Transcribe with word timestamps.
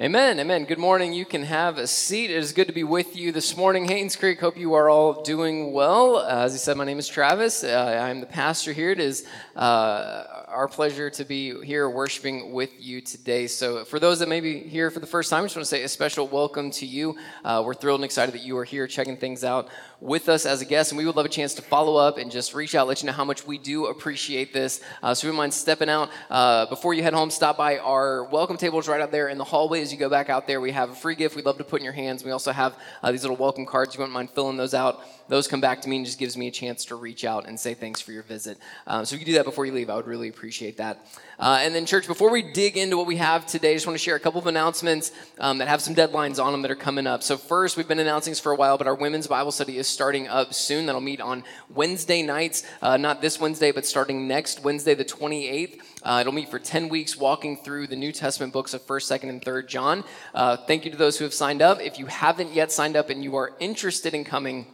Amen, 0.00 0.40
amen. 0.40 0.64
Good 0.64 0.80
morning. 0.80 1.12
You 1.12 1.24
can 1.24 1.44
have 1.44 1.78
a 1.78 1.86
seat. 1.86 2.28
It 2.28 2.38
is 2.38 2.50
good 2.50 2.66
to 2.66 2.72
be 2.72 2.82
with 2.82 3.14
you 3.14 3.30
this 3.30 3.56
morning, 3.56 3.86
Haynes 3.86 4.16
Creek. 4.16 4.40
Hope 4.40 4.56
you 4.56 4.74
are 4.74 4.90
all 4.90 5.22
doing 5.22 5.72
well. 5.72 6.16
Uh, 6.16 6.42
as 6.42 6.52
I 6.52 6.56
said, 6.56 6.76
my 6.76 6.84
name 6.84 6.98
is 6.98 7.06
Travis. 7.06 7.62
Uh, 7.62 8.00
I'm 8.02 8.18
the 8.18 8.26
pastor 8.26 8.72
here. 8.72 8.90
It 8.90 8.98
is 8.98 9.24
uh, 9.54 10.24
our 10.48 10.66
pleasure 10.66 11.10
to 11.10 11.24
be 11.24 11.64
here 11.64 11.88
worshiping 11.88 12.52
with 12.52 12.70
you 12.80 13.02
today. 13.02 13.46
So, 13.46 13.84
for 13.84 14.00
those 14.00 14.18
that 14.18 14.28
may 14.28 14.40
be 14.40 14.58
here 14.58 14.90
for 14.90 14.98
the 14.98 15.06
first 15.06 15.30
time, 15.30 15.44
I 15.44 15.46
just 15.46 15.54
want 15.54 15.64
to 15.64 15.70
say 15.70 15.84
a 15.84 15.88
special 15.88 16.26
welcome 16.26 16.72
to 16.72 16.86
you. 16.86 17.16
Uh, 17.44 17.62
we're 17.64 17.74
thrilled 17.74 18.00
and 18.00 18.04
excited 18.04 18.34
that 18.34 18.42
you 18.42 18.58
are 18.58 18.64
here 18.64 18.88
checking 18.88 19.16
things 19.16 19.44
out 19.44 19.68
with 20.00 20.28
us 20.28 20.44
as 20.44 20.60
a 20.60 20.64
guest, 20.64 20.90
and 20.90 20.98
we 20.98 21.06
would 21.06 21.14
love 21.14 21.24
a 21.24 21.28
chance 21.28 21.54
to 21.54 21.62
follow 21.62 21.94
up 21.94 22.18
and 22.18 22.32
just 22.32 22.52
reach 22.52 22.74
out, 22.74 22.88
let 22.88 23.00
you 23.00 23.06
know 23.06 23.12
how 23.12 23.24
much 23.24 23.46
we 23.46 23.58
do 23.58 23.86
appreciate 23.86 24.52
this. 24.52 24.80
Uh, 25.04 25.14
so, 25.14 25.30
we 25.30 25.36
mind 25.36 25.54
stepping 25.54 25.88
out 25.88 26.10
uh, 26.30 26.66
before 26.66 26.94
you 26.94 27.04
head 27.04 27.14
home. 27.14 27.30
Stop 27.30 27.56
by 27.56 27.78
our 27.78 28.24
welcome 28.24 28.56
tables 28.56 28.88
right 28.88 29.00
out 29.00 29.12
there 29.12 29.28
in 29.28 29.38
the 29.38 29.44
hallway 29.44 29.83
as 29.84 29.92
you 29.92 29.98
go 29.98 30.08
back 30.08 30.30
out 30.30 30.46
there, 30.46 30.60
we 30.60 30.72
have 30.72 30.90
a 30.90 30.94
free 30.94 31.14
gift 31.14 31.36
we'd 31.36 31.44
love 31.44 31.58
to 31.58 31.64
put 31.64 31.80
in 31.80 31.84
your 31.84 31.92
hands. 31.92 32.24
We 32.24 32.30
also 32.30 32.52
have 32.52 32.74
uh, 33.02 33.12
these 33.12 33.22
little 33.22 33.36
welcome 33.36 33.66
cards. 33.66 33.94
You 33.94 33.98
wouldn't 33.98 34.14
mind 34.14 34.30
filling 34.30 34.56
those 34.56 34.72
out. 34.72 35.00
Those 35.28 35.48
come 35.48 35.60
back 35.60 35.80
to 35.82 35.88
me 35.88 35.96
and 35.96 36.04
just 36.04 36.18
gives 36.18 36.36
me 36.36 36.48
a 36.48 36.50
chance 36.50 36.84
to 36.86 36.96
reach 36.96 37.24
out 37.24 37.46
and 37.46 37.58
say 37.58 37.74
thanks 37.74 38.00
for 38.00 38.12
your 38.12 38.22
visit. 38.22 38.58
Um, 38.86 39.04
so 39.04 39.14
if 39.14 39.20
you 39.20 39.26
do 39.26 39.32
that 39.34 39.44
before 39.44 39.64
you 39.64 39.72
leave, 39.72 39.88
I 39.88 39.96
would 39.96 40.06
really 40.06 40.28
appreciate 40.28 40.76
that. 40.76 41.06
Uh, 41.38 41.58
and 41.60 41.74
then, 41.74 41.86
church, 41.86 42.06
before 42.06 42.30
we 42.30 42.42
dig 42.52 42.76
into 42.76 42.96
what 42.96 43.06
we 43.06 43.16
have 43.16 43.46
today, 43.46 43.72
I 43.72 43.74
just 43.74 43.86
want 43.86 43.98
to 43.98 44.02
share 44.02 44.16
a 44.16 44.20
couple 44.20 44.40
of 44.40 44.46
announcements 44.46 45.12
um, 45.38 45.58
that 45.58 45.68
have 45.68 45.80
some 45.80 45.94
deadlines 45.94 46.42
on 46.42 46.52
them 46.52 46.62
that 46.62 46.70
are 46.70 46.76
coming 46.76 47.06
up. 47.06 47.22
So, 47.22 47.36
first, 47.36 47.76
we've 47.76 47.88
been 47.88 47.98
announcing 47.98 48.30
this 48.30 48.40
for 48.40 48.52
a 48.52 48.56
while, 48.56 48.78
but 48.78 48.86
our 48.86 48.94
women's 48.94 49.26
Bible 49.26 49.50
study 49.50 49.78
is 49.78 49.88
starting 49.88 50.28
up 50.28 50.54
soon. 50.54 50.86
That'll 50.86 51.00
meet 51.00 51.20
on 51.20 51.42
Wednesday 51.70 52.22
nights, 52.22 52.62
uh, 52.82 52.96
not 52.96 53.20
this 53.20 53.40
Wednesday, 53.40 53.72
but 53.72 53.86
starting 53.86 54.28
next 54.28 54.62
Wednesday, 54.62 54.94
the 54.94 55.04
28th. 55.04 55.80
Uh, 56.02 56.18
it'll 56.20 56.32
meet 56.32 56.50
for 56.50 56.58
10 56.58 56.88
weeks 56.90 57.16
walking 57.16 57.56
through 57.56 57.86
the 57.86 57.96
New 57.96 58.12
Testament 58.12 58.52
books 58.52 58.74
of 58.74 58.86
1st, 58.86 59.20
2nd, 59.20 59.28
and 59.30 59.42
3rd 59.42 59.68
John. 59.68 60.04
Uh, 60.34 60.56
thank 60.56 60.84
you 60.84 60.90
to 60.90 60.96
those 60.96 61.18
who 61.18 61.24
have 61.24 61.34
signed 61.34 61.62
up. 61.62 61.80
If 61.80 61.98
you 61.98 62.06
haven't 62.06 62.52
yet 62.52 62.70
signed 62.70 62.94
up 62.94 63.08
and 63.08 63.24
you 63.24 63.36
are 63.36 63.52
interested 63.58 64.12
in 64.12 64.24
coming, 64.24 64.66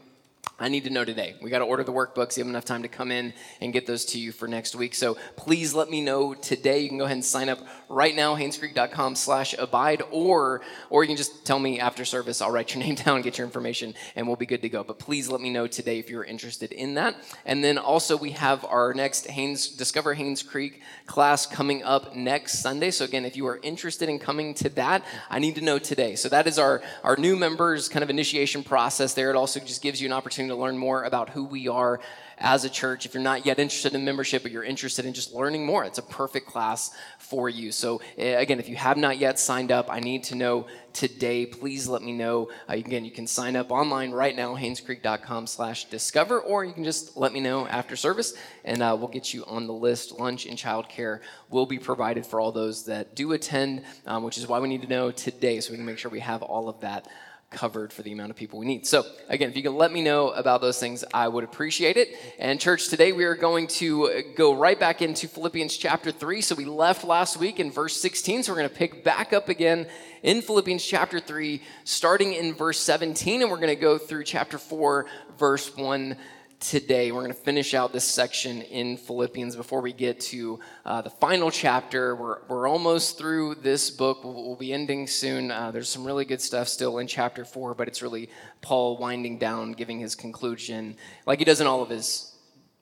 I 0.61 0.69
need 0.69 0.85
to 0.85 0.91
know 0.91 1.07
today. 1.07 1.37
We 1.41 1.49
got 1.49 1.61
to 1.61 1.65
order 1.65 1.83
the 1.85 1.93
workbooks. 1.93 2.37
You 2.37 2.43
have 2.45 2.51
enough 2.51 2.67
time 2.67 2.83
to 2.83 2.89
come 2.89 3.11
in 3.11 3.33
and 3.63 3.73
get 3.73 3.87
those 3.87 4.05
to 4.07 4.21
you 4.21 4.31
for 4.31 4.47
next 4.47 4.75
week. 4.75 4.95
So 4.95 5.17
please 5.37 5.73
let 5.73 5.89
me 5.89 6.03
know 6.03 6.35
today. 6.35 6.81
You 6.81 6.91
can 6.91 6.99
go 6.99 7.05
ahead 7.05 7.17
and 7.17 7.25
sign 7.25 7.49
up 7.49 7.61
right 7.89 8.15
now, 8.15 8.37
haynescreek.com 8.37 9.17
slash 9.17 9.55
abide, 9.59 10.03
or, 10.11 10.61
or 10.91 11.03
you 11.03 11.09
can 11.09 11.17
just 11.17 11.47
tell 11.47 11.59
me 11.59 11.81
after 11.81 12.05
service. 12.05 12.43
I'll 12.43 12.51
write 12.51 12.75
your 12.75 12.85
name 12.85 12.95
down, 12.95 13.23
get 13.23 13.39
your 13.39 13.47
information, 13.47 13.95
and 14.15 14.27
we'll 14.27 14.37
be 14.37 14.45
good 14.45 14.61
to 14.61 14.69
go. 14.69 14.85
But 14.85 14.99
please 14.99 15.31
let 15.31 15.41
me 15.41 15.49
know 15.49 15.67
today 15.67 15.99
if 15.99 16.11
you're 16.11 16.25
interested 16.25 16.73
in 16.73 16.93
that. 16.95 17.17
And 17.47 17.65
then 17.65 17.79
also 17.79 18.19
we 18.19 18.33
have 18.33 18.63
our 18.67 18.93
next 18.93 19.29
Haynes, 19.29 19.67
Discover 19.67 20.13
Haynes 20.13 20.43
Creek 20.43 20.83
class 21.07 21.47
coming 21.47 21.83
up 21.85 22.15
next 22.15 22.59
Sunday. 22.59 22.91
So 22.91 23.07
again, 23.07 23.25
if 23.25 23.35
you 23.35 23.47
are 23.47 23.61
interested 23.63 24.11
in 24.11 24.19
coming 24.19 24.53
to 24.55 24.69
that, 24.71 25.07
I 25.31 25.39
need 25.39 25.55
to 25.55 25.63
know 25.63 25.79
today. 25.79 26.17
So 26.17 26.29
that 26.29 26.47
is 26.47 26.59
our, 26.59 26.83
our 27.03 27.17
new 27.17 27.35
members 27.35 27.89
kind 27.89 28.03
of 28.03 28.11
initiation 28.11 28.63
process 28.63 29.15
there. 29.15 29.31
It 29.31 29.37
also 29.37 29.59
just 29.59 29.81
gives 29.81 30.03
you 30.03 30.07
an 30.07 30.13
opportunity 30.13 30.40
to 30.49 30.57
learn 30.57 30.79
more 30.79 31.05
about 31.05 31.31
who 31.31 31.45
we 31.45 31.69
are 31.69 32.01
as 32.39 32.65
a 32.65 32.71
church. 32.71 33.05
If 33.05 33.15
you're 33.15 33.23
not 33.23 33.45
yet 33.45 33.59
interested 33.59 33.95
in 33.95 34.05
membership, 34.05 34.43
but 34.43 34.51
you're 34.51 34.65
interested 34.65 35.05
in 35.05 35.13
just 35.13 35.35
learning 35.35 35.67
more, 35.67 35.85
it's 35.85 35.99
a 35.99 36.03
perfect 36.03 36.47
class 36.47 36.91
for 37.19 37.49
you. 37.49 37.71
So, 37.71 38.01
eh, 38.17 38.41
again, 38.41 38.59
if 38.59 38.69
you 38.69 38.77
have 38.77 38.97
not 38.97 39.19
yet 39.19 39.39
signed 39.39 39.71
up, 39.71 39.91
I 39.91 40.01
need 40.01 40.25
to 40.25 40.35
know 40.35 40.67
today. 40.93 41.47
Please 41.47 41.87
let 41.87 42.03
me 42.03 42.13
know. 42.13 42.51
Uh, 42.69 42.75
again, 42.75 43.05
you 43.05 43.11
can 43.11 43.27
sign 43.27 43.57
up 43.57 43.71
online 43.71 44.11
right 44.11 44.35
now, 44.35 44.57
haynescreek.com 44.57 45.47
slash 45.47 45.85
discover, 45.85 46.41
or 46.41 46.65
you 46.65 46.73
can 46.73 46.85
just 46.85 47.17
let 47.17 47.33
me 47.33 47.41
know 47.41 47.67
after 47.67 47.95
service, 47.95 48.35
and 48.65 48.83
uh, 48.83 48.97
we'll 48.99 49.09
get 49.09 49.33
you 49.33 49.45
on 49.45 49.67
the 49.67 49.73
list. 49.73 50.19
Lunch 50.19 50.47
and 50.47 50.59
childcare 50.59 51.21
will 51.51 51.67
be 51.67 51.79
provided 51.79 52.27
for 52.27 52.41
all 52.41 52.53
those 52.53 52.87
that 52.87 53.15
do 53.15 53.33
attend, 53.33 53.83
um, 54.07 54.25
which 54.25 54.39
is 54.39 54.49
why 54.49 54.59
we 54.59 54.69
need 54.69 54.83
to 54.83 54.89
know 54.89 55.11
today 55.11 55.61
so 55.61 55.73
we 55.73 55.77
can 55.77 55.87
make 55.87 55.99
sure 55.99 56.11
we 56.11 56.21
have 56.21 56.43
all 56.43 56.69
of 56.69 56.81
that 56.81 57.07
covered 57.51 57.93
for 57.93 58.03
the 58.03 58.13
amount 58.13 58.31
of 58.31 58.37
people 58.37 58.61
we 58.61 58.67
need. 58.67 58.87
So, 58.87 59.05
again, 59.29 59.51
if 59.51 59.57
you 59.57 59.63
can 59.63 59.75
let 59.75 59.91
me 59.93 60.03
know 60.03 60.31
about 60.31 60.61
those 60.61 60.79
things, 60.79 61.05
I 61.13 61.27
would 61.27 61.43
appreciate 61.43 61.97
it. 61.97 62.17
And, 62.39 62.61
church, 62.61 62.89
today 62.89 63.11
we 63.13 63.25
are 63.25 63.35
going 63.35 63.67
to 63.67 64.23
go 64.37 64.55
right 64.55 64.79
back 64.79 65.03
into 65.03 65.27
Philippians 65.27 65.77
chapter 65.77 66.13
3. 66.13 66.41
So, 66.43 66.55
we 66.55 66.65
left 66.65 67.05
last 67.05 67.39
week 67.39 67.59
in 67.59 67.73
verse 67.73 67.97
16. 68.01 68.45
So, 68.45 68.53
we're 68.53 68.59
going 68.59 68.69
to 68.69 68.75
pick 68.75 69.03
back 69.03 69.33
up 69.33 69.49
again 69.49 69.89
in 70.23 70.43
Philippians 70.43 70.85
chapter 70.85 71.19
3, 71.19 71.61
starting 71.85 72.35
in 72.35 72.55
verse 72.55 72.79
17. 72.79 73.43
And 73.43 73.51
we're 73.51 73.57
going 73.57 73.69
to 73.69 73.75
go 73.75 73.99
through 73.99 74.25
chapter 74.25 74.57
4, 74.57 75.07
verse 75.37 75.77
1 75.77 76.17
today. 76.61 77.11
We're 77.11 77.23
going 77.23 77.33
to 77.33 77.41
finish 77.41 77.73
out 77.73 77.93
this 77.93 78.05
section 78.05 78.61
in 78.63 78.99
Philippians 78.99 79.57
before 79.57 79.81
we 79.81 79.95
get 79.95 80.21
to 80.21 80.61
uh, 80.85 81.01
the 81.01 81.11
final 81.11 81.51
chapter. 81.51 82.15
We're, 82.15 82.43
we're 82.49 82.69
almost 82.69 83.17
through 83.17 83.57
this 83.57 83.91
book. 83.91 84.23
We'll, 84.23 84.35
we'll 84.35 84.57
be 84.57 84.73
ending 84.73 85.07
soon. 85.07 85.51
Uh, 85.51 85.71
there's 85.71 85.89
some 85.89 86.05
really 86.05 86.27
good 86.27 86.41
stuff 86.41 86.69
still 86.69 86.99
in 86.99 87.07
chapter 87.07 87.47
four, 87.47 87.75
but 87.75 87.89
it's 87.89 88.03
really 88.03 88.29
Paul 88.61 88.99
winding 88.99 89.39
down, 89.39 89.73
giving 89.73 89.99
his 89.99 90.15
conclusion, 90.15 90.97
like 91.27 91.39
he 91.39 91.45
does 91.47 91.63
in 91.63 91.67
all 91.67 91.83
of 91.83 91.89
his 91.89 92.37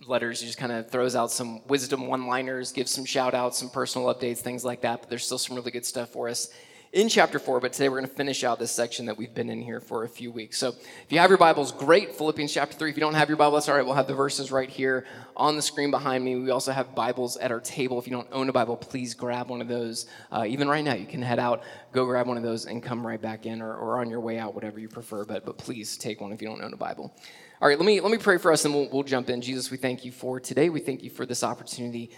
letters. 0.07 0.41
He 0.41 0.47
just 0.47 0.59
kind 0.59 0.73
of 0.73 0.91
throws 0.91 1.15
out 1.15 1.31
some 1.31 1.67
wisdom 1.69 2.09
one 2.09 2.27
liners, 2.27 2.73
gives 2.73 2.91
some 2.91 3.05
shout 3.05 3.33
outs, 3.33 3.59
some 3.59 3.71
personal 3.71 4.13
updates, 4.13 4.39
things 4.39 4.65
like 4.65 4.81
that. 4.83 5.01
But 5.01 5.11
there's 5.11 5.25
still 5.25 5.39
some 5.39 5.57
really 5.57 5.71
good 5.71 5.87
stuff 5.87 6.11
for 6.11 6.29
us 6.29 6.51
in 6.93 7.09
chapter 7.09 7.39
4, 7.39 7.61
but 7.61 7.73
today 7.73 7.89
we're 7.89 7.99
going 7.99 8.09
to 8.09 8.15
finish 8.15 8.45
out 8.45 8.59
this 8.59 8.73
section 8.73 9.07
that 9.07 9.19
we've 9.19 9.35
been 9.35 9.51
in 9.51 9.61
here 9.61 9.81
for 9.81 10.05
a 10.05 10.09
few 10.09 10.31
weeks. 10.33 10.57
So 10.57 10.69
if 10.69 11.07
you 11.11 11.19
have 11.19 11.29
your 11.29 11.39
Bibles, 11.39 11.71
great. 11.71 12.15
Philippians 12.15 12.53
chapter 12.53 12.77
3. 12.77 12.91
If 12.91 12.97
you 12.97 13.01
don't 13.01 13.15
have 13.15 13.29
your 13.29 13.37
Bible, 13.37 13.53
that's 13.53 13.69
all 13.69 13.77
right. 13.77 13.85
We'll 13.85 13.95
have 13.95 14.07
the 14.07 14.15
verses 14.15 14.51
right 14.51 14.71
here 14.71 15.05
on 15.37 15.57
the 15.57 15.63
screen 15.63 15.91
behind 15.91 16.25
me. 16.25 16.37
We 16.37 16.51
also 16.51 16.73
have 16.73 16.95
Bibles 16.95 17.37
at 17.37 17.53
our 17.53 17.61
table. 17.61 17.99
If 17.99 18.07
you 18.07 18.13
don't 18.13 18.29
own 18.33 18.49
a 18.49 18.53
Bible, 18.53 18.77
please 18.77 19.13
grab 19.13 19.51
one 19.51 19.61
of 19.61 19.69
those. 19.69 20.07
Uh, 20.33 20.47
even 20.49 20.67
right 20.67 20.83
now, 20.83 20.95
you 20.95 21.07
can 21.07 21.21
head 21.21 21.39
out, 21.39 21.63
go 21.93 22.07
grab 22.07 22.27
one 22.27 22.39
of 22.39 22.43
those, 22.43 22.65
and 22.65 22.83
come 22.83 23.07
right 23.07 23.21
back 23.21 23.45
in 23.45 23.61
or, 23.61 23.75
or 23.75 24.01
on 24.01 24.09
your 24.09 24.21
way 24.21 24.39
out, 24.39 24.55
whatever 24.55 24.81
you 24.81 24.89
prefer. 24.89 25.25
But, 25.27 25.45
but 25.45 25.59
please 25.59 25.99
take 25.99 26.23
one 26.23 26.33
if 26.33 26.41
you 26.41 26.49
don't 26.49 26.63
own 26.63 26.73
a 26.73 26.79
Bible. 26.79 27.15
All 27.61 27.69
right, 27.69 27.79
let 27.79 27.87
me, 27.87 28.01
let 28.01 28.11
me 28.11 28.19
pray 28.19 28.39
for 28.39 28.51
us 28.51 28.65
and 28.65 28.73
we'll, 28.73 28.89
we'll 28.91 29.03
jump 29.03 29.29
in. 29.29 29.43
Jesus, 29.43 29.71
we 29.71 29.77
thank 29.77 30.05
you 30.05 30.13
for 30.13 30.41
today. 30.41 30.71
We 30.71 30.81
thank 30.81 31.03
you 31.03 31.11
for 31.11 31.27
this 31.27 31.45
opportunity 31.45 32.13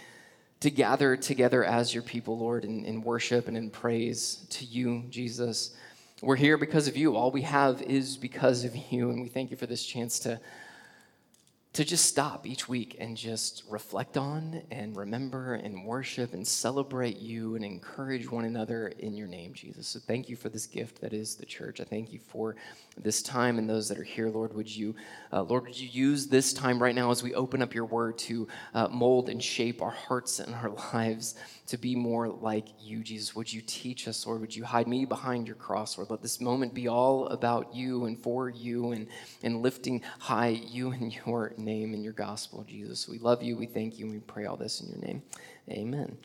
to 0.61 0.69
gather 0.69 1.17
together 1.17 1.63
as 1.63 1.93
your 1.93 2.03
people, 2.03 2.37
Lord, 2.37 2.65
in, 2.65 2.85
in 2.85 3.01
worship 3.01 3.47
and 3.47 3.57
in 3.57 3.69
praise 3.69 4.45
to 4.51 4.65
you, 4.65 5.03
Jesus. 5.09 5.75
We're 6.21 6.35
here 6.35 6.57
because 6.57 6.87
of 6.87 6.95
you. 6.95 7.15
All 7.15 7.31
we 7.31 7.41
have 7.41 7.81
is 7.81 8.15
because 8.15 8.63
of 8.63 8.75
you, 8.75 9.09
and 9.09 9.21
we 9.21 9.27
thank 9.27 9.51
you 9.51 9.57
for 9.57 9.65
this 9.65 9.85
chance 9.85 10.19
to 10.19 10.39
to 11.73 11.85
just 11.85 12.05
stop 12.05 12.45
each 12.45 12.67
week 12.67 12.97
and 12.99 13.15
just 13.15 13.63
reflect 13.69 14.17
on 14.17 14.61
and 14.71 14.95
remember 14.97 15.53
and 15.53 15.85
worship 15.85 16.33
and 16.33 16.45
celebrate 16.45 17.17
you 17.17 17.55
and 17.55 17.63
encourage 17.63 18.29
one 18.29 18.43
another 18.43 18.89
in 18.99 19.15
your 19.15 19.27
name, 19.27 19.53
Jesus. 19.53 19.87
So 19.87 19.99
thank 19.99 20.27
you 20.27 20.35
for 20.35 20.49
this 20.49 20.65
gift 20.65 20.99
that 20.99 21.13
is 21.13 21.35
the 21.35 21.45
church. 21.45 21.79
I 21.79 21.85
thank 21.85 22.11
you 22.11 22.19
for 22.19 22.57
this 22.97 23.21
time 23.21 23.57
and 23.57 23.69
those 23.69 23.87
that 23.89 23.97
are 23.97 24.03
here, 24.03 24.29
Lord. 24.29 24.53
Would 24.53 24.73
you, 24.73 24.95
uh, 25.31 25.43
Lord, 25.43 25.63
would 25.63 25.79
you 25.79 25.87
use 25.87 26.27
this 26.27 26.53
time 26.53 26.81
right 26.81 26.93
now 26.93 27.09
as 27.09 27.23
we 27.23 27.33
open 27.33 27.61
up 27.61 27.73
your 27.73 27.85
word 27.85 28.17
to 28.19 28.47
uh, 28.73 28.87
mold 28.89 29.29
and 29.29 29.41
shape 29.41 29.81
our 29.81 29.91
hearts 29.91 30.39
and 30.39 30.53
our 30.53 30.69
lives 30.93 31.35
to 31.67 31.77
be 31.77 31.95
more 31.95 32.27
like 32.27 32.67
you, 32.79 33.01
Jesus. 33.01 33.35
Would 33.35 33.51
you 33.51 33.61
teach 33.65 34.07
us, 34.07 34.25
Lord? 34.25 34.41
Would 34.41 34.55
you 34.55 34.65
hide 34.65 34.87
me 34.87 35.05
behind 35.05 35.47
your 35.47 35.55
cross, 35.55 35.97
Lord? 35.97 36.09
Let 36.09 36.21
this 36.21 36.41
moment 36.41 36.73
be 36.73 36.87
all 36.87 37.27
about 37.27 37.73
you 37.73 38.05
and 38.05 38.21
for 38.21 38.49
you 38.49 38.91
and, 38.91 39.07
and 39.41 39.61
lifting 39.61 40.01
high 40.19 40.49
you 40.49 40.91
and 40.91 41.15
your 41.25 41.53
name 41.57 41.93
and 41.93 42.03
your 42.03 42.13
gospel, 42.13 42.63
Jesus. 42.67 43.07
We 43.07 43.19
love 43.19 43.41
you, 43.41 43.55
we 43.55 43.67
thank 43.67 43.97
you, 43.97 44.05
and 44.05 44.13
we 44.13 44.19
pray 44.19 44.45
all 44.45 44.57
this 44.57 44.81
in 44.81 44.89
your 44.89 44.99
name. 44.99 45.23
Amen. 45.69 46.17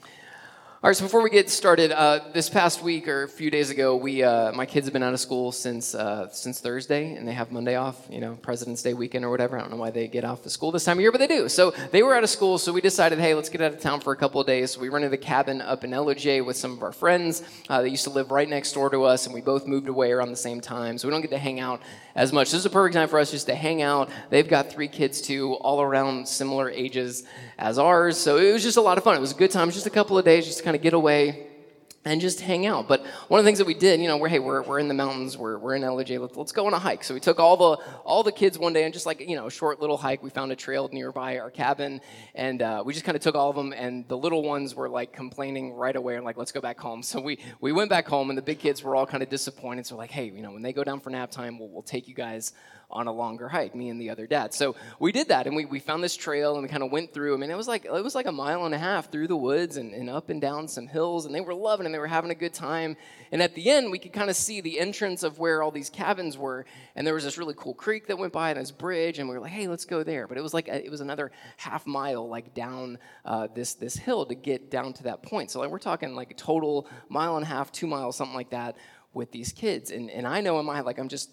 All 0.86 0.91
right, 0.91 0.97
so 0.97 1.04
before 1.04 1.20
we 1.20 1.30
get 1.30 1.50
started, 1.50 1.91
uh, 1.91 2.20
this 2.32 2.48
past 2.48 2.80
week 2.80 3.08
or 3.08 3.24
a 3.24 3.28
few 3.28 3.50
days 3.50 3.70
ago, 3.70 3.97
we 3.97 4.22
uh, 4.22 4.52
my 4.52 4.64
kids 4.66 4.86
have 4.86 4.92
been 4.92 5.02
out 5.02 5.12
of 5.12 5.19
school 5.19 5.50
since 5.50 5.97
uh, 5.97 6.28
since 6.28 6.60
Thursday, 6.60 7.14
and 7.14 7.26
they 7.26 7.32
have 7.32 7.50
Monday 7.50 7.74
off. 7.74 8.06
You 8.08 8.20
know, 8.20 8.38
President's 8.41 8.82
Day 8.84 8.94
weekend 8.94 9.24
or 9.24 9.30
whatever. 9.30 9.58
I 9.58 9.62
don't 9.62 9.72
know 9.72 9.78
why 9.78 9.91
they 9.91 10.06
get 10.06 10.24
off 10.24 10.47
of 10.47 10.52
school 10.52 10.70
this 10.70 10.84
time 10.84 10.98
of 10.98 11.00
year, 11.00 11.10
but 11.10 11.19
they 11.19 11.26
do. 11.26 11.48
So 11.48 11.72
they 11.91 12.04
were 12.04 12.14
out 12.14 12.22
of 12.22 12.30
school, 12.30 12.56
so 12.56 12.72
we 12.72 12.80
decided, 12.80 13.19
hey, 13.19 13.34
let's 13.34 13.48
get 13.48 13.62
out 13.62 13.72
of 13.72 13.80
town 13.80 13.98
for 13.98 14.12
a 14.12 14.16
couple 14.16 14.41
of 14.41 14.47
days. 14.47 14.70
So 14.70 14.80
we 14.80 14.88
rented 14.88 15.12
a 15.12 15.16
cabin 15.16 15.60
up 15.60 15.82
in 15.82 15.91
Ellijay 15.91 16.47
with 16.47 16.56
some 16.56 16.74
of 16.74 16.82
our 16.84 16.92
friends. 16.92 17.42
Uh, 17.68 17.82
they 17.82 17.88
used 17.88 18.04
to 18.04 18.10
live 18.10 18.30
right 18.30 18.48
next 18.48 18.70
door 18.70 18.88
to 18.88 19.03
us, 19.03 19.27
and 19.27 19.34
we 19.34 19.41
both 19.41 19.66
moved 19.66 19.89
away 19.89 20.12
around 20.12 20.30
the 20.30 20.36
same 20.36 20.60
time, 20.60 20.98
so 20.98 21.09
we 21.09 21.12
don't 21.12 21.21
get 21.21 21.30
to 21.30 21.39
hang 21.39 21.59
out 21.59 21.82
as 22.15 22.32
much. 22.32 22.53
This 22.53 22.60
is 22.60 22.66
a 22.66 22.71
perfect 22.71 22.94
time 22.94 23.09
for 23.09 23.18
us 23.18 23.32
just 23.32 23.47
to 23.47 23.56
hang 23.56 23.82
out. 23.82 24.09
They've 24.30 24.48
got 24.48 24.71
three 24.71 24.86
kids 24.86 25.21
too, 25.21 25.54
all 25.54 25.82
around 25.82 26.28
similar 26.28 26.71
ages 26.71 27.24
as 27.59 27.77
ours. 27.77 28.16
So 28.16 28.36
it 28.36 28.53
was 28.53 28.62
just 28.62 28.77
a 28.77 28.80
lot 28.80 28.98
of 28.98 29.04
fun. 29.04 29.16
It 29.16 29.21
was 29.21 29.32
a 29.32 29.36
good 29.36 29.50
time, 29.50 29.68
just 29.72 29.86
a 29.86 29.91
couple 29.91 30.16
of 30.16 30.24
days, 30.24 30.47
just 30.47 30.62
to 30.76 30.76
kind 30.77 30.81
of 30.81 30.83
get 30.83 30.95
away 30.95 31.47
and 32.05 32.21
just 32.21 32.41
hang 32.41 32.67
out. 32.67 32.87
But 32.87 33.05
one 33.27 33.41
of 33.41 33.45
the 33.45 33.49
things 33.49 33.59
that 33.59 33.67
we 33.67 33.75
did, 33.75 34.01
you 34.01 34.07
know, 34.07 34.17
we're 34.17 34.28
hey, 34.28 34.39
we're, 34.39 34.63
we're 34.63 34.78
in 34.78 34.87
the 34.87 34.95
mountains, 34.95 35.37
we're, 35.37 35.59
we're 35.59 35.75
in 35.75 35.83
Ellijay, 35.83 36.21
let's, 36.21 36.37
let's 36.37 36.53
go 36.53 36.67
on 36.67 36.73
a 36.73 36.78
hike. 36.78 37.03
So 37.03 37.15
we 37.15 37.21
took 37.21 37.41
all 37.41 37.57
the 37.57 37.83
all 38.05 38.23
the 38.23 38.31
kids 38.31 38.59
one 38.59 38.73
day 38.73 38.84
and 38.84 38.95
just 38.95 39.07
like 39.07 39.21
you 39.21 39.34
know 39.34 39.47
a 39.47 39.51
short 39.51 39.81
little 39.81 39.97
hike. 39.97 40.23
We 40.23 40.31
found 40.31 40.53
a 40.53 40.57
trail 40.57 40.89
nearby 40.93 41.39
our 41.39 41.51
cabin, 41.51 42.01
and 42.34 42.63
uh, 42.63 42.83
we 42.87 42.93
just 42.93 43.05
kind 43.05 43.17
of 43.17 43.23
took 43.23 43.34
all 43.34 43.51
of 43.51 43.57
them. 43.57 43.73
And 43.73 44.07
the 44.07 44.17
little 44.17 44.43
ones 44.43 44.75
were 44.75 44.89
like 44.89 45.13
complaining 45.13 45.73
right 45.73 45.97
away 45.97 46.17
and 46.17 46.25
like, 46.25 46.37
let's 46.37 46.53
go 46.53 46.61
back 46.61 46.78
home. 46.78 47.03
So 47.03 47.21
we 47.21 47.39
we 47.61 47.73
went 47.73 47.91
back 47.91 48.07
home, 48.07 48.31
and 48.31 48.37
the 48.37 48.43
big 48.43 48.59
kids 48.59 48.83
were 48.83 48.95
all 48.95 49.07
kind 49.07 49.23
of 49.23 49.28
disappointed. 49.28 49.87
So 49.87 49.97
like, 49.97 50.11
hey, 50.11 50.27
you 50.27 50.43
know, 50.43 50.53
when 50.53 50.63
they 50.63 50.73
go 50.73 50.84
down 50.84 51.01
for 51.01 51.11
nap 51.11 51.31
time, 51.31 51.59
we'll, 51.59 51.71
we'll 51.71 51.83
take 51.83 52.09
you 52.09 52.15
guys 52.15 52.53
on 52.91 53.09
a 53.09 53.12
longer 53.12 53.48
hike, 53.48 53.74
me 53.74 53.88
and 53.88 54.00
the 54.00 54.10
other 54.10 54.27
dad. 54.27 54.54
So 54.54 54.77
we 55.00 55.10
did 55.10 55.28
that 55.28 55.47
and 55.47 55.56
we, 55.56 55.65
we 55.65 55.80
found 55.80 56.04
this 56.04 56.16
trail 56.16 56.54
and 56.54 56.62
we 56.62 56.68
kind 56.68 56.83
of 56.83 56.92
went 56.92 57.12
through. 57.12 57.34
I 57.34 57.36
mean, 57.36 57.50
it 57.50 57.56
was 57.56 57.66
like 57.66 57.84
it 57.84 58.04
was 58.04 58.15
like 58.15 58.27
a 58.27 58.33
mile 58.33 58.65
and 58.65 58.74
a 58.74 58.78
half 58.78 59.10
through 59.10 59.27
the 59.27 59.36
woods 59.36 59.77
and, 59.77 59.92
and 59.92 60.09
up 60.09 60.30
and 60.30 60.41
down 60.41 60.68
some 60.68 60.86
hills, 60.86 61.27
and 61.27 61.34
they 61.34 61.41
were 61.41 61.54
loving 61.54 61.84
it 61.84 61.86
and 61.86 61.94
they 61.94 61.98
were 61.98 62.06
having 62.06 62.30
a 62.30 62.34
good 62.34 62.54
time. 62.54 62.97
And 63.33 63.42
at 63.42 63.54
the 63.54 63.71
end, 63.71 63.91
we 63.91 63.98
could 63.98 64.12
kind 64.12 64.30
of 64.30 64.36
see 64.36 64.60
the 64.60 64.78
entrance 64.78 65.24
of 65.24 65.38
where 65.38 65.62
all 65.62 65.72
these 65.72 65.91
cabins 65.91 66.38
were, 66.38 66.65
and 66.94 67.04
there 67.04 67.15
was 67.15 67.24
this 67.24 67.38
really 67.38 67.54
cool 67.56 67.74
creek 67.74 68.06
that 68.06 68.18
went 68.18 68.33
by 68.33 68.50
and 68.50 68.60
this 68.60 68.71
bridge, 68.71 69.18
and 69.18 69.28
we 69.28 69.34
were 69.34 69.41
like, 69.41 69.50
hey, 69.50 69.66
let's 69.66 69.84
go 69.84 70.04
there. 70.04 70.28
But 70.28 70.39
it 70.39 70.42
was 70.42 70.54
like 70.54 70.68
a, 70.68 70.84
it 70.84 70.91
was 70.91 71.00
another 71.00 71.32
half 71.56 71.86
mile 71.86 72.28
like 72.28 72.54
down 72.54 72.98
uh, 73.24 73.48
this 73.53 73.74
this 73.74 73.97
hill 73.97 74.27
to 74.27 74.34
get 74.34 74.71
down 74.71 74.92
to 74.94 75.03
that 75.04 75.22
point. 75.22 75.50
So 75.50 75.59
like 75.60 75.71
we're 75.71 75.78
talking 75.78 76.15
like 76.15 76.30
a 76.30 76.34
total 76.34 76.89
mile 77.09 77.36
and 77.36 77.44
a 77.44 77.48
half, 77.48 77.72
two 77.72 77.89
miles, 77.89 78.16
something 78.16 78.36
like 78.36 78.50
that 78.50 78.77
with 79.12 79.32
these 79.32 79.53
kids. 79.53 79.91
And 79.91 80.10
and 80.10 80.27
I 80.27 80.41
know 80.41 80.60
in 80.60 80.66
my 80.66 80.80
like 80.80 80.98
I'm 80.98 81.09
just 81.09 81.30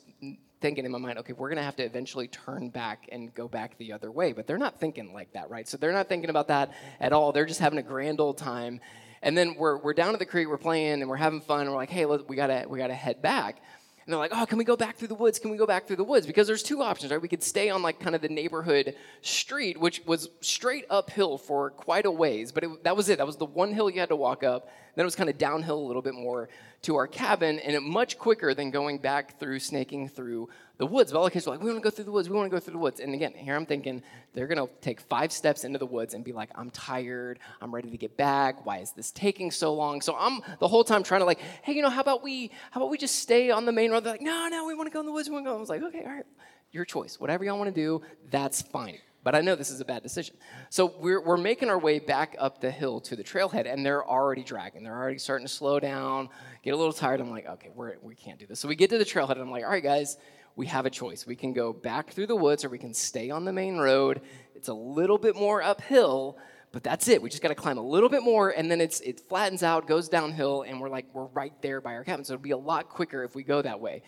thinking 0.64 0.86
in 0.86 0.92
my 0.92 0.98
mind, 0.98 1.20
okay, 1.20 1.34
we're 1.34 1.50
going 1.50 1.58
to 1.58 1.64
have 1.64 1.76
to 1.76 1.84
eventually 1.84 2.30
turn 2.30 2.70
back 2.70 3.10
and 3.12 3.36
go 3.36 3.50
back 3.50 3.78
the 3.78 3.92
other 3.92 4.10
way. 4.10 4.32
But 4.32 4.48
they're 4.48 4.58
not 4.58 4.80
thinking 4.80 5.14
like 5.14 5.34
that, 5.34 5.50
right? 5.50 5.68
So 5.68 5.76
they're 5.76 5.92
not 5.92 6.08
thinking 6.08 6.30
about 6.30 6.48
that 6.48 6.72
at 7.02 7.12
all. 7.12 7.34
They're 7.34 7.46
just 7.46 7.60
having 7.60 7.80
a 7.80 7.84
grand 7.84 8.22
old 8.22 8.38
time. 8.38 8.80
And 9.22 9.38
then 9.38 9.56
we're, 9.56 9.78
we're 9.78 9.94
down 9.94 10.14
at 10.14 10.20
the 10.20 10.26
creek, 10.26 10.48
we're 10.48 10.58
playing, 10.58 11.02
and 11.02 11.10
we're 11.10 11.18
having 11.18 11.42
fun. 11.42 11.62
And 11.62 11.72
we're 11.72 11.76
like, 11.76 11.90
hey, 11.90 12.06
we 12.06 12.36
gotta 12.38 12.66
we 12.68 12.80
gotta 12.80 12.94
head 12.94 13.22
back. 13.22 13.62
And 14.06 14.12
they're 14.12 14.20
like, 14.20 14.32
oh, 14.34 14.46
can 14.46 14.58
we 14.58 14.64
go 14.64 14.76
back 14.76 14.98
through 14.98 15.10
the 15.10 15.16
woods? 15.16 15.38
Can 15.40 15.52
we 15.52 15.58
go 15.58 15.66
back 15.66 15.86
through 15.86 15.96
the 15.98 16.04
woods? 16.04 16.26
Because 16.26 16.48
there's 16.48 16.64
two 16.64 16.82
options, 16.82 17.12
right? 17.12 17.22
We 17.22 17.30
could 17.30 17.44
stay 17.44 17.70
on 17.70 17.82
like 17.82 18.00
kind 18.00 18.16
of 18.16 18.22
the 18.22 18.30
neighborhood 18.30 18.96
street, 19.22 19.80
which 19.80 20.02
was 20.06 20.30
straight 20.42 20.86
uphill 20.90 21.38
for 21.38 21.72
quite 21.72 22.06
a 22.06 22.12
ways, 22.12 22.52
but 22.52 22.64
it, 22.64 22.84
that 22.86 22.98
was 22.98 23.08
it. 23.10 23.18
That 23.18 23.28
was 23.28 23.38
the 23.38 23.46
one 23.46 23.72
hill 23.74 23.90
you 23.90 24.02
had 24.02 24.10
to 24.10 24.16
walk 24.16 24.44
up. 24.44 24.70
Then 24.96 25.04
it 25.04 25.06
was 25.06 25.16
kind 25.16 25.30
of 25.30 25.38
downhill 25.38 25.80
a 25.80 25.88
little 25.88 26.02
bit 26.02 26.14
more 26.14 26.50
to 26.84 26.96
our 26.98 27.08
cabin, 27.08 27.60
and 27.60 27.76
it 27.76 27.82
much 27.82 28.18
quicker 28.18 28.54
than 28.54 28.72
going 28.72 28.98
back 28.98 29.40
through, 29.40 29.60
snaking 29.60 30.08
through 30.08 30.50
the 30.78 30.86
woods. 30.86 31.12
But 31.12 31.20
all 31.20 31.26
the 31.26 31.32
kids 31.32 31.46
were 31.46 31.54
like, 31.54 31.62
we 31.62 31.70
want 31.70 31.82
to 31.82 31.84
go 31.84 31.90
through 31.90 32.06
the 32.06 32.12
woods. 32.12 32.30
We 32.30 32.36
want 32.36 32.50
to 32.52 32.56
go 32.56 32.60
through 32.60 32.74
the 32.74 32.80
woods. 32.80 33.00
And 33.00 33.14
again, 33.14 33.34
here 33.34 33.56
I'm 33.56 33.66
thinking 33.66 34.04
they're 34.34 34.48
going 34.48 34.66
to 34.66 34.74
take 34.82 35.00
five 35.00 35.32
steps 35.32 35.64
into 35.64 35.80
the 35.80 35.86
woods 35.86 36.14
and 36.14 36.24
be 36.24 36.34
like, 36.34 36.50
I'm 36.56 36.70
tired. 36.72 37.40
I'm 37.62 37.74
ready 37.74 37.90
to 37.90 37.98
get 37.98 38.18
back. 38.18 38.66
Why 38.66 38.80
is 38.80 38.92
this 38.92 39.12
taking 39.12 39.50
so 39.50 39.74
long? 39.74 40.02
So 40.02 40.16
I'm 40.18 40.42
the 40.60 40.68
whole 40.68 40.84
time 40.84 41.04
trying 41.04 41.22
to 41.22 41.26
like, 41.26 41.40
hey, 41.62 41.74
you 41.74 41.82
know, 41.82 41.90
how 41.90 42.02
about 42.02 42.22
we, 42.22 42.52
how 42.72 42.82
about 42.82 42.90
we 42.90 42.98
just 42.98 43.16
stay 43.16 43.50
on 43.50 43.66
the 43.66 43.72
main 43.72 43.92
road? 43.92 44.04
They're 44.04 44.14
like, 44.14 44.22
no, 44.22 44.48
no, 44.50 44.66
we 44.66 44.76
want 44.76 44.88
to 44.88 44.94
go 44.94 45.00
in 45.00 45.06
the 45.06 45.12
woods. 45.14 45.30
We 45.30 45.34
want 45.36 45.46
to 45.46 45.52
go. 45.52 45.56
I 45.56 45.60
was 45.60 45.70
like, 45.70 45.84
okay, 45.84 46.04
all 46.04 46.12
right, 46.12 46.26
your 46.72 46.86
choice. 46.86 47.20
Whatever 47.20 47.46
y'all 47.46 47.58
want 47.58 47.74
to 47.74 47.82
do, 47.82 48.02
that's 48.30 48.62
fine. 48.62 48.98
But 49.24 49.36
I 49.36 49.42
know 49.42 49.56
this 49.56 49.72
is 49.72 49.80
a 49.80 49.86
bad 49.86 50.04
decision. 50.04 50.36
So 50.70 50.94
we're, 51.00 51.22
we're 51.22 51.38
making 51.38 51.70
our 51.70 51.80
way 51.80 52.00
back 52.00 52.36
up 52.40 52.60
the 52.60 52.70
hill 52.70 53.00
to 53.02 53.16
the 53.16 53.24
trailhead, 53.24 53.72
and 53.72 53.86
they're 53.86 54.06
already 54.06 54.44
dragging. 54.44 54.84
They're 54.84 54.96
already 54.96 55.18
starting 55.18 55.48
to 55.48 55.54
slow 55.54 55.80
down, 55.80 56.30
get 56.62 56.74
a 56.74 56.78
little 56.78 56.92
tired. 56.94 57.22
I'm 57.22 57.32
like, 57.32 57.48
okay, 57.48 57.70
we're, 57.74 57.96
we 58.02 58.16
can't 58.16 58.38
do 58.38 58.46
this. 58.46 58.60
So 58.60 58.68
we 58.68 58.76
get 58.76 58.90
to 58.90 58.98
the 58.98 59.06
trailhead, 59.06 59.32
and 59.32 59.42
I'm 59.42 59.52
like, 59.52 59.64
all 59.64 59.70
right, 59.70 59.82
guys, 59.82 60.18
we 60.56 60.68
have 60.68 60.86
a 60.86 60.90
choice. 60.90 61.26
We 61.26 61.38
can 61.38 61.54
go 61.54 61.72
back 61.72 62.12
through 62.12 62.28
the 62.28 62.36
woods, 62.36 62.66
or 62.66 62.70
we 62.70 62.78
can 62.78 62.94
stay 62.94 63.30
on 63.30 63.46
the 63.46 63.54
main 63.54 63.78
road. 63.78 64.22
It's 64.56 64.68
a 64.68 64.74
little 64.74 65.18
bit 65.18 65.36
more 65.36 65.64
uphill, 65.64 66.38
but 66.74 66.84
that's 66.84 67.08
it. 67.08 67.22
We 67.22 67.30
just 67.30 67.42
got 67.42 67.50
to 67.50 67.56
climb 67.56 67.78
a 67.78 67.82
little 67.82 68.10
bit 68.10 68.24
more, 68.24 68.50
and 68.50 68.70
then 68.70 68.82
it's, 68.82 69.00
it 69.02 69.22
flattens 69.30 69.64
out, 69.64 69.88
goes 69.88 70.10
downhill, 70.10 70.64
and 70.64 70.82
we're 70.82 70.90
like, 70.90 71.06
we're 71.14 71.26
right 71.28 71.54
there 71.62 71.80
by 71.80 71.94
our 71.94 72.04
cabin. 72.04 72.26
So 72.26 72.34
it'll 72.34 72.44
be 72.44 72.52
a 72.52 72.58
lot 72.58 72.90
quicker 72.90 73.24
if 73.24 73.36
we 73.36 73.44
go 73.44 73.62
that 73.62 73.80
way. 73.80 74.04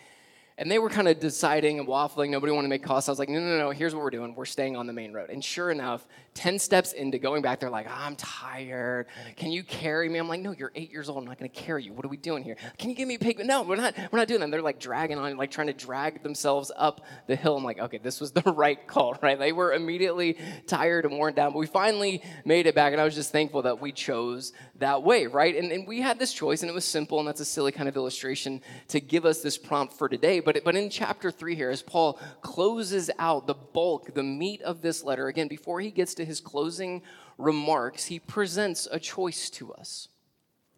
And 0.58 0.70
they 0.70 0.78
were 0.78 0.88
kind 0.88 1.06
of 1.06 1.20
deciding 1.20 1.78
and 1.78 1.86
waffling. 1.86 2.30
Nobody 2.30 2.50
wanted 2.50 2.68
to 2.68 2.70
make 2.70 2.82
calls. 2.82 3.08
I 3.10 3.12
was 3.12 3.18
like, 3.18 3.28
no, 3.28 3.38
no, 3.40 3.58
no, 3.58 3.70
here's 3.70 3.94
what 3.94 4.02
we're 4.02 4.08
doing. 4.08 4.34
We're 4.34 4.46
staying 4.46 4.74
on 4.74 4.86
the 4.86 4.92
main 4.92 5.12
road. 5.12 5.28
And 5.28 5.44
sure 5.44 5.70
enough, 5.70 6.06
10 6.32 6.58
steps 6.58 6.92
into 6.92 7.18
going 7.18 7.42
back, 7.42 7.60
they're 7.60 7.68
like, 7.68 7.86
I'm 7.90 8.16
tired. 8.16 9.06
Can 9.36 9.52
you 9.52 9.62
carry 9.62 10.08
me? 10.08 10.18
I'm 10.18 10.28
like, 10.28 10.40
no, 10.40 10.52
you're 10.52 10.72
eight 10.74 10.90
years 10.90 11.10
old. 11.10 11.18
I'm 11.18 11.26
not 11.26 11.38
going 11.38 11.50
to 11.50 11.60
carry 11.60 11.84
you. 11.84 11.92
What 11.92 12.06
are 12.06 12.08
we 12.08 12.16
doing 12.16 12.42
here? 12.42 12.56
Can 12.78 12.88
you 12.88 12.96
give 12.96 13.06
me 13.06 13.16
a 13.16 13.18
pig? 13.18 13.38
No, 13.44 13.64
we're 13.64 13.76
not, 13.76 13.94
we're 14.10 14.18
not 14.18 14.28
doing 14.28 14.40
that. 14.40 14.50
They're 14.50 14.62
like 14.62 14.80
dragging 14.80 15.18
on, 15.18 15.36
like 15.36 15.50
trying 15.50 15.66
to 15.66 15.74
drag 15.74 16.22
themselves 16.22 16.72
up 16.74 17.04
the 17.26 17.36
hill. 17.36 17.58
I'm 17.58 17.64
like, 17.64 17.78
okay, 17.78 17.98
this 17.98 18.18
was 18.18 18.32
the 18.32 18.40
right 18.46 18.86
call, 18.86 19.14
right? 19.20 19.38
They 19.38 19.52
were 19.52 19.74
immediately 19.74 20.38
tired 20.66 21.04
and 21.04 21.18
worn 21.18 21.34
down. 21.34 21.52
But 21.52 21.58
we 21.58 21.66
finally 21.66 22.22
made 22.46 22.66
it 22.66 22.74
back. 22.74 22.92
And 22.92 23.00
I 23.00 23.04
was 23.04 23.14
just 23.14 23.30
thankful 23.30 23.60
that 23.62 23.78
we 23.78 23.92
chose 23.92 24.54
that 24.76 25.02
way, 25.02 25.26
right? 25.26 25.54
And, 25.54 25.70
and 25.70 25.86
we 25.86 26.00
had 26.00 26.18
this 26.18 26.32
choice, 26.32 26.62
and 26.62 26.70
it 26.70 26.74
was 26.74 26.86
simple. 26.86 27.18
And 27.18 27.28
that's 27.28 27.40
a 27.40 27.44
silly 27.44 27.72
kind 27.72 27.90
of 27.90 27.96
illustration 27.96 28.62
to 28.88 29.00
give 29.00 29.26
us 29.26 29.42
this 29.42 29.58
prompt 29.58 29.92
for 29.92 30.08
today. 30.08 30.40
But, 30.46 30.62
but 30.64 30.76
in 30.76 30.88
chapter 30.88 31.26
chapter 31.26 31.30
3 31.30 31.56
here, 31.56 31.70
as 31.70 31.82
Paul 31.82 32.20
closes 32.40 33.10
out 33.18 33.46
the 33.46 33.54
bulk, 33.54 34.14
the 34.14 34.22
meat 34.22 34.62
of 34.62 34.82
this 34.82 35.02
letter, 35.02 35.26
again, 35.28 35.48
before 35.48 35.80
he 35.80 35.90
gets 35.90 36.14
to 36.14 36.24
his 36.24 36.40
closing 36.40 37.02
remarks, 37.36 38.04
he 38.04 38.20
presents 38.20 38.86
a 38.92 39.00
choice 39.00 39.50
to 39.50 39.72
us. 39.72 40.08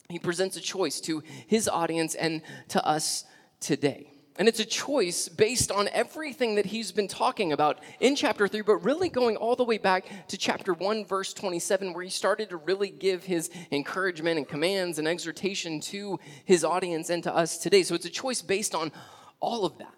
He 0.09 0.19
presents 0.19 0.56
a 0.56 0.61
choice 0.61 1.00
to 1.03 1.23
his 1.47 1.69
audience 1.69 2.15
and 2.15 2.41
to 2.69 2.87
us 2.87 3.25
today. 3.61 4.12
And 4.38 4.47
it's 4.47 4.61
a 4.61 4.65
choice 4.65 5.29
based 5.29 5.73
on 5.73 5.88
everything 5.88 6.55
that 6.55 6.67
he's 6.67 6.93
been 6.93 7.09
talking 7.09 7.53
about 7.53 7.81
in 7.99 8.14
chapter 8.14 8.47
3, 8.47 8.62
but 8.62 8.76
really 8.76 9.09
going 9.09 9.37
all 9.37 9.56
the 9.56 9.64
way 9.64 9.76
back 9.79 10.29
to 10.29 10.38
chapter 10.38 10.73
1, 10.73 11.05
verse 11.05 11.35
27, 11.35 11.93
where 11.93 12.05
he 12.05 12.11
started 12.11 12.49
to 12.50 12.56
really 12.56 12.88
give 12.88 13.25
his 13.25 13.50
encouragement 13.73 14.38
and 14.38 14.49
commands 14.49 15.00
and 15.00 15.09
exhortation 15.09 15.81
to 15.81 16.21
his 16.44 16.64
audience 16.64 17.11
and 17.11 17.25
to 17.25 17.35
us 17.35 17.59
today. 17.59 17.82
So 17.82 17.97
it's 17.97 18.06
a 18.06 18.11
choice 18.11 18.41
based 18.41 18.75
on 18.75 18.93
all 19.40 19.64
of 19.64 19.79
that. 19.79 19.94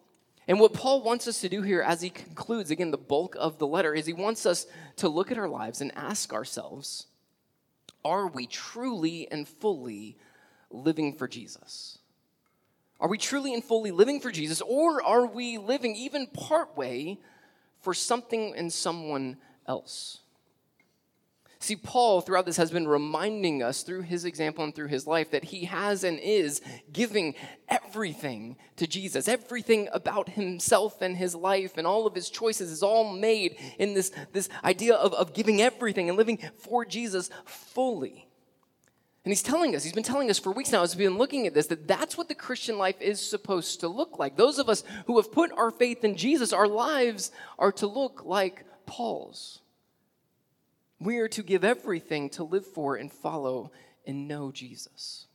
And 0.48 0.58
what 0.58 0.72
Paul 0.72 1.02
wants 1.02 1.28
us 1.28 1.40
to 1.42 1.48
do 1.48 1.62
here 1.62 1.80
as 1.80 2.00
he 2.00 2.10
concludes, 2.10 2.70
again, 2.70 2.90
the 2.90 2.98
bulk 2.98 3.36
of 3.38 3.58
the 3.58 3.66
letter, 3.66 3.94
is 3.94 4.06
he 4.06 4.12
wants 4.12 4.46
us 4.46 4.66
to 4.96 5.08
look 5.08 5.30
at 5.30 5.38
our 5.38 5.48
lives 5.48 5.80
and 5.80 5.92
ask 5.94 6.32
ourselves 6.32 7.06
are 8.04 8.28
we 8.28 8.46
truly 8.46 9.30
and 9.30 9.46
fully 9.46 10.16
living 10.70 11.12
for 11.12 11.28
Jesus? 11.28 11.98
Are 12.98 13.08
we 13.08 13.18
truly 13.18 13.54
and 13.54 13.64
fully 13.64 13.90
living 13.90 14.20
for 14.20 14.30
Jesus, 14.30 14.60
or 14.60 15.02
are 15.02 15.26
we 15.26 15.58
living 15.58 15.96
even 15.96 16.26
partway 16.26 17.18
for 17.80 17.94
something 17.94 18.54
and 18.56 18.72
someone 18.72 19.36
else? 19.66 20.19
See, 21.62 21.76
Paul, 21.76 22.22
throughout 22.22 22.46
this, 22.46 22.56
has 22.56 22.70
been 22.70 22.88
reminding 22.88 23.62
us 23.62 23.82
through 23.82 24.00
his 24.00 24.24
example 24.24 24.64
and 24.64 24.74
through 24.74 24.86
his 24.88 25.06
life 25.06 25.30
that 25.32 25.44
he 25.44 25.66
has 25.66 26.04
and 26.04 26.18
is 26.18 26.62
giving 26.90 27.34
everything 27.68 28.56
to 28.76 28.86
Jesus. 28.86 29.28
Everything 29.28 29.86
about 29.92 30.30
himself 30.30 31.02
and 31.02 31.18
his 31.18 31.34
life 31.34 31.76
and 31.76 31.86
all 31.86 32.06
of 32.06 32.14
his 32.14 32.30
choices 32.30 32.70
is 32.70 32.82
all 32.82 33.12
made 33.12 33.58
in 33.78 33.92
this, 33.92 34.10
this 34.32 34.48
idea 34.64 34.94
of, 34.94 35.12
of 35.12 35.34
giving 35.34 35.60
everything 35.60 36.08
and 36.08 36.16
living 36.16 36.38
for 36.56 36.86
Jesus 36.86 37.28
fully. 37.44 38.26
And 39.26 39.30
he's 39.30 39.42
telling 39.42 39.76
us, 39.76 39.84
he's 39.84 39.92
been 39.92 40.02
telling 40.02 40.30
us 40.30 40.38
for 40.38 40.52
weeks 40.52 40.72
now 40.72 40.82
as 40.82 40.96
we've 40.96 41.06
been 41.06 41.18
looking 41.18 41.46
at 41.46 41.52
this, 41.52 41.66
that 41.66 41.86
that's 41.86 42.16
what 42.16 42.28
the 42.28 42.34
Christian 42.34 42.78
life 42.78 42.98
is 43.02 43.20
supposed 43.20 43.80
to 43.80 43.88
look 43.88 44.18
like. 44.18 44.38
Those 44.38 44.58
of 44.58 44.70
us 44.70 44.82
who 45.04 45.18
have 45.18 45.30
put 45.30 45.52
our 45.52 45.70
faith 45.70 46.04
in 46.04 46.16
Jesus, 46.16 46.54
our 46.54 46.66
lives 46.66 47.32
are 47.58 47.72
to 47.72 47.86
look 47.86 48.24
like 48.24 48.64
Paul's. 48.86 49.60
We 51.00 51.18
are 51.18 51.28
to 51.28 51.42
give 51.42 51.64
everything 51.64 52.28
to 52.30 52.44
live 52.44 52.66
for 52.66 52.96
and 52.96 53.10
follow 53.10 53.72
and 54.06 54.28
know 54.28 54.52
Jesus. 54.52 55.26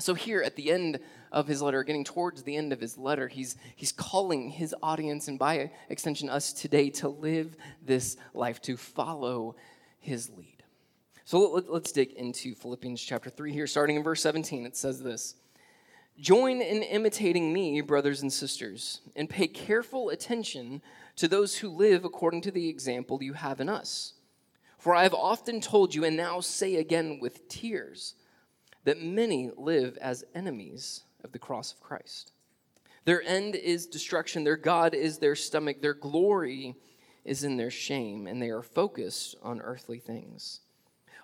So, 0.00 0.14
here 0.14 0.42
at 0.42 0.56
the 0.56 0.72
end 0.72 0.98
of 1.30 1.46
his 1.46 1.62
letter, 1.62 1.84
getting 1.84 2.02
towards 2.02 2.42
the 2.42 2.56
end 2.56 2.72
of 2.72 2.80
his 2.80 2.98
letter, 2.98 3.28
he's, 3.28 3.56
he's 3.76 3.92
calling 3.92 4.50
his 4.50 4.74
audience 4.82 5.28
and 5.28 5.38
by 5.38 5.70
extension 5.88 6.28
us 6.28 6.52
today 6.52 6.90
to 6.90 7.08
live 7.08 7.56
this 7.80 8.16
life, 8.34 8.60
to 8.62 8.76
follow 8.76 9.54
his 10.00 10.30
lead. 10.30 10.64
So, 11.24 11.38
let, 11.38 11.70
let's 11.70 11.92
dig 11.92 12.10
into 12.14 12.56
Philippians 12.56 13.00
chapter 13.00 13.30
3 13.30 13.52
here, 13.52 13.68
starting 13.68 13.94
in 13.94 14.02
verse 14.02 14.20
17. 14.22 14.66
It 14.66 14.76
says 14.76 15.00
this 15.00 15.36
Join 16.18 16.60
in 16.60 16.82
imitating 16.82 17.52
me, 17.52 17.80
brothers 17.80 18.22
and 18.22 18.32
sisters, 18.32 19.00
and 19.14 19.30
pay 19.30 19.46
careful 19.46 20.10
attention 20.10 20.82
to 21.14 21.28
those 21.28 21.58
who 21.58 21.68
live 21.68 22.04
according 22.04 22.40
to 22.42 22.50
the 22.50 22.68
example 22.68 23.22
you 23.22 23.34
have 23.34 23.60
in 23.60 23.68
us. 23.68 24.13
For 24.84 24.94
I 24.94 25.04
have 25.04 25.14
often 25.14 25.62
told 25.62 25.94
you, 25.94 26.04
and 26.04 26.14
now 26.14 26.40
say 26.40 26.76
again 26.76 27.18
with 27.18 27.48
tears, 27.48 28.16
that 28.84 29.00
many 29.00 29.50
live 29.56 29.96
as 29.96 30.26
enemies 30.34 31.04
of 31.24 31.32
the 31.32 31.38
cross 31.38 31.72
of 31.72 31.80
Christ. 31.80 32.32
Their 33.06 33.22
end 33.22 33.54
is 33.54 33.86
destruction, 33.86 34.44
their 34.44 34.58
God 34.58 34.92
is 34.92 35.16
their 35.16 35.36
stomach, 35.36 35.80
their 35.80 35.94
glory 35.94 36.74
is 37.24 37.44
in 37.44 37.56
their 37.56 37.70
shame, 37.70 38.26
and 38.26 38.42
they 38.42 38.50
are 38.50 38.60
focused 38.60 39.36
on 39.42 39.62
earthly 39.62 40.00
things. 40.00 40.60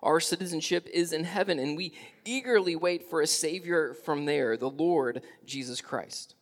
Our 0.03 0.21
citizenship 0.21 0.89
is 0.91 1.13
in 1.13 1.25
heaven, 1.25 1.59
and 1.59 1.77
we 1.77 1.93
eagerly 2.25 2.77
wait 2.77 3.11
for 3.11 3.21
a 3.21 3.27
Savior 3.27 3.93
from 3.93 4.25
there, 4.25 4.57
the 4.57 4.71
Lord 4.71 5.21
Jesus 5.45 5.83
Christ. 5.83 6.35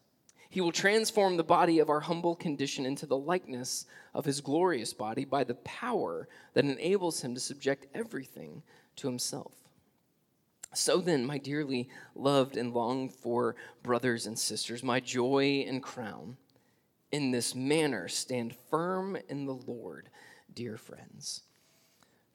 He 0.49 0.61
will 0.61 0.73
transform 0.73 1.37
the 1.37 1.45
body 1.45 1.79
of 1.79 1.91
our 1.91 2.01
humble 2.01 2.35
condition 2.35 2.87
into 2.87 3.05
the 3.07 3.19
likeness 3.19 3.85
of 4.15 4.25
his 4.25 4.41
glorious 4.41 4.95
body 4.95 5.25
by 5.25 5.45
the 5.45 5.57
power 5.57 6.29
that 6.55 6.65
enables 6.65 7.21
him 7.21 7.35
to 7.35 7.41
subject 7.41 7.87
everything 7.95 8.63
to 8.97 9.07
himself. 9.07 9.53
So 10.75 10.99
then, 10.99 11.25
my 11.25 11.39
dearly 11.39 11.89
loved 12.15 12.57
and 12.57 12.73
longed 12.73 13.13
for 13.13 13.57
brothers 13.83 14.27
and 14.27 14.39
sisters, 14.39 14.83
my 14.83 15.01
joy 15.01 15.65
and 15.67 15.83
crown, 15.83 16.37
in 17.11 17.31
this 17.31 17.55
manner 17.55 18.09
stand 18.09 18.55
firm 18.71 19.17
in 19.29 19.47
the 19.47 19.55
Lord, 19.55 20.11
dear 20.53 20.77
friends. 20.77 21.43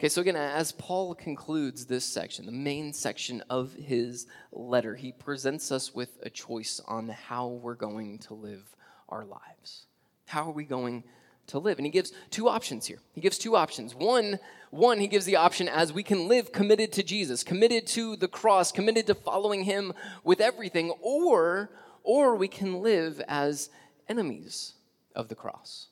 Okay, 0.03 0.09
so 0.09 0.19
again, 0.19 0.35
as 0.35 0.73
Paul 0.73 1.15
concludes 1.15 1.85
this 1.85 2.03
section, 2.03 2.45
the 2.45 2.51
main 2.51 2.91
section 2.91 3.41
of 3.49 3.71
his 3.71 4.27
letter, 4.51 4.97
he 4.97 5.13
presents 5.13 5.71
us 5.71 5.95
with 5.95 6.19
a 6.23 6.29
choice 6.29 6.81
on 6.85 7.07
how 7.07 7.47
we're 7.47 7.73
going 7.75 8.17
to 8.17 8.33
live 8.33 8.75
our 9.07 9.23
lives. 9.23 9.85
How 10.25 10.43
are 10.43 10.51
we 10.51 10.65
going 10.65 11.05
to 11.47 11.57
live? 11.57 11.77
And 11.79 11.85
he 11.85 11.89
gives 11.89 12.11
two 12.31 12.49
options 12.49 12.85
here. 12.85 12.99
He 13.13 13.21
gives 13.21 13.37
two 13.37 13.55
options. 13.55 13.95
One, 13.95 14.39
one, 14.71 14.99
he 14.99 15.07
gives 15.07 15.23
the 15.23 15.37
option 15.37 15.69
as 15.69 15.93
we 15.93 16.03
can 16.03 16.27
live 16.27 16.51
committed 16.51 16.91
to 16.91 17.03
Jesus, 17.03 17.41
committed 17.41 17.87
to 17.87 18.17
the 18.17 18.27
cross, 18.27 18.73
committed 18.73 19.07
to 19.07 19.15
following 19.15 19.63
him 19.63 19.93
with 20.25 20.41
everything, 20.41 20.91
or 20.99 21.69
or 22.03 22.35
we 22.35 22.49
can 22.49 22.81
live 22.81 23.21
as 23.29 23.69
enemies 24.09 24.73
of 25.15 25.29
the 25.29 25.35
cross. 25.35 25.87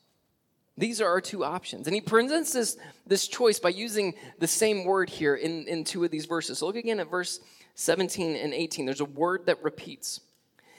These 0.82 1.00
are 1.00 1.08
our 1.08 1.22
two 1.22 1.46
options. 1.46 1.86
And 1.86 1.94
he 1.94 2.02
presents 2.02 2.54
this, 2.54 2.76
this 3.06 3.28
choice 3.28 3.60
by 3.60 3.70
using 3.70 4.16
the 4.40 4.48
same 4.48 4.84
word 4.84 5.12
here 5.12 5.36
in, 5.36 5.68
in 5.68 5.84
two 5.84 6.04
of 6.04 6.10
these 6.10 6.26
verses. 6.26 6.58
So 6.58 6.66
look 6.66 6.76
again 6.76 7.00
at 7.00 7.08
verse 7.08 7.40
17 7.76 8.36
and 8.36 8.52
18. 8.52 8.86
There's 8.88 9.00
a 9.00 9.06
word 9.06 9.46
that 9.46 9.64
repeats. 9.64 10.22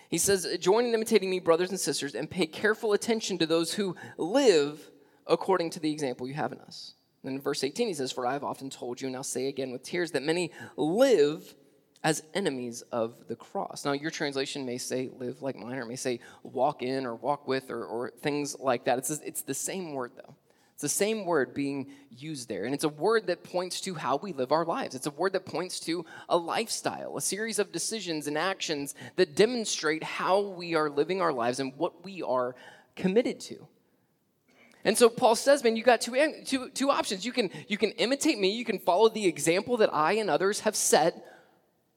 He 0.08 0.18
says, 0.18 0.58
Join 0.60 0.86
in 0.86 0.94
imitating 0.94 1.30
me, 1.30 1.38
brothers 1.38 1.70
and 1.70 1.78
sisters, 1.78 2.16
and 2.16 2.28
pay 2.28 2.46
careful 2.46 2.94
attention 2.94 3.38
to 3.38 3.46
those 3.46 3.74
who 3.74 3.94
live 4.18 4.90
according 5.28 5.70
to 5.70 5.80
the 5.80 5.92
example 5.92 6.26
you 6.26 6.34
have 6.34 6.50
in 6.50 6.58
us. 6.58 6.94
And 7.22 7.36
in 7.36 7.40
verse 7.40 7.62
18, 7.62 7.86
he 7.86 7.94
says, 7.94 8.10
For 8.10 8.26
I 8.26 8.32
have 8.32 8.42
often 8.42 8.70
told 8.70 9.00
you, 9.00 9.06
and 9.06 9.14
I'll 9.14 9.22
say 9.22 9.46
again 9.46 9.70
with 9.70 9.84
tears, 9.84 10.10
that 10.10 10.24
many 10.24 10.50
live 10.76 11.54
as 12.04 12.22
enemies 12.34 12.82
of 12.90 13.14
the 13.28 13.36
cross. 13.36 13.84
Now, 13.84 13.92
your 13.92 14.10
translation 14.10 14.66
may 14.66 14.78
say 14.78 15.10
live 15.18 15.40
like 15.40 15.56
mine, 15.56 15.78
or 15.78 15.84
may 15.84 15.96
say 15.96 16.20
walk 16.42 16.82
in, 16.82 17.06
or 17.06 17.14
walk 17.14 17.46
with, 17.46 17.70
or, 17.70 17.84
or 17.84 18.10
things 18.22 18.58
like 18.58 18.84
that. 18.86 18.98
It's, 18.98 19.10
it's 19.10 19.42
the 19.42 19.54
same 19.54 19.92
word, 19.92 20.12
though. 20.16 20.34
It's 20.74 20.82
the 20.82 20.88
same 20.88 21.26
word 21.26 21.54
being 21.54 21.92
used 22.10 22.48
there. 22.48 22.64
And 22.64 22.74
it's 22.74 22.82
a 22.82 22.88
word 22.88 23.28
that 23.28 23.44
points 23.44 23.80
to 23.82 23.94
how 23.94 24.16
we 24.16 24.32
live 24.32 24.50
our 24.50 24.64
lives. 24.64 24.96
It's 24.96 25.06
a 25.06 25.12
word 25.12 25.34
that 25.34 25.46
points 25.46 25.78
to 25.80 26.04
a 26.28 26.36
lifestyle, 26.36 27.16
a 27.16 27.20
series 27.20 27.60
of 27.60 27.70
decisions 27.70 28.26
and 28.26 28.36
actions 28.36 28.96
that 29.14 29.36
demonstrate 29.36 30.02
how 30.02 30.40
we 30.40 30.74
are 30.74 30.90
living 30.90 31.20
our 31.20 31.32
lives 31.32 31.60
and 31.60 31.72
what 31.76 32.04
we 32.04 32.22
are 32.22 32.56
committed 32.96 33.38
to. 33.40 33.68
And 34.84 34.98
so 34.98 35.08
Paul 35.08 35.36
says, 35.36 35.62
man, 35.62 35.76
you 35.76 35.84
got 35.84 36.00
two, 36.00 36.16
two, 36.44 36.68
two 36.70 36.90
options. 36.90 37.24
You 37.24 37.30
can, 37.32 37.50
you 37.68 37.78
can 37.78 37.92
imitate 37.92 38.40
me, 38.40 38.50
you 38.50 38.64
can 38.64 38.80
follow 38.80 39.08
the 39.08 39.26
example 39.26 39.76
that 39.76 39.94
I 39.94 40.14
and 40.14 40.28
others 40.28 40.60
have 40.60 40.74
set, 40.74 41.24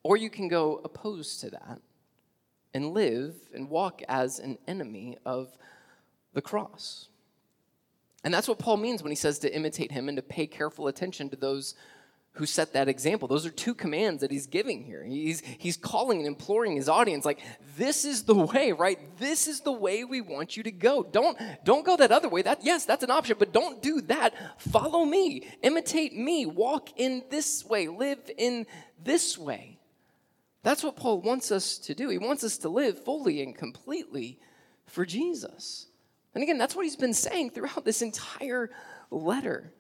or 0.05 0.17
you 0.17 0.29
can 0.29 0.47
go 0.47 0.81
opposed 0.83 1.41
to 1.41 1.49
that 1.49 1.81
and 2.75 2.93
live 2.93 3.33
and 3.55 3.67
walk 3.67 4.03
as 4.07 4.37
an 4.37 4.55
enemy 4.67 5.17
of 5.25 5.57
the 6.35 6.43
cross. 6.43 7.07
And 8.23 8.31
that's 8.31 8.47
what 8.47 8.59
Paul 8.59 8.77
means 8.77 9.01
when 9.01 9.11
he 9.11 9.15
says 9.15 9.39
to 9.39 9.51
imitate 9.51 9.91
him 9.91 10.07
and 10.07 10.15
to 10.15 10.21
pay 10.21 10.45
careful 10.45 10.87
attention 10.87 11.31
to 11.31 11.35
those 11.35 11.73
who 12.33 12.45
set 12.45 12.73
that 12.73 12.87
example. 12.87 13.27
Those 13.27 13.47
are 13.47 13.49
two 13.49 13.73
commands 13.73 14.21
that 14.21 14.29
he's 14.29 14.45
giving 14.45 14.83
here. 14.83 15.03
He's, 15.03 15.41
he's 15.57 15.75
calling 15.75 16.19
and 16.19 16.27
imploring 16.27 16.75
his 16.75 16.87
audience, 16.87 17.25
like, 17.25 17.39
this 17.75 18.05
is 18.05 18.25
the 18.25 18.35
way, 18.35 18.73
right? 18.73 18.99
This 19.17 19.47
is 19.47 19.61
the 19.61 19.71
way 19.71 20.03
we 20.03 20.21
want 20.21 20.55
you 20.55 20.61
to 20.61 20.71
go. 20.71 21.01
Don't, 21.01 21.35
don't 21.63 21.83
go 21.83 21.97
that 21.97 22.11
other 22.11 22.29
way. 22.29 22.43
That, 22.43 22.63
yes, 22.63 22.85
that's 22.85 23.03
an 23.03 23.09
option, 23.09 23.37
but 23.39 23.53
don't 23.53 23.81
do 23.81 24.01
that. 24.01 24.35
Follow 24.61 25.03
me, 25.03 25.47
imitate 25.63 26.15
me, 26.15 26.45
walk 26.45 26.89
in 26.95 27.23
this 27.31 27.65
way, 27.65 27.87
live 27.87 28.19
in 28.37 28.67
this 29.03 29.35
way. 29.35 29.74
That's 30.65 30.83
what 30.83 30.95
Paul 30.95 31.21
wants 31.21 31.51
us 31.51 31.77
to 31.77 31.93
do. 31.93 32.09
He 32.09 32.17
wants 32.17 32.43
us 32.43 32.57
to 32.57 32.69
live 32.69 33.03
fully 33.05 33.43
and 33.43 33.55
completely 33.55 34.39
for 34.87 35.05
Jesus. 35.05 35.85
And 36.33 36.43
again, 36.43 36.57
that's 36.57 36.75
what 36.75 36.85
he's 36.85 36.95
been 36.95 37.13
saying 37.13 37.51
throughout 37.51 37.85
this 37.85 38.01
entire 38.01 38.71
letter. 39.11 39.71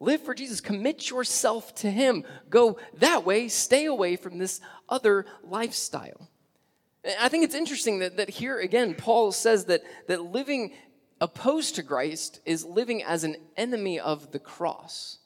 Live 0.00 0.20
for 0.20 0.34
Jesus. 0.34 0.60
Commit 0.60 1.08
yourself 1.08 1.74
to 1.76 1.90
him. 1.90 2.24
Go 2.50 2.76
that 2.98 3.24
way. 3.24 3.48
Stay 3.48 3.86
away 3.86 4.16
from 4.16 4.36
this 4.36 4.60
other 4.86 5.24
lifestyle. 5.42 6.28
I 7.18 7.30
think 7.30 7.44
it's 7.44 7.54
interesting 7.54 8.00
that, 8.00 8.18
that 8.18 8.28
here 8.28 8.58
again, 8.58 8.92
Paul 8.92 9.32
says 9.32 9.64
that, 9.64 9.82
that 10.08 10.24
living 10.24 10.74
opposed 11.22 11.76
to 11.76 11.82
Christ 11.82 12.40
is 12.44 12.66
living 12.66 13.02
as 13.02 13.24
an 13.24 13.36
enemy 13.56 13.98
of 13.98 14.30
the 14.30 14.38
cross. 14.38 15.20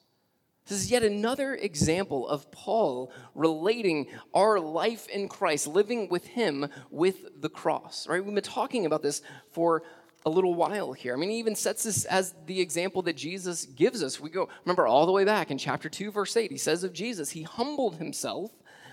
This 0.69 0.79
is 0.79 0.91
yet 0.91 1.03
another 1.03 1.55
example 1.55 2.29
of 2.29 2.51
Paul 2.51 3.11
relating 3.35 4.09
our 4.35 4.61
life 4.61 5.09
in 5.09 5.29
Christ, 5.29 5.67
living 5.67 6.09
with 6.09 6.27
Him 6.27 6.69
with 6.91 7.41
the 7.41 7.49
cross, 7.49 8.07
right? 8.07 8.23
We've 8.23 8.35
been 8.35 8.43
talking 8.45 8.85
about 8.85 9.03
this 9.03 9.23
for 9.51 9.83
a 10.27 10.31
little 10.31 10.55
while 10.55 10.93
here. 10.93 11.15
I 11.15 11.17
mean, 11.17 11.31
he 11.31 11.39
even 11.39 11.55
sets 11.55 11.85
this 11.85 12.05
as 12.05 12.35
the 12.47 12.61
example 12.61 13.01
that 13.03 13.17
Jesus 13.17 13.65
gives 13.65 14.03
us. 14.03 14.21
We 14.21 14.29
go, 14.29 14.49
remember, 14.65 14.87
all 14.87 15.07
the 15.07 15.13
way 15.13 15.25
back 15.25 15.51
in 15.51 15.57
chapter 15.57 15.89
2, 15.89 16.11
verse 16.11 16.37
8, 16.37 16.51
he 16.51 16.59
says 16.59 16.85
of 16.85 16.93
Jesus, 16.93 17.31
He 17.31 17.45
humbled 17.45 17.97
Himself 17.97 18.51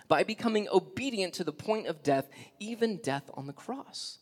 by 0.08 0.24
becoming 0.24 0.70
obedient 0.72 1.34
to 1.34 1.44
the 1.44 1.52
point 1.52 1.88
of 1.88 2.04
death, 2.04 2.30
even 2.60 2.98
death 2.98 3.30
on 3.34 3.48
the 3.48 3.54
cross. 3.54 4.20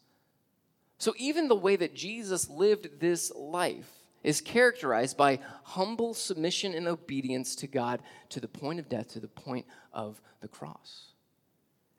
So, 0.97 1.13
even 1.17 1.49
the 1.49 1.55
way 1.55 1.75
that 1.75 1.93
Jesus 1.93 2.49
lived 2.49 2.99
this 2.99 3.31
life, 3.35 3.91
is 4.23 4.41
characterized 4.41 5.17
by 5.17 5.39
humble 5.63 6.13
submission 6.13 6.73
and 6.73 6.87
obedience 6.87 7.55
to 7.57 7.67
God 7.67 8.01
to 8.29 8.39
the 8.39 8.47
point 8.47 8.79
of 8.79 8.89
death, 8.89 9.09
to 9.09 9.19
the 9.19 9.27
point 9.27 9.65
of 9.91 10.21
the 10.41 10.47
cross. 10.47 11.13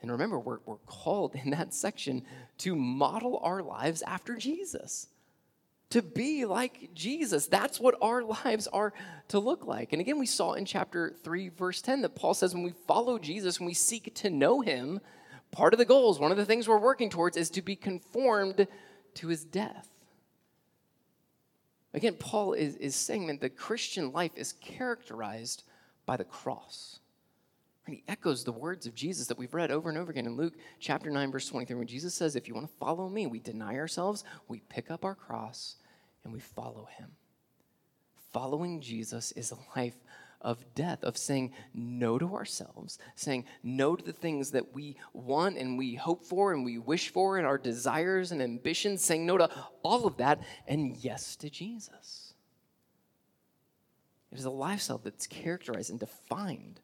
And 0.05 0.11
remember, 0.11 0.39
we're, 0.39 0.59
we're 0.67 0.77
called 0.87 1.35
in 1.35 1.51
that 1.51 1.73
section 1.73 2.25
to 2.59 2.77
model 2.77 3.41
our 3.43 3.63
lives 3.63 4.03
after 4.03 4.37
Jesus, 4.37 5.09
to 5.91 6.03
be 6.03 6.45
like 6.45 6.91
Jesus. 6.95 7.47
That's 7.47 7.81
what 7.81 7.95
our 8.03 8.23
lives 8.23 8.67
are 8.67 8.93
to 9.29 9.39
look 9.39 9.67
like. 9.67 9.93
And 9.93 10.01
again, 10.01 10.19
we 10.19 10.27
saw 10.27 10.53
in 10.55 10.67
chapter 10.67 11.15
3, 11.23 11.49
verse 11.51 11.81
10, 11.81 12.03
that 12.03 12.15
Paul 12.15 12.35
says 12.35 12.55
when 12.55 12.65
we 12.65 12.75
follow 12.87 13.19
Jesus, 13.19 13.59
when 13.59 13.67
we 13.67 13.75
seek 13.75 14.15
to 14.17 14.29
know 14.29 14.61
him, 14.61 15.01
part 15.53 15.73
of 15.73 15.79
the 15.79 15.85
goals, 15.85 16.19
one 16.19 16.33
of 16.33 16.37
the 16.37 16.45
things 16.45 16.69
we're 16.69 16.79
working 16.79 17.09
towards 17.09 17.37
is 17.37 17.49
to 17.51 17.63
be 17.63 17.77
conformed 17.77 18.67
to 19.15 19.29
his 19.29 19.45
death. 19.45 19.89
Again, 21.95 22.15
Paul 22.15 22.55
is, 22.55 22.75
is 22.77 22.97
saying 22.97 23.29
that 23.29 23.41
the 23.41 23.49
Christian 23.49 24.13
life 24.13 24.33
is 24.37 24.53
characterized 24.55 25.63
by 26.05 26.17
the 26.17 26.25
cross. 26.25 26.99
And 27.87 27.95
he 27.95 28.03
echoes 28.09 28.43
the 28.43 28.53
words 28.53 28.87
of 28.87 28.95
Jesus 28.95 29.29
that 29.29 29.39
we've 29.39 29.55
read 29.55 29.71
over 29.71 29.89
and 29.89 29.97
over 29.97 30.11
again 30.11 30.27
in 30.27 30.37
Luke 30.37 30.55
chapter 30.81 31.11
9, 31.11 31.31
verse 31.31 31.49
23, 31.49 31.77
when 31.77 31.87
Jesus 31.87 32.13
says, 32.15 32.35
If 32.35 32.49
you 32.49 32.55
want 32.55 32.67
to 32.67 32.77
follow 32.79 33.09
me, 33.09 33.27
we 33.27 33.39
deny 33.39 33.77
ourselves, 33.77 34.25
we 34.49 34.61
pick 34.69 34.91
up 34.91 35.05
our 35.05 35.15
cross, 35.15 35.77
and 36.25 36.33
we 36.33 36.41
follow 36.41 36.89
him. 36.99 37.11
Following 38.33 38.81
Jesus 38.81 39.31
is 39.33 39.53
a 39.53 39.79
life 39.79 39.97
of 40.45 40.75
death, 40.75 41.03
of 41.03 41.17
saying 41.17 41.53
no 41.73 42.19
to 42.19 42.35
ourselves, 42.35 42.99
saying 43.17 43.47
no 43.63 43.97
to 43.97 44.05
the 44.05 44.13
things 44.13 44.51
that 44.53 44.75
we 44.75 44.97
want 45.15 45.57
and 45.57 45.79
we 45.79 45.95
hope 45.95 46.25
for 46.25 46.53
and 46.53 46.65
we 46.65 46.79
wish 46.79 47.09
for 47.09 47.39
and 47.39 47.47
our 47.47 47.59
desires 47.59 48.31
and 48.31 48.43
ambitions, 48.43 49.03
saying 49.03 49.27
no 49.27 49.39
to 49.39 49.51
all 49.83 50.07
of 50.07 50.19
that 50.19 50.39
and 50.69 50.97
yes 50.99 51.35
to 51.37 51.49
Jesus. 51.49 52.35
It 54.31 54.39
is 54.39 54.45
a 54.45 54.51
lifestyle 54.51 54.99
that's 54.99 55.27
characterized 55.27 55.91
and 55.91 55.99
defined 55.99 56.81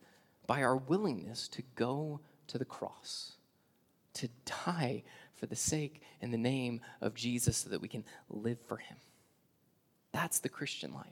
by 0.46 0.62
our 0.62 0.76
willingness 0.76 1.46
to 1.48 1.62
go 1.74 2.20
to 2.46 2.58
the 2.58 2.64
cross, 2.64 3.32
to 4.14 4.28
die 4.66 5.02
for 5.36 5.46
the 5.46 5.56
sake 5.56 6.00
and 6.22 6.32
the 6.32 6.38
name 6.38 6.80
of 7.00 7.14
Jesus 7.14 7.58
so 7.58 7.70
that 7.70 7.80
we 7.80 7.88
can 7.88 8.04
live 8.28 8.58
for 8.66 8.78
him. 8.78 8.96
That's 10.12 10.38
the 10.38 10.48
Christian 10.48 10.94
life. 10.94 11.06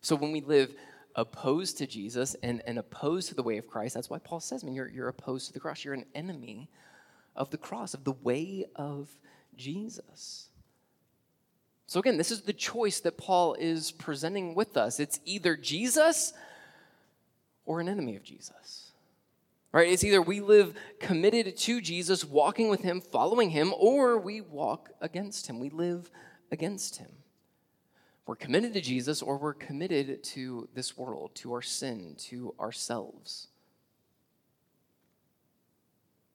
So 0.00 0.14
when 0.16 0.32
we 0.32 0.40
live 0.40 0.74
opposed 1.16 1.78
to 1.78 1.86
Jesus 1.86 2.34
and, 2.42 2.62
and 2.66 2.78
opposed 2.78 3.28
to 3.28 3.34
the 3.34 3.42
way 3.42 3.58
of 3.58 3.66
Christ. 3.66 3.94
That's 3.94 4.10
why 4.10 4.18
Paul 4.18 4.40
says, 4.40 4.64
man, 4.64 4.74
you're, 4.74 4.88
you're 4.88 5.08
opposed 5.08 5.46
to 5.46 5.52
the 5.52 5.60
cross. 5.60 5.84
You're 5.84 5.94
an 5.94 6.06
enemy 6.14 6.68
of 7.36 7.50
the 7.50 7.58
cross, 7.58 7.94
of 7.94 8.04
the 8.04 8.12
way 8.12 8.66
of 8.76 9.08
Jesus. 9.56 10.48
So, 11.86 12.00
again, 12.00 12.16
this 12.16 12.30
is 12.30 12.42
the 12.42 12.52
choice 12.52 13.00
that 13.00 13.18
Paul 13.18 13.54
is 13.54 13.92
presenting 13.92 14.54
with 14.54 14.76
us. 14.76 14.98
It's 14.98 15.20
either 15.24 15.56
Jesus 15.56 16.32
or 17.66 17.80
an 17.80 17.88
enemy 17.88 18.16
of 18.16 18.22
Jesus. 18.22 18.90
Right? 19.72 19.88
It's 19.88 20.04
either 20.04 20.22
we 20.22 20.40
live 20.40 20.74
committed 21.00 21.56
to 21.56 21.80
Jesus, 21.80 22.24
walking 22.24 22.68
with 22.68 22.82
him, 22.82 23.00
following 23.00 23.50
him, 23.50 23.74
or 23.76 24.18
we 24.18 24.40
walk 24.40 24.90
against 25.00 25.48
him. 25.48 25.58
We 25.58 25.68
live 25.68 26.10
against 26.50 26.96
him. 26.96 27.08
We're 28.26 28.36
committed 28.36 28.72
to 28.74 28.80
Jesus 28.80 29.20
or 29.20 29.36
we're 29.36 29.54
committed 29.54 30.22
to 30.24 30.68
this 30.74 30.96
world, 30.96 31.32
to 31.36 31.52
our 31.52 31.62
sin, 31.62 32.14
to 32.20 32.54
ourselves. 32.58 33.48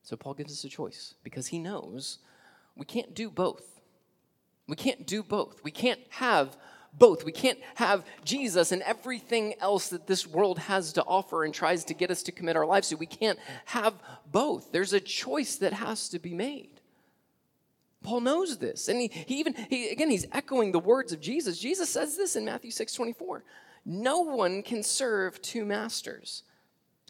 So 0.03 0.15
Paul 0.15 0.35
gives 0.35 0.53
us 0.53 0.63
a 0.63 0.69
choice 0.69 1.15
because 1.23 1.47
he 1.47 1.59
knows 1.59 2.19
we 2.75 2.85
can't 2.85 3.13
do 3.13 3.29
both. 3.29 3.81
We 4.67 4.75
can't 4.75 5.05
do 5.05 5.23
both. 5.23 5.63
We 5.63 5.71
can't 5.71 5.99
have 6.09 6.55
both. 6.93 7.23
We 7.23 7.31
can't 7.31 7.59
have 7.75 8.05
Jesus 8.23 8.71
and 8.71 8.81
everything 8.83 9.55
else 9.59 9.89
that 9.89 10.07
this 10.07 10.25
world 10.25 10.59
has 10.59 10.93
to 10.93 11.03
offer 11.03 11.43
and 11.43 11.53
tries 11.53 11.83
to 11.85 11.93
get 11.93 12.11
us 12.11 12.23
to 12.23 12.31
commit 12.31 12.55
our 12.55 12.65
lives 12.65 12.89
to. 12.89 12.95
We 12.95 13.05
can't 13.05 13.39
have 13.65 13.93
both. 14.31 14.71
There's 14.71 14.93
a 14.93 14.99
choice 14.99 15.55
that 15.57 15.73
has 15.73 16.09
to 16.09 16.19
be 16.19 16.33
made. 16.33 16.78
Paul 18.03 18.21
knows 18.21 18.57
this. 18.57 18.87
And 18.87 19.01
he, 19.01 19.07
he 19.07 19.39
even, 19.39 19.53
he, 19.69 19.89
again, 19.89 20.09
he's 20.09 20.27
echoing 20.31 20.71
the 20.71 20.79
words 20.79 21.11
of 21.11 21.19
Jesus. 21.19 21.59
Jesus 21.59 21.89
says 21.89 22.15
this 22.15 22.35
in 22.35 22.45
Matthew 22.45 22.71
6 22.71 22.93
24. 22.93 23.43
No 23.85 24.19
one 24.19 24.61
can 24.61 24.83
serve 24.83 25.41
two 25.41 25.65
masters, 25.65 26.43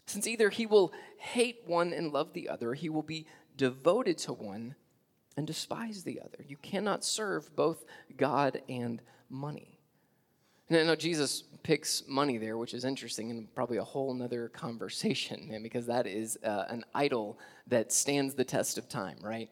since 0.06 0.26
either 0.26 0.50
he 0.50 0.66
will 0.66 0.92
hate 1.18 1.62
one 1.66 1.92
and 1.92 2.12
love 2.12 2.32
the 2.32 2.48
other, 2.48 2.74
he 2.74 2.88
will 2.88 3.02
be 3.02 3.26
devoted 3.56 4.16
to 4.18 4.32
one 4.32 4.74
and 5.36 5.46
despise 5.46 6.02
the 6.02 6.20
other. 6.20 6.44
You 6.46 6.56
cannot 6.56 7.04
serve 7.04 7.54
both 7.54 7.84
God 8.16 8.62
and 8.68 9.02
money. 9.28 9.78
Know 10.70 10.94
Jesus 10.94 11.42
picks 11.62 12.04
money 12.06 12.38
there, 12.38 12.56
which 12.56 12.74
is 12.74 12.84
interesting 12.84 13.30
and 13.30 13.52
probably 13.54 13.78
a 13.78 13.84
whole 13.84 14.14
nother 14.14 14.48
conversation, 14.48 15.48
man, 15.50 15.62
because 15.62 15.86
that 15.86 16.06
is 16.06 16.38
uh, 16.44 16.64
an 16.68 16.84
idol 16.94 17.38
that 17.66 17.92
stands 17.92 18.34
the 18.34 18.44
test 18.44 18.78
of 18.78 18.88
time, 18.88 19.18
right? 19.20 19.50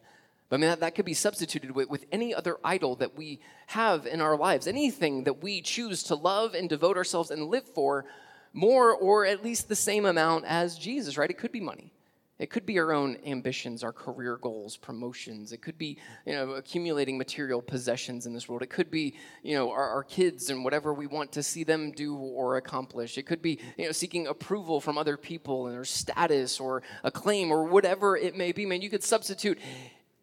I 0.51 0.57
mean, 0.57 0.69
that, 0.69 0.79
that 0.79 0.95
could 0.95 1.05
be 1.05 1.13
substituted 1.13 1.71
with, 1.71 1.89
with 1.89 2.05
any 2.11 2.33
other 2.33 2.57
idol 2.63 2.95
that 2.95 3.15
we 3.15 3.39
have 3.67 4.07
in 4.07 4.19
our 4.19 4.35
lives. 4.35 4.67
Anything 4.67 5.25
that 5.25 5.43
we 5.43 5.61
choose 5.61 6.03
to 6.03 6.15
love 6.15 6.55
and 6.55 6.67
devote 6.67 6.97
ourselves 6.97 7.29
and 7.29 7.47
live 7.47 7.67
for 7.67 8.05
more 8.51 8.91
or 8.93 9.25
at 9.25 9.43
least 9.43 9.69
the 9.69 9.75
same 9.75 10.05
amount 10.05 10.45
as 10.45 10.77
Jesus, 10.77 11.17
right? 11.17 11.29
It 11.29 11.37
could 11.37 11.51
be 11.51 11.59
money. 11.59 11.93
It 12.39 12.49
could 12.49 12.65
be 12.65 12.79
our 12.79 12.93
own 12.93 13.17
ambitions, 13.25 13.83
our 13.83 13.91
career 13.91 14.37
goals, 14.37 14.77
promotions. 14.77 15.51
It 15.51 15.61
could 15.61 15.77
be, 15.77 15.97
you 16.25 16.31
know, 16.31 16.51
accumulating 16.51 17.17
material 17.17 17.61
possessions 17.61 18.25
in 18.25 18.33
this 18.33 18.47
world. 18.47 18.61
It 18.61 18.69
could 18.69 18.89
be, 18.89 19.15
you 19.43 19.55
know, 19.55 19.69
our, 19.71 19.89
our, 19.89 20.03
kids 20.03 20.49
and 20.49 20.63
whatever 20.63 20.93
we 20.93 21.05
want 21.05 21.33
to 21.33 21.43
see 21.43 21.65
them 21.65 21.91
do 21.91 22.15
or 22.15 22.55
accomplish. 22.55 23.17
It 23.17 23.23
could 23.23 23.41
be, 23.41 23.59
you 23.77 23.85
know, 23.85 23.91
seeking 23.91 24.25
approval 24.25 24.79
from 24.79 24.97
other 24.97 25.17
people 25.17 25.67
and 25.67 25.75
their 25.75 25.83
status 25.83 26.61
or 26.61 26.81
acclaim 27.03 27.51
or 27.51 27.65
whatever 27.65 28.15
it 28.15 28.37
may 28.37 28.53
be. 28.53 28.65
Man, 28.65 28.81
you 28.81 28.89
could 28.89 29.03
substitute 29.03 29.59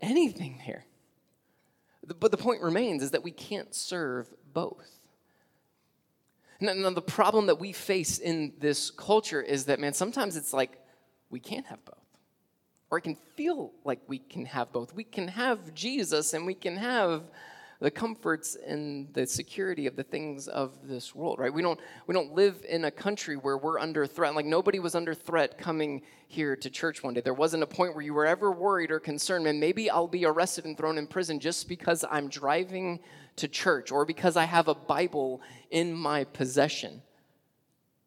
anything 0.06 0.58
here. 0.58 0.84
But 2.20 2.30
the 2.30 2.36
point 2.36 2.62
remains 2.62 3.02
is 3.02 3.10
that 3.10 3.24
we 3.24 3.32
can't 3.32 3.74
serve 3.74 4.32
both. 4.52 4.88
Now, 6.60 6.90
the 6.90 7.02
problem 7.02 7.46
that 7.46 7.58
we 7.58 7.72
face 7.72 8.18
in 8.18 8.54
this 8.58 8.90
culture 8.90 9.42
is 9.42 9.66
that, 9.66 9.78
man, 9.78 9.92
sometimes 9.92 10.36
it's 10.36 10.52
like 10.52 10.78
we 11.28 11.40
can't 11.40 11.66
have 11.66 11.84
both. 11.84 11.98
Or 12.88 12.98
it 12.98 13.02
can 13.02 13.16
feel 13.34 13.72
like 13.84 14.00
we 14.06 14.18
can 14.18 14.46
have 14.46 14.72
both. 14.72 14.94
We 14.94 15.04
can 15.04 15.28
have 15.28 15.74
Jesus 15.74 16.32
and 16.32 16.46
we 16.46 16.54
can 16.54 16.76
have 16.76 17.24
the 17.80 17.90
comforts 17.90 18.56
and 18.66 19.12
the 19.12 19.26
security 19.26 19.86
of 19.86 19.96
the 19.96 20.02
things 20.02 20.48
of 20.48 20.72
this 20.84 21.14
world, 21.14 21.38
right? 21.38 21.52
We 21.52 21.62
don't 21.62 21.78
we 22.06 22.14
don't 22.14 22.32
live 22.32 22.64
in 22.68 22.84
a 22.84 22.90
country 22.90 23.36
where 23.36 23.58
we're 23.58 23.78
under 23.78 24.06
threat. 24.06 24.34
Like 24.34 24.46
nobody 24.46 24.78
was 24.78 24.94
under 24.94 25.14
threat 25.14 25.58
coming 25.58 26.02
here 26.26 26.56
to 26.56 26.70
church 26.70 27.02
one 27.02 27.14
day. 27.14 27.20
There 27.20 27.34
wasn't 27.34 27.62
a 27.62 27.66
point 27.66 27.94
where 27.94 28.02
you 28.02 28.14
were 28.14 28.26
ever 28.26 28.50
worried 28.50 28.90
or 28.90 28.98
concerned, 28.98 29.44
man, 29.44 29.60
maybe 29.60 29.90
I'll 29.90 30.08
be 30.08 30.24
arrested 30.24 30.64
and 30.64 30.76
thrown 30.76 30.98
in 30.98 31.06
prison 31.06 31.38
just 31.38 31.68
because 31.68 32.04
I'm 32.10 32.28
driving 32.28 33.00
to 33.36 33.48
church 33.48 33.92
or 33.92 34.06
because 34.06 34.36
I 34.36 34.44
have 34.44 34.68
a 34.68 34.74
Bible 34.74 35.42
in 35.70 35.92
my 35.92 36.24
possession. 36.24 37.02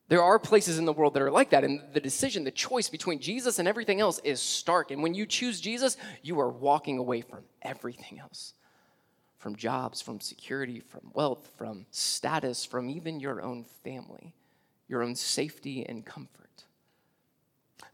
There 0.08 0.24
are 0.24 0.40
places 0.40 0.80
in 0.80 0.86
the 0.86 0.94
world 0.94 1.14
that 1.14 1.22
are 1.22 1.30
like 1.30 1.52
that, 1.52 1.64
and 1.64 1.82
the 1.94 2.00
decision, 2.00 2.44
the 2.44 2.50
choice 2.50 2.90
between 2.90 3.20
Jesus 3.20 3.60
and 3.60 3.68
everything 3.68 4.02
else 4.02 4.20
is 4.24 4.42
stark. 4.42 4.90
And 4.90 5.04
when 5.04 5.14
you 5.14 5.28
choose 5.28 5.62
Jesus, 5.62 5.98
you 6.24 6.40
are 6.40 6.50
walking 6.50 6.98
away 6.98 7.22
from 7.22 7.44
everything 7.62 8.20
else 8.20 8.56
from 9.40 9.56
jobs, 9.56 10.02
from 10.02 10.20
security, 10.20 10.80
from 10.80 11.12
wealth, 11.14 11.50
from 11.58 11.86
status, 11.90 12.66
from 12.66 12.90
even 12.90 13.20
your 13.20 13.42
own 13.42 13.64
family, 13.84 14.36
your 14.88 15.02
own 15.02 15.16
safety 15.16 15.86
and 15.88 16.06
comfort. 16.06 16.40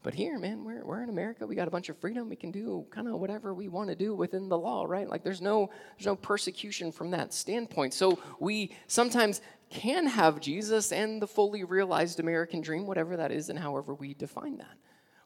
But 0.02 0.14
here, 0.14 0.38
man, 0.38 0.64
we're, 0.64 0.84
we're 0.84 1.02
in 1.02 1.08
America. 1.08 1.46
We 1.46 1.56
got 1.56 1.66
a 1.66 1.70
bunch 1.70 1.88
of 1.88 1.98
freedom. 1.98 2.28
We 2.28 2.36
can 2.36 2.50
do 2.50 2.86
kind 2.90 3.08
of 3.08 3.18
whatever 3.18 3.54
we 3.54 3.68
want 3.68 3.88
to 3.88 3.96
do 3.96 4.14
within 4.14 4.48
the 4.48 4.58
law, 4.58 4.84
right? 4.84 5.08
Like 5.08 5.24
there's 5.24 5.40
no 5.40 5.70
there's 5.96 6.06
no 6.06 6.16
persecution 6.16 6.92
from 6.92 7.10
that 7.12 7.32
standpoint. 7.32 7.94
So 7.94 8.18
we 8.38 8.72
sometimes 8.86 9.40
can 9.68 10.06
have 10.06 10.40
Jesus 10.40 10.92
and 10.92 11.20
the 11.20 11.26
fully 11.26 11.64
realized 11.64 12.20
American 12.20 12.60
dream, 12.60 12.86
whatever 12.86 13.16
that 13.16 13.32
is, 13.32 13.48
and 13.48 13.58
however 13.58 13.94
we 13.94 14.14
define 14.14 14.58
that. 14.58 14.76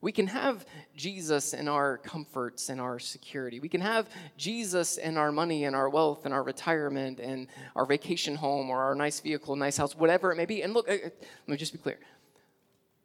We 0.03 0.13
can 0.13 0.27
have 0.29 0.65
Jesus 0.97 1.53
in 1.53 1.69
our 1.69 1.99
comforts 1.99 2.71
and 2.71 2.81
our 2.81 2.99
security. 2.99 3.61
We 3.61 3.69
can 3.69 3.83
have 3.83 4.09
Jesus 4.39 4.97
in 4.97 5.19
our 5.19 5.31
money 5.31 5.65
and 5.65 5.77
our 5.77 5.91
wealth 5.91 6.25
and 6.25 6.33
our 6.33 6.43
retirement 6.43 7.21
and 7.21 7.49
our 7.77 7.85
vacation 7.85 8.35
home 8.35 8.71
or 8.71 8.83
our 8.83 8.95
nice 8.95 9.21
vehicle, 9.21 9.57
nice 9.57 9.77
house, 9.77 9.95
whatever 9.95 10.33
it 10.33 10.37
may 10.37 10.47
be. 10.47 10.63
And 10.63 10.73
look, 10.73 10.89
uh, 10.89 10.93
uh, 10.93 10.99
let 11.03 11.49
me 11.49 11.57
just 11.59 11.73
be 11.73 11.79
clear. 11.79 11.99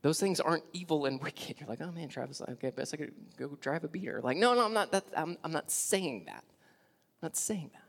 Those 0.04 0.20
things 0.22 0.40
aren't 0.40 0.64
evil 0.72 1.06
and 1.06 1.22
wicked. 1.24 1.60
You're 1.60 1.68
like, 1.68 1.82
oh 1.82 1.92
man, 1.92 2.08
Travis, 2.08 2.42
okay, 2.42 2.70
best 2.70 2.94
I 2.94 2.98
could 2.98 3.14
go 3.38 3.58
drive 3.60 3.84
a 3.84 3.90
beater. 3.90 4.22
Like, 4.24 4.38
no, 4.38 4.54
no, 4.54 4.64
I'm 4.64 4.74
not. 4.74 4.92
That, 4.92 5.04
I'm, 5.18 5.38
I'm 5.44 5.52
not 5.52 5.72
saying 5.72 6.24
that. 6.28 6.44
I'm 6.46 7.24
not 7.24 7.36
saying 7.36 7.72
that. 7.74 7.85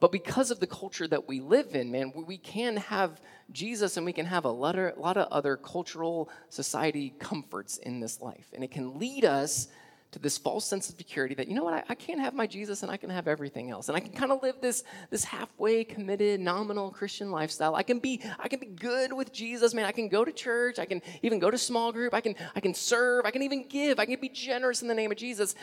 But 0.00 0.12
because 0.12 0.50
of 0.50 0.60
the 0.60 0.66
culture 0.66 1.06
that 1.06 1.28
we 1.28 1.40
live 1.40 1.74
in, 1.74 1.92
man, 1.92 2.12
we 2.26 2.38
can 2.38 2.78
have 2.78 3.20
Jesus 3.52 3.98
and 3.98 4.06
we 4.06 4.14
can 4.14 4.26
have 4.26 4.46
a 4.46 4.50
lot 4.50 4.78
of, 4.78 4.96
lot 4.96 5.18
of 5.18 5.30
other 5.30 5.56
cultural 5.56 6.30
society 6.48 7.14
comforts 7.18 7.76
in 7.76 8.00
this 8.00 8.20
life. 8.22 8.46
And 8.54 8.64
it 8.64 8.70
can 8.70 8.98
lead 8.98 9.26
us 9.26 9.68
to 10.12 10.18
this 10.18 10.38
false 10.38 10.64
sense 10.64 10.88
of 10.88 10.96
security 10.96 11.34
that, 11.36 11.46
you 11.46 11.54
know 11.54 11.62
what, 11.62 11.74
I, 11.74 11.84
I 11.90 11.94
can't 11.94 12.18
have 12.18 12.34
my 12.34 12.46
Jesus 12.46 12.82
and 12.82 12.90
I 12.90 12.96
can 12.96 13.10
have 13.10 13.28
everything 13.28 13.70
else. 13.70 13.88
And 13.88 13.96
I 13.96 14.00
can 14.00 14.12
kind 14.12 14.32
of 14.32 14.42
live 14.42 14.56
this, 14.60 14.82
this 15.10 15.22
halfway 15.22 15.84
committed, 15.84 16.40
nominal 16.40 16.90
Christian 16.90 17.30
lifestyle. 17.30 17.76
I 17.76 17.82
can 17.82 18.00
be, 18.00 18.20
I 18.38 18.48
can 18.48 18.58
be 18.58 18.66
good 18.66 19.12
with 19.12 19.32
Jesus, 19.32 19.72
man. 19.72 19.84
I 19.84 19.92
can 19.92 20.08
go 20.08 20.24
to 20.24 20.32
church. 20.32 20.78
I 20.78 20.84
can 20.86 21.02
even 21.22 21.38
go 21.38 21.50
to 21.50 21.58
small 21.58 21.92
group. 21.92 22.14
I 22.14 22.22
can, 22.22 22.34
I 22.56 22.60
can 22.60 22.74
serve. 22.74 23.24
I 23.24 23.30
can 23.30 23.42
even 23.42 23.68
give. 23.68 24.00
I 24.00 24.06
can 24.06 24.18
be 24.18 24.30
generous 24.30 24.82
in 24.82 24.88
the 24.88 24.94
name 24.94 25.12
of 25.12 25.18
Jesus. 25.18 25.54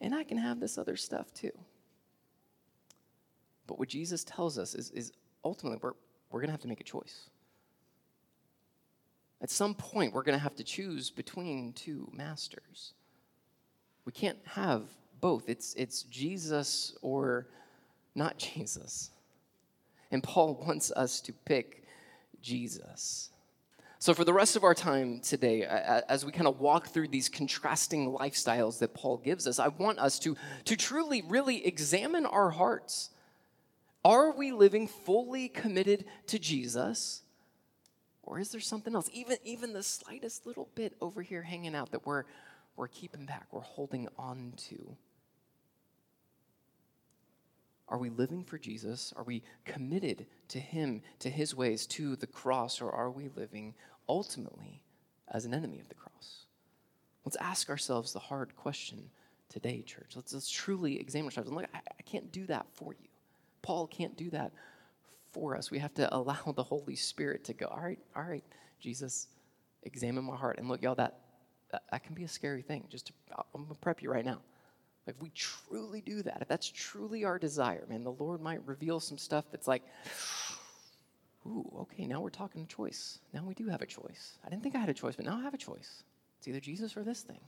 And 0.00 0.14
I 0.14 0.24
can 0.24 0.38
have 0.38 0.58
this 0.58 0.78
other 0.78 0.96
stuff 0.96 1.32
too. 1.34 1.52
But 3.66 3.78
what 3.78 3.88
Jesus 3.88 4.24
tells 4.24 4.58
us 4.58 4.74
is, 4.74 4.90
is 4.90 5.12
ultimately 5.44 5.78
we're, 5.82 5.92
we're 6.30 6.40
going 6.40 6.48
to 6.48 6.52
have 6.52 6.60
to 6.62 6.68
make 6.68 6.80
a 6.80 6.84
choice. 6.84 7.30
At 9.40 9.50
some 9.50 9.74
point, 9.74 10.12
we're 10.12 10.22
going 10.22 10.38
to 10.38 10.42
have 10.42 10.54
to 10.56 10.64
choose 10.64 11.10
between 11.10 11.72
two 11.72 12.08
masters. 12.12 12.94
We 14.04 14.12
can't 14.12 14.38
have 14.44 14.84
both. 15.20 15.48
It's, 15.48 15.74
it's 15.74 16.04
Jesus 16.04 16.94
or 17.02 17.48
not 18.14 18.38
Jesus. 18.54 19.10
And 20.10 20.22
Paul 20.22 20.62
wants 20.66 20.92
us 20.92 21.20
to 21.22 21.32
pick 21.32 21.84
Jesus. 22.40 23.30
So, 23.98 24.14
for 24.14 24.24
the 24.24 24.32
rest 24.32 24.56
of 24.56 24.64
our 24.64 24.74
time 24.74 25.20
today, 25.20 25.62
as 25.62 26.24
we 26.24 26.32
kind 26.32 26.48
of 26.48 26.58
walk 26.58 26.88
through 26.88 27.08
these 27.08 27.28
contrasting 27.28 28.12
lifestyles 28.12 28.80
that 28.80 28.94
Paul 28.94 29.16
gives 29.18 29.46
us, 29.46 29.60
I 29.60 29.68
want 29.68 30.00
us 30.00 30.18
to, 30.20 30.36
to 30.64 30.76
truly, 30.76 31.22
really 31.22 31.64
examine 31.64 32.26
our 32.26 32.50
hearts 32.50 33.10
are 34.04 34.32
we 34.32 34.52
living 34.52 34.88
fully 34.88 35.48
committed 35.48 36.04
to 36.26 36.38
Jesus? 36.38 37.22
Or 38.22 38.38
is 38.38 38.50
there 38.50 38.60
something 38.60 38.94
else? 38.94 39.08
Even, 39.12 39.36
even 39.44 39.72
the 39.72 39.82
slightest 39.82 40.46
little 40.46 40.68
bit 40.74 40.94
over 41.00 41.22
here 41.22 41.42
hanging 41.42 41.74
out 41.74 41.92
that 41.92 42.06
we're, 42.06 42.24
we're 42.76 42.88
keeping 42.88 43.26
back, 43.26 43.46
we're 43.50 43.60
holding 43.60 44.08
on 44.18 44.54
to. 44.68 44.96
Are 47.88 47.98
we 47.98 48.10
living 48.10 48.42
for 48.42 48.58
Jesus? 48.58 49.12
Are 49.16 49.24
we 49.24 49.42
committed 49.64 50.26
to 50.48 50.58
Him, 50.58 51.02
to 51.18 51.28
His 51.28 51.54
ways, 51.54 51.86
to 51.88 52.16
the 52.16 52.26
cross? 52.26 52.80
Or 52.80 52.90
are 52.90 53.10
we 53.10 53.28
living 53.36 53.74
ultimately 54.08 54.82
as 55.30 55.44
an 55.44 55.52
enemy 55.52 55.78
of 55.78 55.88
the 55.88 55.94
cross? 55.94 56.46
Let's 57.24 57.36
ask 57.36 57.68
ourselves 57.68 58.12
the 58.12 58.18
hard 58.18 58.56
question 58.56 59.10
today, 59.48 59.82
church. 59.82 60.12
Let's, 60.16 60.32
let's 60.32 60.50
truly 60.50 60.98
examine 60.98 61.26
ourselves. 61.26 61.50
And 61.50 61.56
look, 61.56 61.68
I, 61.74 61.78
I 61.78 62.02
can't 62.02 62.32
do 62.32 62.46
that 62.46 62.66
for 62.72 62.94
you. 62.94 63.08
Paul 63.62 63.86
can't 63.86 64.16
do 64.16 64.30
that 64.30 64.52
for 65.32 65.56
us. 65.56 65.70
We 65.70 65.78
have 65.78 65.94
to 65.94 66.14
allow 66.14 66.52
the 66.54 66.62
Holy 66.62 66.96
Spirit 66.96 67.44
to 67.44 67.54
go, 67.54 67.66
all 67.66 67.80
right, 67.80 67.98
all 68.14 68.22
right, 68.22 68.44
Jesus, 68.80 69.28
examine 69.82 70.24
my 70.24 70.36
heart. 70.36 70.58
And 70.58 70.68
look, 70.68 70.82
y'all, 70.82 70.94
that, 70.96 71.18
that, 71.70 71.82
that 71.90 72.04
can 72.04 72.14
be 72.14 72.24
a 72.24 72.28
scary 72.28 72.62
thing. 72.62 72.84
Just 72.90 73.06
to, 73.08 73.12
I'm 73.54 73.62
going 73.62 73.74
to 73.74 73.80
prep 73.80 74.02
you 74.02 74.10
right 74.10 74.24
now. 74.24 74.40
Like, 75.06 75.16
if 75.16 75.22
we 75.22 75.30
truly 75.30 76.00
do 76.00 76.22
that, 76.22 76.38
if 76.42 76.48
that's 76.48 76.68
truly 76.68 77.24
our 77.24 77.38
desire, 77.38 77.84
man, 77.88 78.04
the 78.04 78.12
Lord 78.12 78.40
might 78.40 78.64
reveal 78.66 79.00
some 79.00 79.18
stuff 79.18 79.44
that's 79.50 79.66
like, 79.66 79.82
ooh, 81.46 81.70
okay, 81.80 82.06
now 82.06 82.20
we're 82.20 82.30
talking 82.30 82.62
a 82.62 82.66
choice. 82.66 83.18
Now 83.32 83.44
we 83.44 83.54
do 83.54 83.66
have 83.66 83.82
a 83.82 83.86
choice. 83.86 84.38
I 84.46 84.50
didn't 84.50 84.62
think 84.62 84.76
I 84.76 84.78
had 84.78 84.88
a 84.88 84.94
choice, 84.94 85.16
but 85.16 85.24
now 85.24 85.38
I 85.38 85.42
have 85.42 85.54
a 85.54 85.58
choice. 85.58 86.04
It's 86.38 86.48
either 86.48 86.60
Jesus 86.60 86.96
or 86.96 87.02
this 87.02 87.22
thing. 87.22 87.40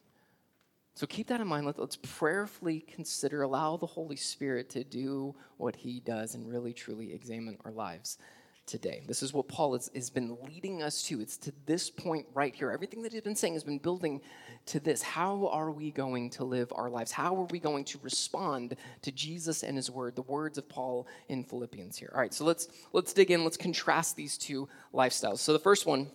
So 0.94 1.06
keep 1.08 1.26
that 1.28 1.40
in 1.40 1.48
mind. 1.48 1.66
Let, 1.66 1.78
us 1.78 1.98
prayerfully 2.00 2.80
consider, 2.80 3.42
allow 3.42 3.76
the 3.76 3.86
Holy 3.86 4.16
Spirit 4.16 4.70
to 4.70 4.84
do 4.84 5.34
what 5.56 5.74
he 5.74 6.00
does 6.00 6.36
and 6.36 6.48
really 6.48 6.72
truly 6.72 7.12
examine 7.12 7.58
our 7.64 7.72
lives 7.72 8.18
today. 8.66 9.02
This 9.06 9.22
is 9.22 9.32
what 9.32 9.48
Paul 9.48 9.74
has, 9.74 9.90
has 9.94 10.08
been 10.08 10.36
leading 10.42 10.82
us 10.82 11.02
to. 11.04 11.20
It's 11.20 11.36
to 11.38 11.52
this 11.66 11.90
point 11.90 12.26
right 12.32 12.54
here. 12.54 12.70
Everything 12.70 13.02
that 13.02 13.12
he's 13.12 13.22
been 13.22 13.34
saying 13.34 13.54
has 13.54 13.64
been 13.64 13.78
building 13.78 14.20
to 14.66 14.80
this. 14.80 15.02
How 15.02 15.48
are 15.48 15.70
we 15.70 15.90
going 15.90 16.30
to 16.30 16.44
live 16.44 16.72
our 16.74 16.88
lives? 16.88 17.10
How 17.10 17.36
are 17.36 17.46
we 17.50 17.58
going 17.58 17.84
to 17.86 17.98
respond 18.02 18.76
to 19.02 19.12
Jesus 19.12 19.64
and 19.64 19.76
his 19.76 19.90
word, 19.90 20.16
the 20.16 20.22
words 20.22 20.58
of 20.58 20.68
Paul 20.68 21.06
in 21.28 21.44
Philippians 21.44 21.98
here? 21.98 22.10
All 22.14 22.20
right, 22.20 22.32
so 22.32 22.44
let's 22.44 22.68
let's 22.92 23.12
dig 23.12 23.30
in. 23.30 23.44
Let's 23.44 23.56
contrast 23.56 24.16
these 24.16 24.38
two 24.38 24.68
lifestyles. 24.94 25.38
So 25.38 25.52
the 25.52 25.58
first 25.58 25.86
one, 25.86 26.10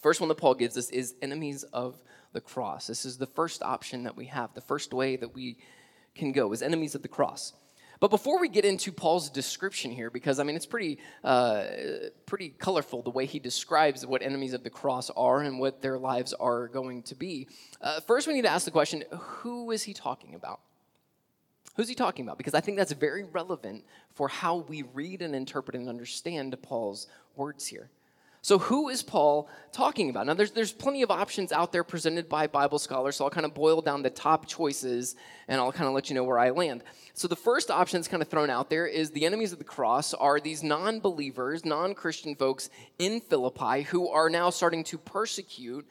first 0.00 0.20
one 0.20 0.28
that 0.28 0.38
Paul 0.38 0.54
gives 0.54 0.76
us 0.76 0.90
is 0.90 1.14
enemies 1.22 1.62
of 1.64 2.02
the 2.32 2.40
cross. 2.40 2.86
This 2.86 3.04
is 3.04 3.18
the 3.18 3.26
first 3.26 3.62
option 3.62 4.04
that 4.04 4.16
we 4.16 4.26
have, 4.26 4.54
the 4.54 4.60
first 4.60 4.92
way 4.92 5.16
that 5.16 5.34
we 5.34 5.56
can 6.14 6.32
go 6.32 6.52
as 6.52 6.62
enemies 6.62 6.94
of 6.94 7.02
the 7.02 7.08
cross. 7.08 7.54
But 8.00 8.08
before 8.08 8.40
we 8.40 8.48
get 8.48 8.64
into 8.64 8.92
Paul's 8.92 9.28
description 9.28 9.90
here, 9.90 10.10
because 10.10 10.40
I 10.40 10.42
mean 10.42 10.56
it's 10.56 10.66
pretty, 10.66 10.98
uh, 11.22 11.64
pretty 12.24 12.48
colorful 12.48 13.02
the 13.02 13.10
way 13.10 13.26
he 13.26 13.38
describes 13.38 14.06
what 14.06 14.22
enemies 14.22 14.54
of 14.54 14.64
the 14.64 14.70
cross 14.70 15.10
are 15.10 15.42
and 15.42 15.60
what 15.60 15.82
their 15.82 15.98
lives 15.98 16.32
are 16.32 16.68
going 16.68 17.02
to 17.04 17.14
be. 17.14 17.46
Uh, 17.80 18.00
first, 18.00 18.26
we 18.26 18.32
need 18.32 18.42
to 18.42 18.48
ask 18.48 18.64
the 18.64 18.70
question: 18.70 19.04
Who 19.12 19.70
is 19.70 19.82
he 19.82 19.92
talking 19.92 20.34
about? 20.34 20.60
Who's 21.76 21.88
he 21.88 21.94
talking 21.94 22.24
about? 22.24 22.38
Because 22.38 22.54
I 22.54 22.60
think 22.60 22.78
that's 22.78 22.92
very 22.92 23.24
relevant 23.24 23.84
for 24.14 24.28
how 24.28 24.56
we 24.56 24.82
read 24.94 25.20
and 25.22 25.34
interpret 25.34 25.76
and 25.76 25.88
understand 25.88 26.56
Paul's 26.62 27.06
words 27.36 27.66
here. 27.66 27.90
So, 28.42 28.58
who 28.58 28.88
is 28.88 29.02
Paul 29.02 29.48
talking 29.70 30.08
about? 30.08 30.26
Now, 30.26 30.32
there's, 30.32 30.52
there's 30.52 30.72
plenty 30.72 31.02
of 31.02 31.10
options 31.10 31.52
out 31.52 31.72
there 31.72 31.84
presented 31.84 32.26
by 32.26 32.46
Bible 32.46 32.78
scholars, 32.78 33.16
so 33.16 33.24
I'll 33.24 33.30
kind 33.30 33.44
of 33.44 33.52
boil 33.52 33.82
down 33.82 34.02
the 34.02 34.08
top 34.08 34.46
choices 34.46 35.14
and 35.46 35.60
I'll 35.60 35.72
kind 35.72 35.86
of 35.86 35.94
let 35.94 36.08
you 36.08 36.14
know 36.14 36.24
where 36.24 36.38
I 36.38 36.48
land. 36.48 36.82
So, 37.12 37.28
the 37.28 37.36
first 37.36 37.70
option 37.70 37.98
that's 37.98 38.08
kind 38.08 38.22
of 38.22 38.28
thrown 38.28 38.48
out 38.48 38.70
there 38.70 38.86
is 38.86 39.10
the 39.10 39.26
enemies 39.26 39.52
of 39.52 39.58
the 39.58 39.64
cross 39.64 40.14
are 40.14 40.40
these 40.40 40.62
non 40.62 41.00
believers, 41.00 41.66
non 41.66 41.94
Christian 41.94 42.34
folks 42.34 42.70
in 42.98 43.20
Philippi 43.20 43.82
who 43.82 44.08
are 44.08 44.30
now 44.30 44.48
starting 44.48 44.84
to 44.84 44.96
persecute 44.96 45.86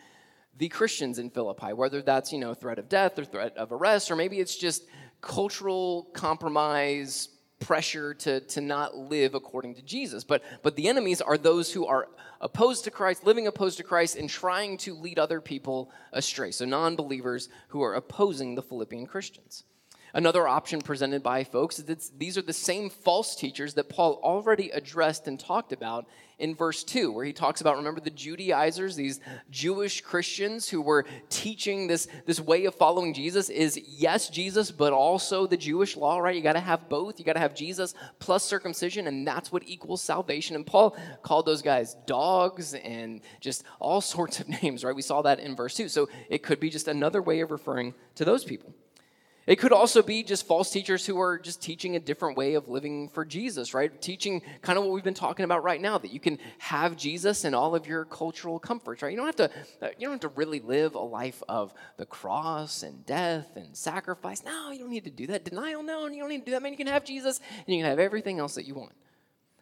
the 0.58 0.70
Christians 0.70 1.20
in 1.20 1.30
Philippi, 1.30 1.74
whether 1.74 2.02
that's, 2.02 2.34
you 2.34 2.40
know, 2.40 2.56
threat 2.56 2.80
of 2.80 2.90
death 2.90 3.20
or 3.20 3.26
threat 3.26 3.56
of 3.58 3.72
arrest, 3.72 4.10
or 4.10 4.16
maybe 4.16 4.40
it's 4.40 4.56
just 4.56 4.86
cultural 5.22 6.10
compromise, 6.14 7.30
pressure 7.60 8.13
to, 8.13 8.39
to 8.39 8.62
not 8.62 8.95
live 8.95 9.36
according 9.36 9.76
to 9.76 9.82
Jesus. 9.82 10.24
But, 10.24 10.43
but 10.63 10.76
the 10.76 10.88
enemies 10.88 11.22
are 11.22 11.38
those 11.38 11.72
who 11.72 11.86
are 11.86 12.08
opposed 12.41 12.86
to 12.86 12.91
Christ, 12.91 13.26
living 13.26 13.48
opposed 13.48 13.78
to 13.78 13.84
Christ, 13.84 14.15
and 14.15 14.30
trying 14.30 14.78
to 14.80 14.95
lead 14.95 15.19
other 15.19 15.41
people 15.41 15.91
astray. 16.13 16.52
So, 16.52 16.65
non 16.65 16.95
believers 16.95 17.50
who 17.69 17.82
are 17.82 17.93
opposing 17.93 18.56
the 18.56 18.62
Philippian 18.62 19.06
Christians. 19.06 19.65
Another 20.13 20.48
option 20.48 20.82
presented 20.82 21.22
by 21.22 21.43
folks 21.43 21.80
is 21.80 21.86
that 21.86 22.10
these 22.17 22.38
are 22.38 22.41
the 22.41 22.54
same 22.54 22.89
false 22.89 23.36
teachers 23.36 23.76
that 23.76 23.89
Paul 23.89 24.19
already 24.24 24.69
addressed 24.69 25.28
and 25.28 25.39
talked 25.39 25.72
about 25.72 26.08
in 26.39 26.56
verse 26.56 26.84
2, 26.84 27.12
where 27.12 27.26
he 27.26 27.34
talks 27.34 27.62
about, 27.62 27.76
remember 27.76 28.00
the 28.00 28.10
Judaizers, 28.10 28.95
these 28.95 29.19
Jewish 29.52 30.02
Christians 30.02 30.69
who 30.69 30.82
were 30.82 31.06
teaching 31.30 31.86
this, 31.88 32.08
this 32.26 32.39
way 32.39 32.65
of 32.65 32.76
following 32.76 33.13
Jesus 33.13 33.50
is 33.50 33.78
yes, 33.78 34.30
Jesus, 34.30 34.72
but 34.72 34.93
also 34.93 35.45
the 35.45 35.58
Jewish 35.58 35.98
law, 35.98 36.19
right? 36.19 36.36
You 36.36 36.41
got 36.41 36.54
to 36.54 36.60
have 36.60 36.88
both. 36.88 37.19
You 37.19 37.26
got 37.26 37.34
to 37.34 37.39
have 37.39 37.54
Jesus 37.54 37.93
plus 38.19 38.43
circumcision, 38.43 39.08
and 39.08 39.28
that's 39.28 39.52
what 39.52 39.63
equals 39.67 40.02
salvation. 40.02 40.56
And 40.56 40.65
Paul 40.65 40.95
called 41.22 41.45
those 41.45 41.62
guys 41.62 41.95
dogs 42.08 42.74
and 42.74 43.22
just 43.41 43.63
all 43.80 44.02
sorts 44.10 44.39
of 44.39 44.48
names, 44.48 44.84
right? 44.84 44.95
We 44.95 45.02
saw 45.02 45.22
that 45.24 45.39
in 45.39 45.56
verse 45.56 45.76
2. 45.76 45.89
So 45.89 46.08
it 46.30 46.41
could 46.41 46.60
be 46.60 46.69
just 46.69 46.88
another 46.88 47.22
way 47.22 47.41
of 47.41 47.52
referring 47.52 47.93
to 48.15 48.26
those 48.26 48.45
people. 48.45 48.74
It 49.50 49.58
could 49.58 49.74
also 49.74 50.04
be 50.04 50.22
just 50.22 50.46
false 50.46 50.70
teachers 50.70 51.08
who 51.08 51.20
are 51.20 51.40
just 51.40 51.60
teaching 51.60 51.96
a 51.96 52.00
different 52.00 52.38
way 52.38 52.54
of 52.54 52.70
living 52.70 53.10
for 53.10 53.26
Jesus, 53.26 53.74
right? 53.74 54.00
Teaching 54.00 54.44
kind 54.62 54.78
of 54.78 54.86
what 54.86 54.94
we've 54.94 55.04
been 55.04 55.16
talking 55.16 55.44
about 55.44 55.64
right 55.64 55.82
now 55.82 55.98
that 55.98 56.14
you 56.14 56.20
can 56.20 56.38
have 56.60 56.96
Jesus 56.96 57.46
and 57.46 57.56
all 57.56 57.74
of 57.74 57.88
your 57.88 58.06
cultural 58.06 58.60
comforts, 58.60 59.02
right? 59.02 59.10
You 59.10 59.18
don't 59.18 59.26
have 59.26 59.36
to 59.38 59.50
uh, 59.82 59.90
you 59.98 60.06
don't 60.06 60.12
have 60.12 60.32
to 60.32 60.38
really 60.38 60.60
live 60.60 60.94
a 60.94 61.00
life 61.00 61.42
of 61.50 61.74
the 61.98 62.06
cross 62.06 62.84
and 62.84 63.04
death 63.08 63.56
and 63.56 63.76
sacrifice. 63.76 64.44
No, 64.46 64.70
you 64.70 64.82
don't 64.82 64.92
need 64.92 65.06
to 65.06 65.10
do 65.10 65.26
that. 65.26 65.46
Denial, 65.46 65.82
no, 65.82 66.06
you 66.06 66.20
don't 66.20 66.30
need 66.30 66.42
to 66.42 66.46
do 66.46 66.52
that. 66.52 66.62
Man, 66.62 66.72
you 66.72 66.78
can 66.78 66.86
have 66.86 67.04
Jesus 67.04 67.42
and 67.66 67.76
you 67.76 67.82
can 67.82 67.90
have 67.90 67.98
everything 67.98 68.38
else 68.38 68.54
that 68.54 68.68
you 68.68 68.76
want. 68.76 68.92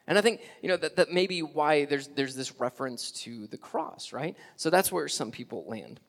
And 0.06 0.18
I 0.18 0.22
think, 0.22 0.42
you 0.62 0.68
know, 0.68 0.76
that, 0.76 0.98
that 0.98 1.14
may 1.14 1.28
be 1.28 1.44
why 1.44 1.86
there's 1.86 2.10
there's 2.10 2.36
this 2.36 2.60
reference 2.60 3.10
to 3.24 3.48
the 3.48 3.58
cross, 3.58 4.12
right? 4.12 4.36
So 4.58 4.70
that's 4.70 4.92
where 4.92 5.08
some 5.08 5.32
people 5.32 5.64
land. 5.66 6.02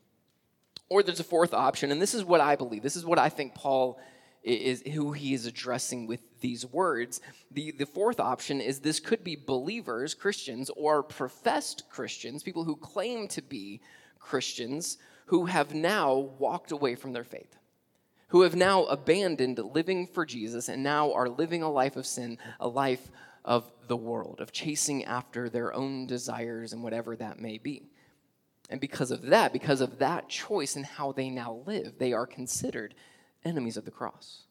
Or 0.88 1.02
there's 1.02 1.20
a 1.20 1.24
fourth 1.24 1.52
option, 1.52 1.92
and 1.92 2.00
this 2.00 2.14
is 2.14 2.24
what 2.24 2.40
I 2.40 2.56
believe. 2.56 2.82
This 2.82 2.96
is 2.96 3.04
what 3.04 3.18
I 3.18 3.28
think 3.28 3.54
Paul 3.54 4.00
is 4.42 4.82
who 4.82 5.12
he 5.12 5.34
is 5.34 5.46
addressing 5.46 6.06
with 6.06 6.20
these 6.40 6.64
words. 6.64 7.20
The, 7.50 7.72
the 7.72 7.86
fourth 7.86 8.20
option 8.20 8.60
is 8.60 8.80
this 8.80 9.00
could 9.00 9.24
be 9.24 9.36
believers, 9.36 10.14
Christians, 10.14 10.70
or 10.70 11.02
professed 11.02 11.84
Christians, 11.90 12.42
people 12.42 12.64
who 12.64 12.76
claim 12.76 13.28
to 13.28 13.42
be 13.42 13.80
Christians, 14.18 14.98
who 15.26 15.46
have 15.46 15.74
now 15.74 16.14
walked 16.14 16.70
away 16.70 16.94
from 16.94 17.12
their 17.12 17.24
faith, 17.24 17.56
who 18.28 18.42
have 18.42 18.54
now 18.54 18.84
abandoned 18.84 19.58
living 19.58 20.06
for 20.06 20.24
Jesus 20.24 20.68
and 20.68 20.82
now 20.82 21.12
are 21.12 21.28
living 21.28 21.62
a 21.62 21.70
life 21.70 21.96
of 21.96 22.06
sin, 22.06 22.38
a 22.60 22.68
life 22.68 23.10
of 23.44 23.70
the 23.88 23.96
world, 23.96 24.40
of 24.40 24.52
chasing 24.52 25.04
after 25.04 25.48
their 25.48 25.74
own 25.74 26.06
desires 26.06 26.72
and 26.72 26.82
whatever 26.82 27.16
that 27.16 27.40
may 27.40 27.58
be. 27.58 27.90
And 28.70 28.80
because 28.80 29.10
of 29.10 29.22
that, 29.22 29.52
because 29.52 29.80
of 29.80 29.98
that 29.98 30.28
choice 30.28 30.76
and 30.76 30.84
how 30.84 31.12
they 31.12 31.30
now 31.30 31.62
live, 31.66 31.94
they 31.98 32.12
are 32.12 32.26
considered 32.26 32.94
enemies 33.44 33.76
of 33.76 33.84
the 33.84 33.90
cross. 33.90 34.42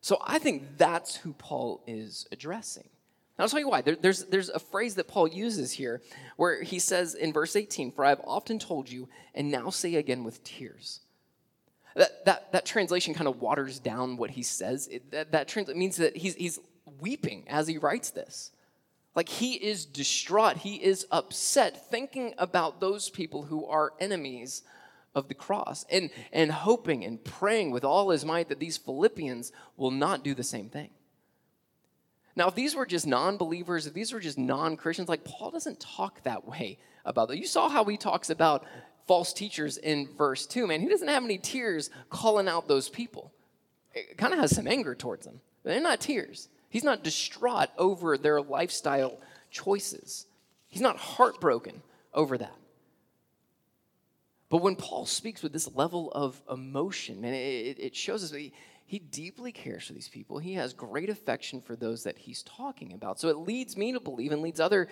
So 0.00 0.18
I 0.24 0.38
think 0.38 0.76
that's 0.76 1.16
who 1.16 1.32
Paul 1.32 1.82
is 1.86 2.26
addressing. 2.30 2.84
And 2.84 3.44
I'll 3.44 3.48
tell 3.48 3.60
you 3.60 3.68
why. 3.68 3.82
There, 3.82 3.96
there's, 3.96 4.24
there's 4.24 4.48
a 4.48 4.58
phrase 4.58 4.96
that 4.96 5.08
Paul 5.08 5.28
uses 5.28 5.72
here 5.72 6.02
where 6.36 6.62
he 6.62 6.78
says 6.78 7.14
in 7.14 7.32
verse 7.32 7.56
18, 7.56 7.92
For 7.92 8.04
I've 8.04 8.20
often 8.24 8.58
told 8.58 8.90
you, 8.90 9.08
and 9.34 9.50
now 9.50 9.70
say 9.70 9.94
again 9.94 10.24
with 10.24 10.42
tears. 10.44 11.00
That, 11.94 12.24
that, 12.26 12.52
that 12.52 12.66
translation 12.66 13.14
kind 13.14 13.28
of 13.28 13.40
waters 13.40 13.78
down 13.78 14.16
what 14.16 14.30
he 14.30 14.42
says. 14.42 14.88
It, 14.88 15.10
that, 15.10 15.32
that 15.32 15.48
trans- 15.48 15.68
means 15.74 15.96
that 15.96 16.16
he's, 16.16 16.34
he's 16.34 16.60
weeping 17.00 17.44
as 17.48 17.66
he 17.66 17.78
writes 17.78 18.10
this. 18.10 18.50
Like 19.18 19.30
he 19.30 19.54
is 19.54 19.84
distraught, 19.84 20.58
he 20.58 20.76
is 20.76 21.04
upset 21.10 21.90
thinking 21.90 22.34
about 22.38 22.78
those 22.78 23.10
people 23.10 23.42
who 23.42 23.66
are 23.66 23.92
enemies 23.98 24.62
of 25.12 25.26
the 25.26 25.34
cross 25.34 25.84
and, 25.90 26.10
and 26.32 26.52
hoping 26.52 27.04
and 27.04 27.24
praying 27.24 27.72
with 27.72 27.82
all 27.82 28.10
his 28.10 28.24
might 28.24 28.48
that 28.48 28.60
these 28.60 28.76
Philippians 28.76 29.50
will 29.76 29.90
not 29.90 30.22
do 30.22 30.36
the 30.36 30.44
same 30.44 30.68
thing. 30.68 30.90
Now, 32.36 32.46
if 32.46 32.54
these 32.54 32.76
were 32.76 32.86
just 32.86 33.08
non 33.08 33.38
believers, 33.38 33.88
if 33.88 33.92
these 33.92 34.12
were 34.12 34.20
just 34.20 34.38
non 34.38 34.76
Christians, 34.76 35.08
like 35.08 35.24
Paul 35.24 35.50
doesn't 35.50 35.80
talk 35.80 36.22
that 36.22 36.46
way 36.46 36.78
about 37.04 37.26
that. 37.26 37.38
You 37.38 37.46
saw 37.48 37.68
how 37.68 37.84
he 37.86 37.96
talks 37.96 38.30
about 38.30 38.64
false 39.08 39.32
teachers 39.32 39.78
in 39.78 40.08
verse 40.16 40.46
2, 40.46 40.68
man. 40.68 40.80
He 40.80 40.88
doesn't 40.88 41.08
have 41.08 41.24
any 41.24 41.38
tears 41.38 41.90
calling 42.08 42.46
out 42.46 42.68
those 42.68 42.88
people. 42.88 43.32
It 43.94 44.16
kind 44.16 44.32
of 44.32 44.38
has 44.38 44.54
some 44.54 44.68
anger 44.68 44.94
towards 44.94 45.26
them. 45.26 45.40
They're 45.64 45.80
not 45.80 45.98
tears. 45.98 46.48
He's 46.68 46.84
not 46.84 47.02
distraught 47.02 47.70
over 47.78 48.18
their 48.18 48.40
lifestyle 48.40 49.18
choices. 49.50 50.26
He's 50.68 50.82
not 50.82 50.96
heartbroken 50.96 51.82
over 52.12 52.36
that. 52.38 52.54
But 54.50 54.62
when 54.62 54.76
Paul 54.76 55.06
speaks 55.06 55.42
with 55.42 55.52
this 55.52 55.74
level 55.74 56.10
of 56.12 56.40
emotion, 56.50 57.20
man, 57.20 57.34
it, 57.34 57.78
it 57.78 57.96
shows 57.96 58.24
us 58.24 58.30
that 58.30 58.40
he, 58.40 58.52
he 58.86 58.98
deeply 58.98 59.52
cares 59.52 59.86
for 59.86 59.92
these 59.92 60.08
people. 60.08 60.38
He 60.38 60.54
has 60.54 60.72
great 60.72 61.10
affection 61.10 61.60
for 61.60 61.76
those 61.76 62.04
that 62.04 62.16
he's 62.16 62.42
talking 62.44 62.94
about. 62.94 63.20
So 63.20 63.28
it 63.28 63.36
leads 63.36 63.76
me 63.76 63.92
to 63.92 64.00
believe 64.00 64.32
and 64.32 64.40
leads 64.40 64.60
others 64.60 64.88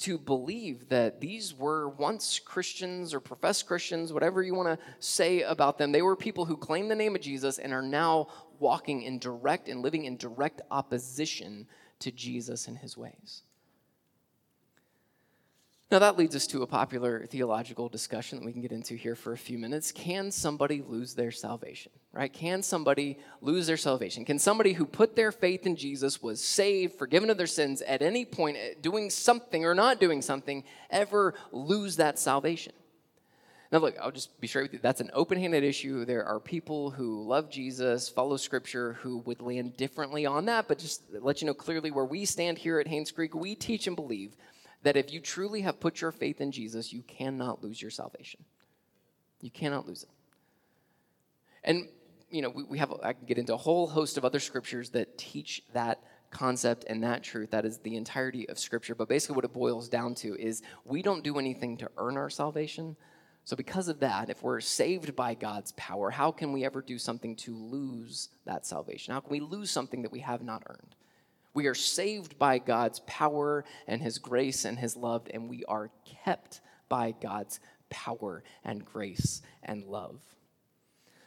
to 0.00 0.18
believe 0.18 0.90
that 0.90 1.22
these 1.22 1.54
were 1.54 1.88
once 1.88 2.38
Christians 2.38 3.14
or 3.14 3.20
professed 3.20 3.66
Christians, 3.66 4.12
whatever 4.12 4.42
you 4.42 4.54
want 4.54 4.68
to 4.68 4.86
say 4.98 5.40
about 5.40 5.78
them. 5.78 5.92
They 5.92 6.02
were 6.02 6.16
people 6.16 6.44
who 6.44 6.58
claimed 6.58 6.90
the 6.90 6.96
name 6.96 7.14
of 7.14 7.22
Jesus 7.22 7.58
and 7.58 7.72
are 7.72 7.80
now 7.80 8.28
walking 8.60 9.02
in 9.02 9.18
direct 9.18 9.68
and 9.68 9.82
living 9.82 10.04
in 10.04 10.16
direct 10.16 10.60
opposition 10.70 11.66
to 12.00 12.10
Jesus 12.10 12.68
and 12.68 12.78
his 12.78 12.96
ways. 12.96 13.42
Now, 15.90 15.98
that 15.98 16.16
leads 16.16 16.36
us 16.36 16.46
to 16.48 16.62
a 16.62 16.68
popular 16.68 17.26
theological 17.26 17.88
discussion 17.88 18.38
that 18.38 18.44
we 18.44 18.52
can 18.52 18.62
get 18.62 18.70
into 18.70 18.94
here 18.94 19.16
for 19.16 19.32
a 19.32 19.38
few 19.38 19.58
minutes. 19.58 19.90
Can 19.90 20.30
somebody 20.30 20.84
lose 20.86 21.14
their 21.14 21.32
salvation? 21.32 21.90
Right? 22.12 22.32
Can 22.32 22.62
somebody 22.62 23.18
lose 23.40 23.66
their 23.66 23.76
salvation? 23.76 24.24
Can 24.24 24.38
somebody 24.38 24.72
who 24.72 24.86
put 24.86 25.16
their 25.16 25.32
faith 25.32 25.66
in 25.66 25.74
Jesus, 25.74 26.22
was 26.22 26.40
saved, 26.40 26.94
forgiven 26.94 27.28
of 27.28 27.38
their 27.38 27.48
sins, 27.48 27.82
at 27.82 28.02
any 28.02 28.24
point 28.24 28.56
doing 28.80 29.10
something 29.10 29.64
or 29.64 29.74
not 29.74 29.98
doing 29.98 30.22
something, 30.22 30.62
ever 30.90 31.34
lose 31.50 31.96
that 31.96 32.20
salvation? 32.20 32.72
Now, 33.72 33.78
look, 33.78 33.94
I'll 34.00 34.10
just 34.10 34.40
be 34.40 34.48
straight 34.48 34.62
with 34.62 34.72
you. 34.72 34.80
That's 34.82 35.00
an 35.00 35.10
open 35.14 35.38
handed 35.38 35.62
issue. 35.62 36.04
There 36.04 36.24
are 36.24 36.40
people 36.40 36.90
who 36.90 37.22
love 37.24 37.50
Jesus, 37.50 38.08
follow 38.08 38.36
scripture, 38.36 38.94
who 38.94 39.18
would 39.18 39.40
land 39.40 39.76
differently 39.76 40.26
on 40.26 40.46
that. 40.46 40.66
But 40.66 40.78
just 40.78 41.02
let 41.12 41.40
you 41.40 41.46
know 41.46 41.54
clearly 41.54 41.92
where 41.92 42.04
we 42.04 42.24
stand 42.24 42.58
here 42.58 42.80
at 42.80 42.88
Haynes 42.88 43.12
Creek, 43.12 43.32
we 43.32 43.54
teach 43.54 43.86
and 43.86 43.94
believe 43.94 44.36
that 44.82 44.96
if 44.96 45.12
you 45.12 45.20
truly 45.20 45.60
have 45.60 45.78
put 45.78 46.00
your 46.00 46.10
faith 46.10 46.40
in 46.40 46.50
Jesus, 46.50 46.92
you 46.92 47.02
cannot 47.02 47.62
lose 47.62 47.80
your 47.80 47.92
salvation. 47.92 48.44
You 49.40 49.50
cannot 49.50 49.86
lose 49.86 50.02
it. 50.02 50.08
And, 51.62 51.88
you 52.28 52.42
know, 52.42 52.50
we, 52.50 52.64
we 52.64 52.78
have, 52.78 52.92
I 53.04 53.12
can 53.12 53.26
get 53.26 53.38
into 53.38 53.54
a 53.54 53.58
whole 53.58 53.86
host 53.86 54.18
of 54.18 54.24
other 54.24 54.40
scriptures 54.40 54.90
that 54.90 55.16
teach 55.16 55.62
that 55.74 56.02
concept 56.30 56.84
and 56.88 57.02
that 57.02 57.22
truth. 57.22 57.50
That 57.50 57.64
is 57.64 57.78
the 57.78 57.96
entirety 57.96 58.48
of 58.48 58.58
Scripture. 58.58 58.94
But 58.94 59.08
basically, 59.08 59.36
what 59.36 59.44
it 59.44 59.52
boils 59.52 59.88
down 59.88 60.14
to 60.16 60.36
is 60.36 60.62
we 60.84 61.02
don't 61.02 61.22
do 61.22 61.38
anything 61.38 61.76
to 61.78 61.90
earn 61.98 62.16
our 62.16 62.30
salvation. 62.30 62.96
So, 63.50 63.56
because 63.56 63.88
of 63.88 63.98
that, 63.98 64.30
if 64.30 64.44
we're 64.44 64.60
saved 64.60 65.16
by 65.16 65.34
God's 65.34 65.72
power, 65.72 66.08
how 66.08 66.30
can 66.30 66.52
we 66.52 66.64
ever 66.64 66.80
do 66.80 66.98
something 66.98 67.34
to 67.38 67.52
lose 67.52 68.28
that 68.44 68.64
salvation? 68.64 69.12
How 69.12 69.18
can 69.18 69.32
we 69.32 69.40
lose 69.40 69.72
something 69.72 70.02
that 70.02 70.12
we 70.12 70.20
have 70.20 70.44
not 70.44 70.62
earned? 70.66 70.94
We 71.52 71.66
are 71.66 71.74
saved 71.74 72.38
by 72.38 72.58
God's 72.58 73.00
power 73.08 73.64
and 73.88 74.00
His 74.00 74.18
grace 74.18 74.64
and 74.64 74.78
His 74.78 74.96
love, 74.96 75.26
and 75.34 75.50
we 75.50 75.64
are 75.64 75.90
kept 76.04 76.60
by 76.88 77.12
God's 77.20 77.58
power 77.88 78.44
and 78.62 78.84
grace 78.84 79.42
and 79.64 79.82
love. 79.82 80.20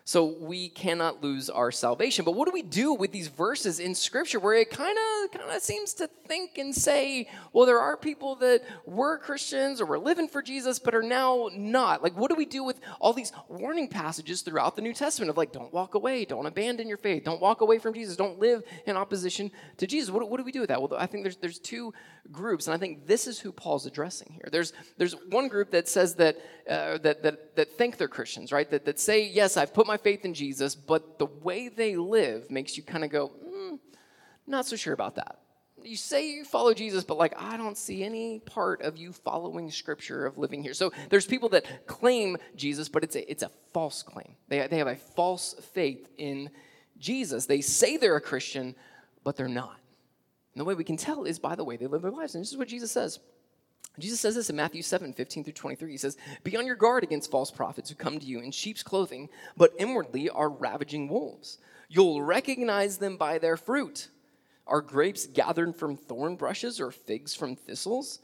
So 0.06 0.26
we 0.26 0.68
cannot 0.68 1.24
lose 1.24 1.50
our 1.50 1.72
salvation. 1.72 2.26
But 2.26 2.34
what 2.34 2.46
do 2.46 2.52
we 2.52 2.62
do 2.62 2.94
with 2.94 3.13
these 3.13 3.30
verses 3.30 3.80
in 3.80 3.96
scripture 3.96 4.38
where 4.38 4.56
it 4.56 4.70
kind 4.70 4.98
of 4.98 5.32
kind 5.32 5.50
of 5.50 5.62
seems 5.62 5.94
to 5.96 6.10
think 6.28 6.58
and 6.58 6.76
say, 6.76 7.30
well 7.54 7.66
there 7.66 7.80
are 7.80 7.96
people 7.96 8.36
that 8.38 8.63
were 8.86 9.18
Christians 9.18 9.80
or 9.80 9.86
were 9.86 10.00
living 10.00 10.28
for 10.28 10.42
Jesus 10.42 10.78
but 10.78 10.94
are 10.94 11.02
now 11.02 11.50
not. 11.56 12.04
Like 12.04 12.18
what 12.18 12.30
do 12.30 12.36
we 12.36 12.46
do 12.46 12.66
with 12.66 12.82
all 13.00 13.13
these 13.13 13.32
warning 13.48 13.88
passages 13.88 14.42
throughout 14.42 14.76
the 14.76 14.82
New 14.82 14.94
Testament 14.94 15.30
of 15.30 15.38
like 15.38 15.54
don't 15.54 15.74
walk 15.74 15.96
away, 15.96 16.26
don't 16.26 16.48
abandon 16.48 16.89
your 16.89 16.98
faith, 16.98 17.24
don't 17.24 17.42
walk 17.42 17.62
away 17.62 17.80
from 17.80 17.94
Jesus, 17.94 18.18
don't 18.18 18.39
live 18.39 18.63
in 18.86 18.98
opposition 18.98 19.52
to 19.78 19.88
Jesus. 19.88 20.12
What, 20.12 20.30
what 20.30 20.38
do 20.38 20.44
we 20.44 20.52
do 20.52 20.60
with 20.60 20.70
that? 20.70 20.82
Well, 20.82 21.00
I 21.00 21.06
think 21.06 21.24
there's 21.24 21.38
there's 21.38 21.60
two 21.60 21.94
groups 22.30 22.68
and 22.68 22.74
I 22.74 22.78
think 22.78 23.08
this 23.08 23.26
is 23.26 23.39
who 23.39 23.54
Paul's 23.54 23.86
addressing 23.86 24.34
here. 24.34 24.50
There's 24.52 24.74
there's 24.98 25.13
one 25.30 25.48
group 25.48 25.72
that 25.72 25.88
says 25.88 26.16
that 26.16 26.38
uh, 26.70 26.98
that, 27.00 27.24
that 27.24 27.56
that 27.56 27.78
think 27.78 27.98
they're 27.98 28.08
Christians, 28.10 28.52
right? 28.52 28.70
That 28.70 28.86
that 28.86 29.00
say, 29.00 29.28
"Yes, 29.28 29.58
I've 29.58 29.74
put 29.74 29.88
my 29.88 29.92
my 29.93 29.97
faith 29.97 30.25
in 30.25 30.34
Jesus, 30.34 30.73
but 30.73 31.19
the 31.19 31.27
way 31.27 31.69
they 31.69 31.95
live 31.95 32.49
makes 32.49 32.77
you 32.77 32.82
kind 32.82 33.03
of 33.03 33.12
go, 33.12 33.32
mm, 33.45 33.77
not 34.47 34.65
so 34.65 34.75
sure 34.75 34.93
about 34.93 35.15
that. 35.15 35.38
You 35.84 35.95
say 35.95 36.32
you 36.32 36.45
follow 36.45 36.73
Jesus, 36.73 37.03
but 37.03 37.17
like, 37.17 37.39
I 37.39 37.58
don't 37.58 37.77
see 37.77 38.03
any 38.03 38.39
part 38.39 38.82
of 38.82 38.97
you 38.97 39.13
following 39.13 39.69
scripture 39.69 40.25
of 40.25 40.39
living 40.39 40.63
here. 40.63 40.73
So 40.73 40.91
there's 41.12 41.27
people 41.27 41.49
that 41.49 41.86
claim 41.86 42.38
Jesus, 42.56 42.89
but 42.89 43.03
it's 43.03 43.15
a, 43.15 43.29
it's 43.29 43.43
a 43.43 43.51
false 43.71 44.01
claim. 44.01 44.36
They, 44.47 44.65
they 44.65 44.79
have 44.79 44.88
a 44.88 44.95
false 44.95 45.53
faith 45.73 46.08
in 46.17 46.49
Jesus. 46.97 47.45
They 47.45 47.62
say 47.62 47.97
they're 47.97 48.15
a 48.15 48.21
Christian, 48.21 48.73
but 49.23 49.36
they're 49.36 49.47
not. 49.47 49.77
And 50.56 50.62
the 50.62 50.65
way 50.65 50.73
we 50.73 50.84
can 50.84 50.97
tell 50.97 51.25
is 51.25 51.38
by 51.38 51.53
the 51.53 51.63
way 51.63 51.77
they 51.77 51.86
live 51.86 52.01
their 52.01 52.10
lives. 52.10 52.34
And 52.34 52.41
this 52.41 52.51
is 52.51 52.58
what 52.58 52.67
Jesus 52.67 52.91
says 52.91 53.19
Jesus 53.99 54.19
says 54.19 54.36
this 54.36 54.49
in 54.49 54.56
Matthew 54.56 54.82
7, 54.82 55.13
15 55.13 55.43
through 55.43 55.53
23. 55.53 55.91
He 55.91 55.97
says, 55.97 56.17
Be 56.43 56.58
on 56.58 56.65
your 56.65 56.75
guard 56.75 57.03
against 57.03 57.29
false 57.29 57.51
prophets 57.51 57.89
who 57.89 57.95
come 57.95 58.19
to 58.19 58.25
you 58.25 58.39
in 58.39 58.51
sheep's 58.51 58.82
clothing, 58.82 59.29
but 59.56 59.73
inwardly 59.77 60.29
are 60.29 60.49
ravaging 60.49 61.10
wolves. 61.10 61.60
You'll 61.89 62.23
recognize 62.23 62.97
them 62.97 63.17
by 63.17 63.38
their 63.38 63.56
fruit. 63.56 64.08
Are 64.65 64.82
grapes 64.82 65.27
gathered 65.27 65.75
from 65.75 65.95
thorn 65.95 66.38
bushes 66.38 66.79
or 66.79 66.91
figs 66.91 67.36
from 67.36 67.56
thistles? 67.56 68.19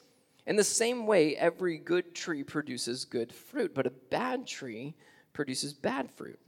In 0.48 0.56
the 0.56 0.64
same 0.64 1.06
way, 1.06 1.36
every 1.36 1.78
good 1.78 2.16
tree 2.16 2.42
produces 2.42 3.06
good 3.06 3.32
fruit, 3.32 3.76
but 3.76 3.86
a 3.86 3.92
bad 3.92 4.48
tree 4.48 4.96
produces 5.34 5.74
bad 5.74 6.10
fruit. 6.10 6.40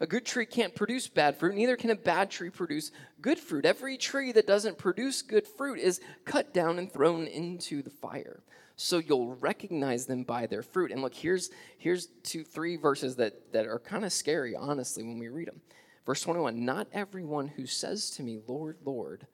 A 0.00 0.06
good 0.06 0.26
tree 0.26 0.46
can't 0.46 0.74
produce 0.74 1.08
bad 1.08 1.36
fruit, 1.36 1.54
neither 1.54 1.76
can 1.76 1.90
a 1.90 1.96
bad 1.96 2.30
tree 2.30 2.50
produce 2.50 2.90
good 3.20 3.38
fruit. 3.38 3.64
Every 3.64 3.96
tree 3.96 4.32
that 4.32 4.46
doesn't 4.46 4.78
produce 4.78 5.22
good 5.22 5.46
fruit 5.46 5.78
is 5.78 6.00
cut 6.24 6.52
down 6.52 6.78
and 6.78 6.92
thrown 6.92 7.26
into 7.26 7.82
the 7.82 7.90
fire. 7.90 8.42
So 8.76 8.98
you'll 8.98 9.34
recognize 9.36 10.04
them 10.04 10.22
by 10.22 10.46
their 10.46 10.62
fruit. 10.62 10.92
And 10.92 11.00
look, 11.00 11.14
here's 11.14 11.50
here's 11.78 12.08
two 12.22 12.44
three 12.44 12.76
verses 12.76 13.16
that 13.16 13.52
that 13.52 13.66
are 13.66 13.78
kind 13.78 14.04
of 14.04 14.12
scary, 14.12 14.54
honestly, 14.54 15.02
when 15.02 15.18
we 15.18 15.28
read 15.28 15.48
them. 15.48 15.62
Verse 16.04 16.20
21, 16.20 16.64
not 16.64 16.86
everyone 16.92 17.48
who 17.48 17.66
says 17.66 18.10
to 18.10 18.22
me, 18.22 18.38
Lord, 18.46 18.78
Lord, 18.84 19.26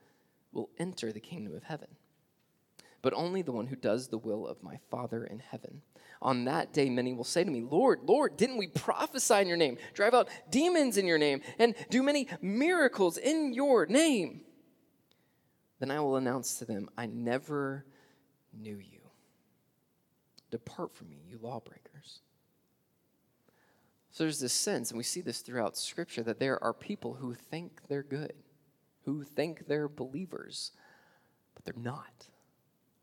will 0.53 0.71
enter 0.79 1.13
the 1.13 1.21
kingdom 1.21 1.55
of 1.55 1.65
heaven, 1.65 1.89
but 3.03 3.13
only 3.13 3.43
the 3.43 3.53
one 3.53 3.67
who 3.67 3.77
does 3.77 4.09
the 4.09 4.17
will 4.17 4.47
of 4.47 4.63
my 4.63 4.79
Father 4.91 5.25
in 5.25 5.41
heaven. 5.41 5.83
On 6.23 6.45
that 6.45 6.73
day, 6.73 6.89
many 6.89 7.13
will 7.13 7.25
say 7.25 7.43
to 7.43 7.51
me, 7.51 7.63
Lord, 7.63 8.03
Lord, 8.05 8.37
didn't 8.37 8.57
we 8.57 8.69
prophesy 8.69 9.35
in 9.35 9.49
your 9.49 9.57
name, 9.57 9.77
drive 9.93 10.15
out 10.15 10.29
demons 10.51 10.97
in 10.97 11.05
your 11.05 11.19
name, 11.19 11.43
and 11.59 11.75
do 11.91 12.01
many 12.01 12.29
miracles 12.41 13.19
in 13.19 13.53
your 13.53 13.87
name? 13.87 14.43
Then 15.81 15.91
I 15.91 15.99
will 15.99 16.15
announce 16.15 16.59
to 16.59 16.65
them, 16.65 16.89
I 16.97 17.07
never 17.07 17.85
knew 18.57 18.77
you. 18.77 19.01
Depart 20.53 20.95
from 20.95 21.11
me, 21.11 21.21
you 21.29 21.41
lawbreakers. 21.43 22.21
So 24.13 24.23
there's 24.23 24.39
this 24.39 24.53
sense, 24.53 24.93
and 24.93 24.99
we 24.99 25.05
see 25.05 25.23
this 25.23 25.41
throughout 25.41 25.77
Scripture, 25.77 26.23
that 26.23 26.39
there 26.39 26.63
are 26.63 26.73
people 26.73 27.15
who 27.15 27.35
think 27.35 27.81
they're 27.89 28.05
good, 28.05 28.35
who 29.07 29.25
think 29.25 29.67
they're 29.67 29.89
believers, 29.89 30.71
but 31.55 31.65
they're 31.65 31.83
not. 31.83 32.29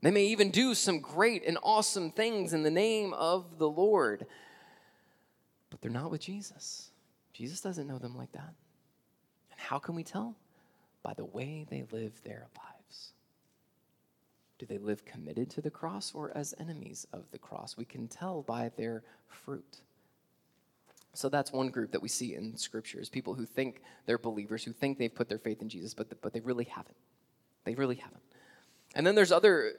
They 0.01 0.11
may 0.11 0.25
even 0.27 0.49
do 0.49 0.73
some 0.75 0.99
great 0.99 1.43
and 1.45 1.57
awesome 1.61 2.11
things 2.11 2.53
in 2.53 2.63
the 2.63 2.71
name 2.71 3.13
of 3.13 3.57
the 3.57 3.69
Lord, 3.69 4.25
but 5.69 5.81
they're 5.81 5.91
not 5.91 6.11
with 6.11 6.21
Jesus. 6.21 6.89
Jesus 7.33 7.61
doesn't 7.61 7.87
know 7.87 7.97
them 7.97 8.15
like 8.17 8.31
that. 8.31 8.53
And 9.51 9.59
how 9.59 9.77
can 9.77 9.95
we 9.95 10.03
tell? 10.03 10.35
By 11.03 11.13
the 11.13 11.25
way 11.25 11.65
they 11.69 11.83
live 11.91 12.13
their 12.23 12.47
lives. 12.57 13.11
Do 14.57 14.65
they 14.65 14.77
live 14.77 15.05
committed 15.05 15.49
to 15.51 15.61
the 15.61 15.69
cross 15.69 16.13
or 16.13 16.35
as 16.35 16.53
enemies 16.59 17.07
of 17.13 17.23
the 17.31 17.37
cross? 17.37 17.77
We 17.77 17.85
can 17.85 18.07
tell 18.07 18.41
by 18.41 18.71
their 18.77 19.03
fruit. 19.27 19.81
So 21.13 21.29
that's 21.29 21.51
one 21.51 21.69
group 21.69 21.91
that 21.91 22.01
we 22.01 22.09
see 22.09 22.35
in 22.35 22.55
Scripture 22.57 22.99
is 22.99 23.09
people 23.09 23.33
who 23.33 23.45
think 23.45 23.81
they're 24.05 24.17
believers, 24.17 24.63
who 24.63 24.73
think 24.73 24.97
they've 24.97 25.13
put 25.13 25.29
their 25.29 25.39
faith 25.39 25.61
in 25.61 25.69
Jesus, 25.69 25.93
but, 25.93 26.09
the, 26.09 26.15
but 26.15 26.33
they 26.33 26.39
really 26.39 26.65
haven't. 26.65 26.97
They 27.63 27.75
really 27.75 27.95
haven't. 27.95 28.21
And 28.95 29.05
then 29.05 29.15
there's 29.15 29.31
other 29.31 29.73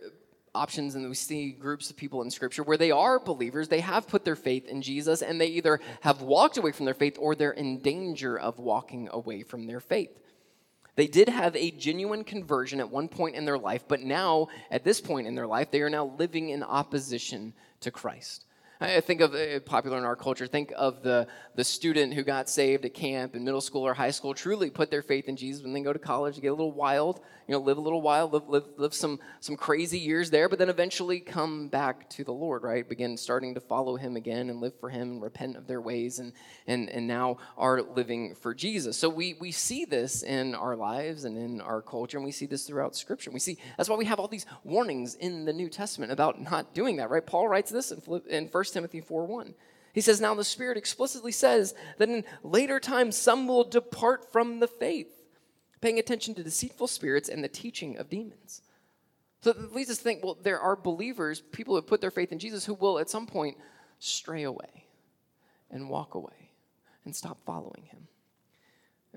options, 0.54 0.94
and 0.94 1.08
we 1.08 1.14
see 1.14 1.52
groups 1.52 1.90
of 1.90 1.96
people 1.96 2.22
in 2.22 2.30
Scripture 2.30 2.62
where 2.62 2.76
they 2.76 2.90
are 2.90 3.20
believers, 3.20 3.68
they 3.68 3.80
have 3.80 4.08
put 4.08 4.24
their 4.24 4.36
faith 4.36 4.66
in 4.66 4.82
Jesus, 4.82 5.22
and 5.22 5.40
they 5.40 5.46
either 5.46 5.80
have 6.00 6.22
walked 6.22 6.56
away 6.56 6.72
from 6.72 6.86
their 6.86 6.94
faith 6.94 7.16
or 7.18 7.34
they're 7.34 7.52
in 7.52 7.80
danger 7.80 8.38
of 8.38 8.58
walking 8.58 9.08
away 9.12 9.42
from 9.42 9.66
their 9.66 9.80
faith. 9.80 10.10
They 10.96 11.06
did 11.06 11.28
have 11.28 11.54
a 11.56 11.70
genuine 11.70 12.24
conversion 12.24 12.80
at 12.80 12.90
one 12.90 13.08
point 13.08 13.36
in 13.36 13.44
their 13.44 13.58
life, 13.58 13.84
but 13.86 14.00
now, 14.00 14.48
at 14.70 14.84
this 14.84 15.00
point 15.00 15.26
in 15.26 15.34
their 15.34 15.46
life, 15.46 15.70
they 15.70 15.82
are 15.82 15.90
now 15.90 16.12
living 16.18 16.50
in 16.50 16.62
opposition 16.62 17.54
to 17.80 17.90
Christ. 17.90 18.44
I 18.82 19.00
think 19.00 19.20
of 19.20 19.34
uh, 19.34 19.60
popular 19.60 19.98
in 19.98 20.04
our 20.04 20.16
culture. 20.16 20.46
Think 20.46 20.72
of 20.74 21.02
the, 21.02 21.26
the 21.54 21.64
student 21.64 22.14
who 22.14 22.22
got 22.22 22.48
saved 22.48 22.86
at 22.86 22.94
camp 22.94 23.36
in 23.36 23.44
middle 23.44 23.60
school 23.60 23.86
or 23.86 23.92
high 23.92 24.10
school, 24.10 24.32
truly 24.32 24.70
put 24.70 24.90
their 24.90 25.02
faith 25.02 25.28
in 25.28 25.36
Jesus, 25.36 25.64
and 25.64 25.76
then 25.76 25.82
go 25.82 25.92
to 25.92 25.98
college, 25.98 26.40
get 26.40 26.48
a 26.48 26.52
little 26.52 26.72
wild, 26.72 27.20
you 27.46 27.52
know, 27.52 27.60
live 27.60 27.76
a 27.76 27.80
little 27.80 28.00
wild, 28.00 28.32
live, 28.32 28.48
live, 28.48 28.64
live 28.78 28.94
some, 28.94 29.18
some 29.40 29.54
crazy 29.54 29.98
years 29.98 30.30
there, 30.30 30.48
but 30.48 30.58
then 30.58 30.70
eventually 30.70 31.20
come 31.20 31.68
back 31.68 32.08
to 32.10 32.24
the 32.24 32.32
Lord, 32.32 32.62
right? 32.62 32.88
Begin 32.88 33.18
starting 33.18 33.52
to 33.54 33.60
follow 33.60 33.96
Him 33.96 34.16
again 34.16 34.48
and 34.48 34.62
live 34.62 34.72
for 34.80 34.88
Him 34.88 35.10
and 35.10 35.22
repent 35.22 35.56
of 35.56 35.66
their 35.66 35.82
ways 35.82 36.18
and, 36.18 36.32
and, 36.66 36.88
and 36.88 37.06
now 37.06 37.36
are 37.58 37.82
living 37.82 38.34
for 38.34 38.54
Jesus. 38.54 38.96
So 38.96 39.10
we, 39.10 39.34
we 39.40 39.52
see 39.52 39.84
this 39.84 40.22
in 40.22 40.54
our 40.54 40.74
lives 40.74 41.24
and 41.24 41.36
in 41.36 41.60
our 41.60 41.82
culture, 41.82 42.16
and 42.16 42.24
we 42.24 42.32
see 42.32 42.46
this 42.46 42.66
throughout 42.66 42.96
Scripture. 42.96 43.30
We 43.30 43.40
see 43.40 43.58
that's 43.76 43.90
why 43.90 43.96
we 43.96 44.06
have 44.06 44.18
all 44.18 44.28
these 44.28 44.46
warnings 44.64 45.16
in 45.16 45.44
the 45.44 45.52
New 45.52 45.68
Testament 45.68 46.12
about 46.12 46.40
not 46.40 46.72
doing 46.72 46.96
that, 46.96 47.10
right? 47.10 47.26
Paul 47.26 47.46
writes 47.46 47.70
this 47.70 47.90
in, 47.90 48.22
in 48.30 48.46
1 48.46 48.64
Timothy 48.70 49.00
4 49.00 49.26
1. 49.26 49.54
He 49.92 50.00
says, 50.00 50.20
Now 50.20 50.34
the 50.34 50.44
Spirit 50.44 50.76
explicitly 50.76 51.32
says 51.32 51.74
that 51.98 52.08
in 52.08 52.24
later 52.42 52.78
times 52.78 53.16
some 53.16 53.48
will 53.48 53.64
depart 53.64 54.30
from 54.30 54.60
the 54.60 54.68
faith 54.68 55.08
paying 55.80 55.98
attention 55.98 56.34
to 56.34 56.44
deceitful 56.44 56.86
spirits 56.86 57.28
and 57.28 57.42
the 57.42 57.48
teaching 57.48 57.96
of 57.96 58.10
demons. 58.10 58.62
So 59.42 59.50
it 59.50 59.72
leads 59.72 59.90
us 59.90 59.98
to 59.98 60.04
think 60.04 60.22
well, 60.22 60.38
there 60.40 60.60
are 60.60 60.76
believers, 60.76 61.40
people 61.40 61.72
who 61.72 61.76
have 61.76 61.86
put 61.86 62.00
their 62.00 62.10
faith 62.10 62.32
in 62.32 62.38
Jesus, 62.38 62.66
who 62.66 62.74
will 62.74 62.98
at 62.98 63.10
some 63.10 63.26
point 63.26 63.56
stray 63.98 64.42
away 64.42 64.86
and 65.70 65.88
walk 65.88 66.14
away 66.14 66.50
and 67.04 67.14
stop 67.14 67.38
following 67.44 67.84
him. 67.86 68.06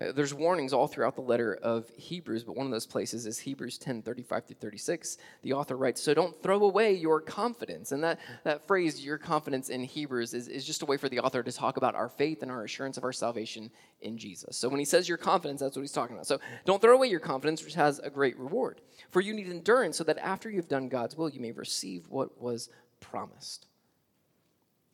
Uh, 0.02 0.12
there's 0.12 0.34
warnings 0.34 0.74
all 0.74 0.88
throughout 0.88 1.14
the 1.14 1.22
letter 1.22 1.54
of 1.62 1.88
Hebrews, 1.98 2.44
but 2.44 2.56
one 2.56 2.66
of 2.66 2.72
those 2.72 2.88
places 2.88 3.28
is 3.28 3.38
Hebrews 3.38 3.78
10 3.78 4.02
35 4.02 4.46
through 4.46 4.56
36. 4.56 5.18
The 5.44 5.54
author 5.54 5.78
writes, 5.78 6.02
So 6.02 6.16
don't 6.16 6.42
throw 6.42 6.64
away 6.64 6.94
your 6.94 7.22
confidence. 7.22 7.92
And 7.92 8.04
that, 8.04 8.20
that 8.44 8.66
phrase, 8.66 9.06
your 9.06 9.20
confidence 9.20 9.70
in 9.70 9.84
Hebrews, 9.84 10.34
is, 10.34 10.48
is 10.48 10.66
just 10.66 10.82
a 10.82 10.88
way 10.88 10.98
for 10.98 11.10
the 11.10 11.20
author 11.20 11.44
to 11.44 11.52
talk 11.52 11.78
about 11.78 11.94
our 11.94 12.10
faith 12.10 12.42
and 12.42 12.50
our 12.50 12.64
assurance 12.64 12.98
of 12.98 13.04
our 13.04 13.14
salvation 13.14 13.70
in 14.02 14.18
Jesus. 14.18 14.58
So 14.58 14.68
when 14.68 14.80
he 14.80 14.86
says 14.86 15.08
your 15.08 15.20
confidence, 15.20 15.62
that's 15.62 15.76
what 15.76 15.84
he's 15.84 15.92
talking 15.92 16.16
about. 16.16 16.26
So 16.26 16.40
don't 16.66 16.82
throw 16.82 16.96
away 16.96 17.08
your 17.08 17.20
confidence, 17.20 17.64
which 17.64 17.76
has 17.76 18.00
a 18.00 18.10
great 18.10 18.38
reward. 18.40 18.82
For 19.12 19.22
you 19.22 19.36
need 19.36 19.48
endurance, 19.48 19.98
so 19.98 20.04
that 20.06 20.18
after 20.18 20.50
you've 20.50 20.68
done 20.68 20.90
God's 20.90 21.16
will, 21.16 21.30
you 21.30 21.40
may 21.40 21.52
receive 21.52 22.10
what 22.10 22.42
was 22.42 22.70
promised. 23.00 23.68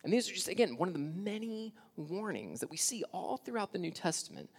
And 0.04 0.12
these 0.12 0.30
are 0.30 0.34
just, 0.34 0.48
again, 0.48 0.78
one 0.78 0.88
of 0.90 0.94
the 0.94 1.00
many 1.00 1.74
warnings 1.96 2.62
that 2.62 2.72
we 2.72 2.78
see 2.78 3.04
all 3.12 3.38
throughout 3.38 3.74
the 3.74 3.80
New 3.80 3.92
Testament 3.92 4.50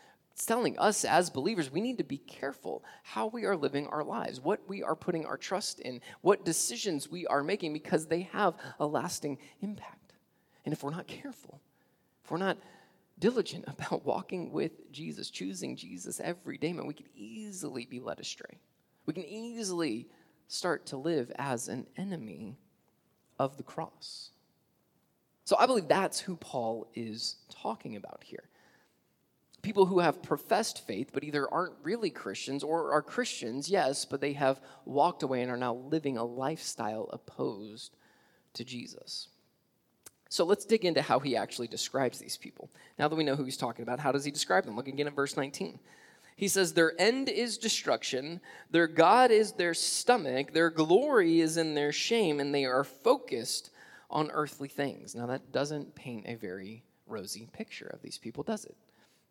it's 0.41 0.47
telling 0.47 0.79
us 0.79 1.05
as 1.05 1.29
believers 1.29 1.71
we 1.71 1.83
need 1.83 1.99
to 1.99 2.05
be 2.05 2.17
careful 2.17 2.83
how 3.03 3.27
we 3.27 3.45
are 3.45 3.55
living 3.55 3.87
our 3.89 4.03
lives, 4.03 4.41
what 4.41 4.67
we 4.67 4.83
are 4.83 4.97
putting 4.97 5.27
our 5.27 5.37
trust 5.37 5.81
in, 5.81 6.01
what 6.23 6.47
decisions 6.47 7.11
we 7.11 7.27
are 7.27 7.45
making 7.45 7.75
because 7.75 8.07
they 8.07 8.23
have 8.33 8.55
a 8.79 8.87
lasting 8.87 9.37
impact. 9.61 10.15
And 10.65 10.73
if 10.73 10.83
we're 10.83 10.93
not 10.93 11.07
careful, 11.07 11.61
if 12.25 12.31
we're 12.31 12.39
not 12.39 12.57
diligent 13.19 13.67
about 13.69 14.07
walking 14.07 14.51
with 14.51 14.91
Jesus, 14.91 15.29
choosing 15.29 15.77
Jesus 15.77 16.21
every 16.25 16.57
day, 16.57 16.73
man, 16.73 16.87
we 16.87 16.95
could 16.95 17.11
easily 17.15 17.85
be 17.85 18.01
led 18.01 18.19
astray. 18.19 18.61
We 19.05 19.13
can 19.13 19.27
easily 19.27 20.09
start 20.49 20.87
to 20.87 20.97
live 20.97 21.31
as 21.37 21.69
an 21.69 21.87
enemy 21.99 22.57
of 23.39 23.59
the 23.59 23.63
cross. 23.63 24.31
So 25.45 25.57
I 25.59 25.67
believe 25.67 25.87
that's 25.87 26.19
who 26.19 26.37
Paul 26.37 26.89
is 26.95 27.37
talking 27.51 27.97
about 27.97 28.25
here 28.25 28.45
people 29.63 29.87
who 29.87 29.99
have 30.01 30.23
professed 30.23 30.87
faith 30.87 31.11
but 31.13 31.25
either 31.25 31.53
aren't 31.53 31.75
really 31.83 32.11
Christians 32.11 32.63
or 32.63 32.93
are 32.93 33.03
Christians, 33.03 33.69
yes, 33.69 34.05
but 34.05 34.21
they 34.21 34.33
have 34.35 34.61
walked 34.85 35.23
away 35.23 35.43
and 35.43 35.51
are 35.51 35.57
now 35.57 35.75
living 35.75 36.17
a 36.17 36.25
lifestyle 36.25 37.09
opposed 37.13 37.97
to 38.55 38.65
Jesus. 38.65 39.29
So 40.29 40.45
let's 40.45 40.65
dig 40.65 40.85
into 40.85 41.03
how 41.03 41.19
he 41.19 41.37
actually 41.37 41.67
describes 41.67 42.19
these 42.19 42.37
people. 42.37 42.71
Now 42.99 43.09
that 43.09 43.17
we 43.17 43.25
know 43.25 43.35
who 43.35 43.45
he's 43.45 43.57
talking 43.57 43.83
about, 43.83 43.99
how 43.99 44.13
does 44.13 44.25
he 44.25 44.31
describe 44.31 44.65
them? 44.65 44.77
Look 44.77 44.89
again 44.89 45.09
at 45.09 45.15
verse 45.15 45.37
19. 45.37 45.81
He 46.37 46.49
says, 46.49 46.73
Their 46.73 46.99
end 46.99 47.29
is 47.29 47.59
destruction, 47.59 48.41
their 48.71 48.87
God 48.87 49.31
is 49.31 49.53
their 49.53 49.75
stomach, 49.75 50.53
their 50.53 50.71
glory 50.71 51.41
is 51.41 51.57
in 51.57 51.75
their 51.75 51.93
shame, 51.93 52.41
and 52.41 52.55
they 52.55 52.65
are 52.65 52.85
focused 52.85 53.71
on 54.09 54.31
earthly 54.31 54.69
things. 54.69 55.15
Now, 55.15 55.27
that 55.27 55.53
doesn't 55.53 55.95
paint 55.95 56.27
a 56.27 56.37
very 56.37 56.85
rosy 57.07 57.49
picture 57.53 57.91
of 57.93 58.01
these 58.01 58.17
people, 58.17 58.43
does 58.43 58.65
it? 58.65 58.77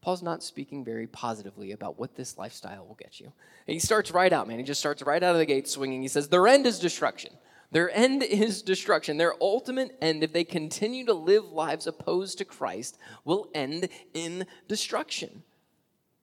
Paul's 0.01 0.23
not 0.23 0.43
speaking 0.43 0.85
very 0.85 1.07
positively 1.07 1.71
about 1.71 1.99
what 1.99 2.15
this 2.15 2.37
lifestyle 2.37 2.87
will 2.87 2.95
get 2.95 3.19
you. 3.19 3.25
And 3.67 3.73
he 3.73 3.79
starts 3.79 4.11
right 4.11 4.31
out, 4.31 4.47
man. 4.47 4.57
He 4.57 4.63
just 4.63 4.79
starts 4.79 5.01
right 5.03 5.21
out 5.21 5.35
of 5.35 5.39
the 5.39 5.45
gate 5.45 5.67
swinging. 5.67 6.01
He 6.01 6.07
says, 6.07 6.29
Their 6.29 6.47
end 6.47 6.65
is 6.65 6.79
destruction. 6.79 7.33
Their 7.71 7.91
end 7.91 8.23
is 8.23 8.61
destruction. 8.61 9.17
Their 9.17 9.35
ultimate 9.41 9.95
end, 10.01 10.23
if 10.23 10.33
they 10.33 10.43
continue 10.43 11.05
to 11.05 11.13
live 11.13 11.51
lives 11.51 11.85
opposed 11.85 12.37
to 12.39 12.45
Christ, 12.45 12.97
will 13.25 13.49
end 13.53 13.89
in 14.13 14.47
destruction. 14.67 15.43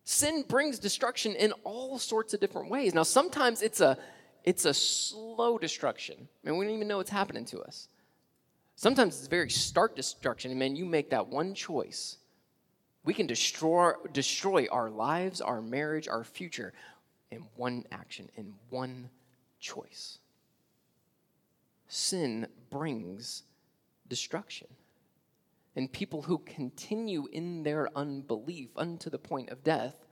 Sin 0.04 0.44
brings 0.48 0.78
destruction 0.78 1.34
in 1.34 1.52
all 1.62 1.98
sorts 1.98 2.32
of 2.32 2.40
different 2.40 2.70
ways. 2.70 2.94
Now, 2.94 3.02
sometimes 3.02 3.62
it's 3.62 3.80
a 3.80 3.98
it's 4.44 4.64
a 4.64 4.72
slow 4.72 5.58
destruction. 5.58 6.28
I 6.44 6.50
mean, 6.50 6.58
we 6.58 6.66
don't 6.66 6.76
even 6.76 6.88
know 6.88 6.98
what's 6.98 7.10
happening 7.10 7.44
to 7.46 7.60
us. 7.60 7.88
Sometimes 8.76 9.18
it's 9.18 9.26
very 9.26 9.50
stark 9.50 9.96
destruction. 9.96 10.52
And 10.52 10.60
man, 10.60 10.76
you 10.76 10.84
make 10.84 11.10
that 11.10 11.26
one 11.26 11.52
choice. 11.52 12.18
We 13.06 13.14
can 13.14 13.28
destroy, 13.28 13.92
destroy 14.12 14.66
our 14.70 14.90
lives, 14.90 15.40
our 15.40 15.62
marriage, 15.62 16.08
our 16.08 16.24
future 16.24 16.74
in 17.30 17.46
one 17.54 17.84
action, 17.92 18.28
in 18.36 18.52
one 18.68 19.10
choice. 19.60 20.18
Sin 21.86 22.48
brings 22.68 23.44
destruction. 24.08 24.66
And 25.76 25.92
people 25.92 26.22
who 26.22 26.38
continue 26.38 27.28
in 27.30 27.62
their 27.62 27.96
unbelief 27.96 28.70
unto 28.76 29.08
the 29.08 29.18
point 29.18 29.50
of 29.50 29.62
death 29.62 30.04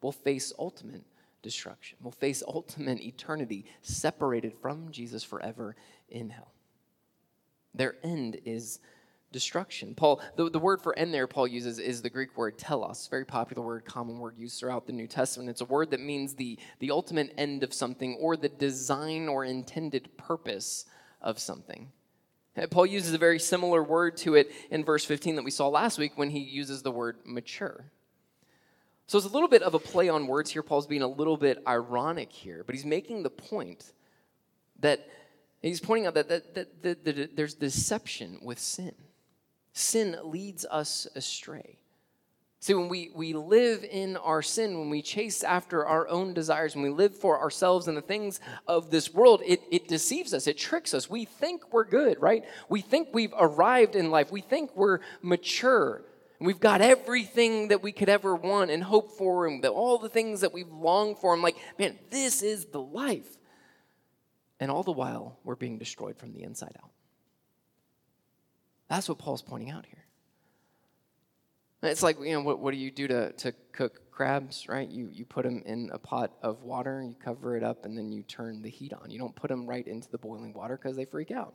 will 0.00 0.10
face 0.10 0.52
ultimate 0.58 1.04
destruction, 1.42 1.98
will 2.02 2.10
face 2.10 2.42
ultimate 2.46 3.00
eternity 3.00 3.66
separated 3.82 4.52
from 4.60 4.90
Jesus 4.90 5.22
forever 5.22 5.76
in 6.08 6.30
hell. 6.30 6.52
Their 7.72 7.96
end 8.02 8.40
is 8.44 8.80
destruction. 9.32 9.94
Paul, 9.94 10.20
the, 10.36 10.50
the 10.50 10.58
word 10.58 10.82
for 10.82 10.96
end 10.98 11.12
there 11.12 11.26
Paul 11.26 11.48
uses 11.48 11.78
is 11.78 12.02
the 12.02 12.10
Greek 12.10 12.36
word 12.36 12.58
telos, 12.58 13.08
very 13.08 13.24
popular 13.24 13.62
word, 13.62 13.84
common 13.84 14.18
word 14.18 14.36
used 14.38 14.60
throughout 14.60 14.86
the 14.86 14.92
New 14.92 15.06
Testament. 15.06 15.50
It's 15.50 15.60
a 15.60 15.66
word 15.66 15.90
that 15.90 16.00
means 16.00 16.34
the, 16.34 16.58
the 16.78 16.90
ultimate 16.90 17.32
end 17.36 17.62
of 17.62 17.74
something 17.74 18.16
or 18.20 18.36
the 18.36 18.48
design 18.48 19.28
or 19.28 19.44
intended 19.44 20.16
purpose 20.16 20.84
of 21.20 21.38
something. 21.38 21.90
Paul 22.70 22.84
uses 22.86 23.14
a 23.14 23.18
very 23.18 23.38
similar 23.38 23.82
word 23.82 24.16
to 24.18 24.34
it 24.34 24.52
in 24.70 24.84
verse 24.84 25.04
15 25.04 25.36
that 25.36 25.44
we 25.44 25.50
saw 25.50 25.68
last 25.68 25.98
week 25.98 26.12
when 26.16 26.30
he 26.30 26.40
uses 26.40 26.82
the 26.82 26.90
word 26.90 27.16
mature. 27.24 27.90
So 29.06 29.18
it's 29.18 29.26
a 29.26 29.30
little 29.30 29.48
bit 29.48 29.62
of 29.62 29.74
a 29.74 29.78
play 29.78 30.08
on 30.08 30.26
words 30.26 30.50
here. 30.50 30.62
Paul's 30.62 30.86
being 30.86 31.02
a 31.02 31.08
little 31.08 31.36
bit 31.36 31.62
ironic 31.66 32.30
here, 32.30 32.62
but 32.64 32.74
he's 32.74 32.84
making 32.84 33.22
the 33.22 33.30
point 33.30 33.92
that 34.80 35.08
he's 35.62 35.80
pointing 35.80 36.06
out 36.06 36.14
that, 36.14 36.28
that, 36.28 36.54
that, 36.54 36.82
that, 36.82 37.04
that 37.04 37.36
there's 37.36 37.54
deception 37.54 38.38
with 38.42 38.58
sin. 38.58 38.94
Sin 39.72 40.16
leads 40.22 40.64
us 40.64 41.06
astray. 41.14 41.78
See, 42.62 42.74
when 42.74 42.88
we, 42.88 43.10
we 43.12 43.32
live 43.32 43.82
in 43.82 44.16
our 44.18 44.40
sin, 44.40 44.78
when 44.78 44.88
we 44.88 45.02
chase 45.02 45.42
after 45.42 45.84
our 45.84 46.06
own 46.06 46.32
desires, 46.32 46.76
when 46.76 46.84
we 46.84 46.90
live 46.90 47.16
for 47.16 47.40
ourselves 47.40 47.88
and 47.88 47.96
the 47.96 48.02
things 48.02 48.38
of 48.68 48.88
this 48.88 49.12
world, 49.12 49.42
it, 49.44 49.60
it 49.72 49.88
deceives 49.88 50.32
us, 50.32 50.46
it 50.46 50.58
tricks 50.58 50.94
us. 50.94 51.10
We 51.10 51.24
think 51.24 51.72
we're 51.72 51.84
good, 51.84 52.22
right? 52.22 52.44
We 52.68 52.80
think 52.80 53.08
we've 53.12 53.34
arrived 53.36 53.96
in 53.96 54.12
life, 54.12 54.30
we 54.30 54.42
think 54.42 54.76
we're 54.76 55.00
mature. 55.22 56.04
We've 56.38 56.60
got 56.60 56.80
everything 56.80 57.68
that 57.68 57.82
we 57.82 57.92
could 57.92 58.08
ever 58.08 58.34
want 58.34 58.70
and 58.70 58.82
hope 58.82 59.12
for, 59.18 59.46
and 59.46 59.64
all 59.66 59.98
the 59.98 60.08
things 60.08 60.40
that 60.40 60.52
we've 60.52 60.70
longed 60.70 61.18
for. 61.18 61.32
I'm 61.32 61.42
like, 61.42 61.56
man, 61.78 61.98
this 62.10 62.42
is 62.42 62.66
the 62.66 62.80
life. 62.80 63.38
And 64.60 64.70
all 64.70 64.82
the 64.84 64.92
while, 64.92 65.38
we're 65.42 65.56
being 65.56 65.78
destroyed 65.78 66.16
from 66.16 66.32
the 66.32 66.42
inside 66.42 66.76
out. 66.80 66.90
That's 68.92 69.08
what 69.08 69.16
Paul's 69.16 69.40
pointing 69.40 69.70
out 69.70 69.86
here. 69.86 70.04
It's 71.82 72.02
like, 72.02 72.18
you 72.20 72.32
know, 72.32 72.42
what, 72.42 72.58
what 72.58 72.72
do 72.72 72.76
you 72.76 72.90
do 72.90 73.08
to, 73.08 73.32
to 73.32 73.52
cook 73.72 74.10
crabs, 74.10 74.68
right? 74.68 74.86
You, 74.86 75.08
you 75.10 75.24
put 75.24 75.46
them 75.46 75.62
in 75.64 75.88
a 75.94 75.98
pot 75.98 76.34
of 76.42 76.62
water, 76.62 77.02
you 77.02 77.14
cover 77.14 77.56
it 77.56 77.64
up, 77.64 77.86
and 77.86 77.96
then 77.96 78.12
you 78.12 78.22
turn 78.22 78.60
the 78.60 78.68
heat 78.68 78.92
on. 78.92 79.10
You 79.10 79.18
don't 79.18 79.34
put 79.34 79.48
them 79.48 79.66
right 79.66 79.86
into 79.86 80.10
the 80.10 80.18
boiling 80.18 80.52
water 80.52 80.76
because 80.76 80.94
they 80.94 81.06
freak 81.06 81.30
out. 81.30 81.54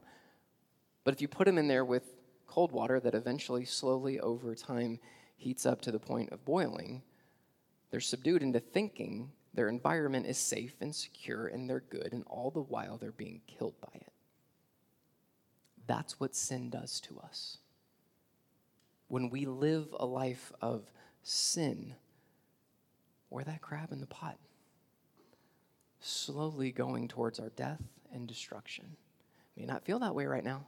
But 1.03 1.13
if 1.13 1.21
you 1.21 1.27
put 1.27 1.45
them 1.45 1.59
in 1.59 1.67
there 1.67 1.85
with 1.85 2.01
cold 2.47 2.71
water 2.71 2.99
that 2.99 3.13
eventually, 3.13 3.65
slowly 3.65 4.19
over 4.19 4.55
time, 4.55 4.99
heats 5.35 5.67
up 5.67 5.81
to 5.81 5.91
the 5.91 5.99
point 5.99 6.31
of 6.31 6.43
boiling, 6.43 7.03
they're 7.91 7.99
subdued 7.99 8.41
into 8.41 8.59
thinking 8.59 9.31
their 9.53 9.69
environment 9.69 10.25
is 10.25 10.39
safe 10.39 10.73
and 10.81 10.95
secure 10.95 11.45
and 11.45 11.69
they're 11.69 11.83
good, 11.91 12.13
and 12.13 12.23
all 12.25 12.49
the 12.49 12.61
while 12.61 12.97
they're 12.97 13.11
being 13.11 13.41
killed 13.45 13.75
by 13.79 13.93
it. 13.93 14.11
That's 15.87 16.19
what 16.19 16.35
sin 16.35 16.69
does 16.69 16.99
to 17.01 17.19
us 17.19 17.57
when 19.07 19.29
we 19.29 19.45
live 19.45 19.87
a 19.99 20.05
life 20.05 20.51
of 20.61 20.91
sin, 21.23 21.95
we're 23.29 23.43
that 23.43 23.61
crab 23.61 23.91
in 23.91 23.99
the 23.99 24.07
pot, 24.07 24.37
slowly 25.99 26.71
going 26.71 27.07
towards 27.07 27.39
our 27.39 27.49
death 27.49 27.81
and 28.13 28.27
destruction. 28.27 28.95
May 29.55 29.65
not 29.65 29.85
feel 29.85 29.99
that 29.99 30.15
way 30.15 30.25
right 30.25 30.43
now. 30.43 30.65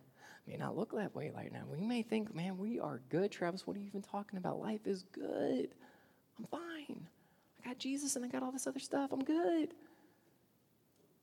May 0.47 0.58
not 0.58 0.75
look 0.75 0.93
that 0.95 1.15
way 1.15 1.32
right 1.36 1.51
now. 1.51 1.63
We 1.71 1.86
may 1.86 2.01
think, 2.01 2.34
man, 2.34 2.58
we 2.58 2.79
are 2.79 3.01
good. 3.10 3.32
Travis, 3.32 3.67
what 3.67 3.77
are 3.77 3.79
you 3.79 3.86
even 3.86 4.01
talking 4.01 4.38
about? 4.38 4.60
Life 4.60 4.88
is 4.88 5.03
good. 5.12 5.69
I'm 6.38 6.45
fine. 6.45 7.08
I 7.63 7.67
got 7.67 7.77
Jesus 7.77 8.15
and 8.15 8.25
I 8.25 8.29
got 8.29 8.41
all 8.41 8.51
this 8.51 8.65
other 8.65 8.79
stuff. 8.79 9.12
I'm 9.12 9.23
good. 9.23 9.69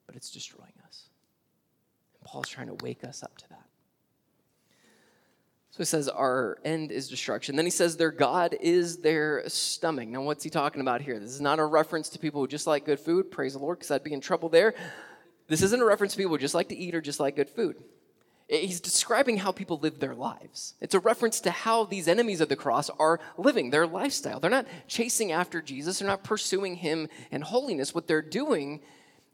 But 0.07 0.15
it's 0.15 0.31
destroying 0.31 0.73
us. 0.87 1.09
And 2.15 2.25
Paul's 2.25 2.49
trying 2.49 2.69
to 2.69 2.77
wake 2.85 3.03
us 3.03 3.23
up 3.25 3.37
to 3.39 3.49
that. 3.49 3.67
So 5.77 5.83
he 5.83 5.85
says, 5.85 6.09
Our 6.09 6.57
end 6.65 6.91
is 6.91 7.07
destruction. 7.07 7.55
Then 7.55 7.67
he 7.67 7.71
says, 7.71 7.99
Their 7.99 8.11
God 8.11 8.57
is 8.63 8.97
their 8.97 9.47
stomach. 9.47 10.09
Now, 10.09 10.23
what's 10.23 10.43
he 10.43 10.49
talking 10.49 10.81
about 10.81 11.03
here? 11.03 11.19
This 11.19 11.33
is 11.33 11.41
not 11.43 11.59
a 11.59 11.67
reference 11.67 12.09
to 12.11 12.19
people 12.19 12.41
who 12.41 12.49
just 12.49 12.67
like 12.67 12.87
good 12.87 12.99
food. 12.99 13.31
Praise 13.31 13.53
the 13.53 13.59
Lord, 13.59 13.79
because 13.79 13.91
I'd 13.91 14.03
be 14.03 14.15
in 14.15 14.23
trouble 14.23 14.49
there. 14.49 14.73
This 15.49 15.61
isn't 15.61 15.83
a 15.83 15.85
reference 15.85 16.13
to 16.13 16.17
people 16.17 16.31
who 16.31 16.39
just 16.39 16.55
like 16.55 16.71
to 16.71 16.75
eat 16.75 16.95
or 16.95 17.03
just 17.03 17.21
like 17.21 17.37
good 17.37 17.51
food. 17.51 17.77
He's 18.49 18.81
describing 18.81 19.37
how 19.37 19.53
people 19.53 19.77
live 19.77 20.01
their 20.01 20.15
lives. 20.15 20.73
It's 20.81 20.95
a 20.95 20.99
reference 20.99 21.41
to 21.43 21.51
how 21.51 21.85
these 21.85 22.09
enemies 22.09 22.41
of 22.41 22.49
the 22.49 22.57
cross 22.57 22.89
are 22.99 23.21
living 23.37 23.69
their 23.69 23.87
lifestyle. 23.87 24.41
They're 24.41 24.51
not 24.51 24.67
chasing 24.89 25.31
after 25.31 25.61
Jesus, 25.61 25.99
they're 25.99 26.09
not 26.09 26.25
pursuing 26.25 26.77
him 26.77 27.11
and 27.31 27.45
holiness. 27.45 27.95
What 27.95 28.07
they're 28.07 28.23
doing 28.23 28.81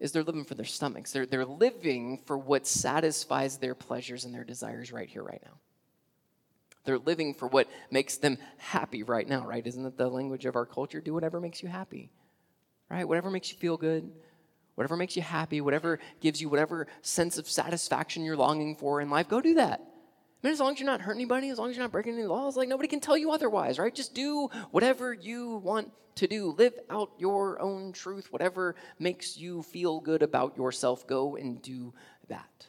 is 0.01 0.11
they're 0.11 0.25
living 0.25 0.45
for 0.45 0.57
their 0.57 0.67
stomachs. 0.67 1.13
They're, 1.13 1.25
they're 1.27 1.47
living 1.47 2.19
for 2.27 2.37
what 2.37 2.67
satisfies 2.67 3.59
their 3.59 3.77
pleasures 3.77 4.25
and 4.25 4.35
their 4.35 4.43
desires 4.43 4.91
right 4.91 5.09
here, 5.09 5.23
right 5.23 5.41
now. 5.45 5.61
They're 6.85 6.99
living 6.99 7.35
for 7.35 7.47
what 7.47 7.69
makes 7.91 8.17
them 8.17 8.39
happy 8.59 9.03
right 9.03 9.29
now, 9.29 9.47
right? 9.47 9.67
Isn't 9.67 9.85
that 9.85 9.97
the 9.97 10.09
language 10.09 10.47
of 10.47 10.57
our 10.57 10.67
culture? 10.67 11.01
Do 11.01 11.15
whatever 11.15 11.41
makes 11.41 11.63
you 11.63 11.69
happy, 11.69 12.11
right? 12.91 13.07
Whatever 13.07 13.31
makes 13.31 13.53
you 13.53 13.59
feel 13.59 13.77
good, 13.77 14.11
whatever 14.75 14.97
makes 14.97 15.17
you 15.17 15.23
happy, 15.23 15.61
whatever 15.61 16.01
gives 16.21 16.41
you 16.41 16.49
whatever 16.49 16.87
sense 17.03 17.39
of 17.39 17.49
satisfaction 17.49 18.25
you're 18.25 18.37
longing 18.37 18.77
for 18.77 19.01
in 19.01 19.11
life, 19.11 19.29
go 19.29 19.41
do 19.41 19.55
that. 19.55 19.81
I 19.81 20.47
mean, 20.47 20.53
as 20.53 20.61
long 20.61 20.73
as 20.73 20.81
you're 20.81 20.87
not 20.87 21.01
hurting 21.01 21.21
anybody, 21.21 21.51
as 21.51 21.59
long 21.59 21.71
as 21.71 21.77
you're 21.77 21.85
not 21.85 21.93
breaking 21.93 22.15
any 22.15 22.25
laws, 22.25 22.57
like 22.57 22.69
nobody 22.69 22.89
can 22.89 22.99
tell 22.99 23.17
you 23.17 23.31
otherwise, 23.31 23.79
right? 23.79 23.95
Just 23.95 24.13
do 24.13 24.49
whatever 24.73 25.13
you 25.13 25.59
want 25.59 25.93
to 26.17 26.27
do. 26.27 26.55
Live 26.59 26.75
out 26.91 27.13
your 27.17 27.61
own 27.61 27.93
truth. 27.93 28.33
Whatever 28.33 28.75
makes 28.99 29.37
you 29.37 29.63
feel 29.63 30.01
good 30.01 30.23
about 30.23 30.57
yourself, 30.57 31.07
go 31.07 31.37
and 31.37 31.63
do 31.63 31.95
that. 32.29 32.67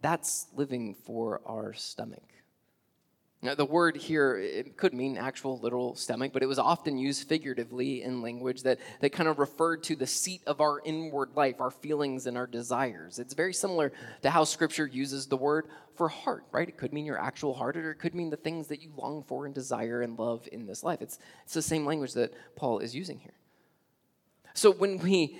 That's 0.00 0.46
living 0.54 0.94
for 0.94 1.40
our 1.46 1.72
stomach. 1.74 2.33
Now, 3.44 3.54
the 3.54 3.66
word 3.66 3.98
here, 3.98 4.38
it 4.38 4.78
could 4.78 4.94
mean 4.94 5.18
actual 5.18 5.58
literal 5.58 5.94
stomach, 5.96 6.32
but 6.32 6.42
it 6.42 6.46
was 6.46 6.58
often 6.58 6.96
used 6.96 7.28
figuratively 7.28 8.02
in 8.02 8.22
language 8.22 8.62
that, 8.62 8.78
that 9.00 9.10
kind 9.10 9.28
of 9.28 9.38
referred 9.38 9.82
to 9.82 9.96
the 9.96 10.06
seat 10.06 10.40
of 10.46 10.62
our 10.62 10.80
inward 10.82 11.36
life, 11.36 11.60
our 11.60 11.70
feelings 11.70 12.26
and 12.26 12.38
our 12.38 12.46
desires. 12.46 13.18
It's 13.18 13.34
very 13.34 13.52
similar 13.52 13.92
to 14.22 14.30
how 14.30 14.44
scripture 14.44 14.86
uses 14.86 15.26
the 15.26 15.36
word 15.36 15.66
for 15.94 16.08
heart, 16.08 16.44
right? 16.52 16.66
It 16.66 16.78
could 16.78 16.94
mean 16.94 17.04
your 17.04 17.20
actual 17.20 17.52
heart, 17.52 17.76
or 17.76 17.90
it 17.90 17.96
could 17.96 18.14
mean 18.14 18.30
the 18.30 18.38
things 18.38 18.68
that 18.68 18.80
you 18.80 18.90
long 18.96 19.22
for 19.22 19.44
and 19.44 19.54
desire 19.54 20.00
and 20.00 20.18
love 20.18 20.48
in 20.50 20.64
this 20.64 20.82
life. 20.82 21.02
It's, 21.02 21.18
it's 21.44 21.52
the 21.52 21.60
same 21.60 21.84
language 21.84 22.14
that 22.14 22.32
Paul 22.56 22.78
is 22.78 22.94
using 22.94 23.18
here. 23.18 23.34
So 24.54 24.72
when 24.72 24.96
we 25.00 25.36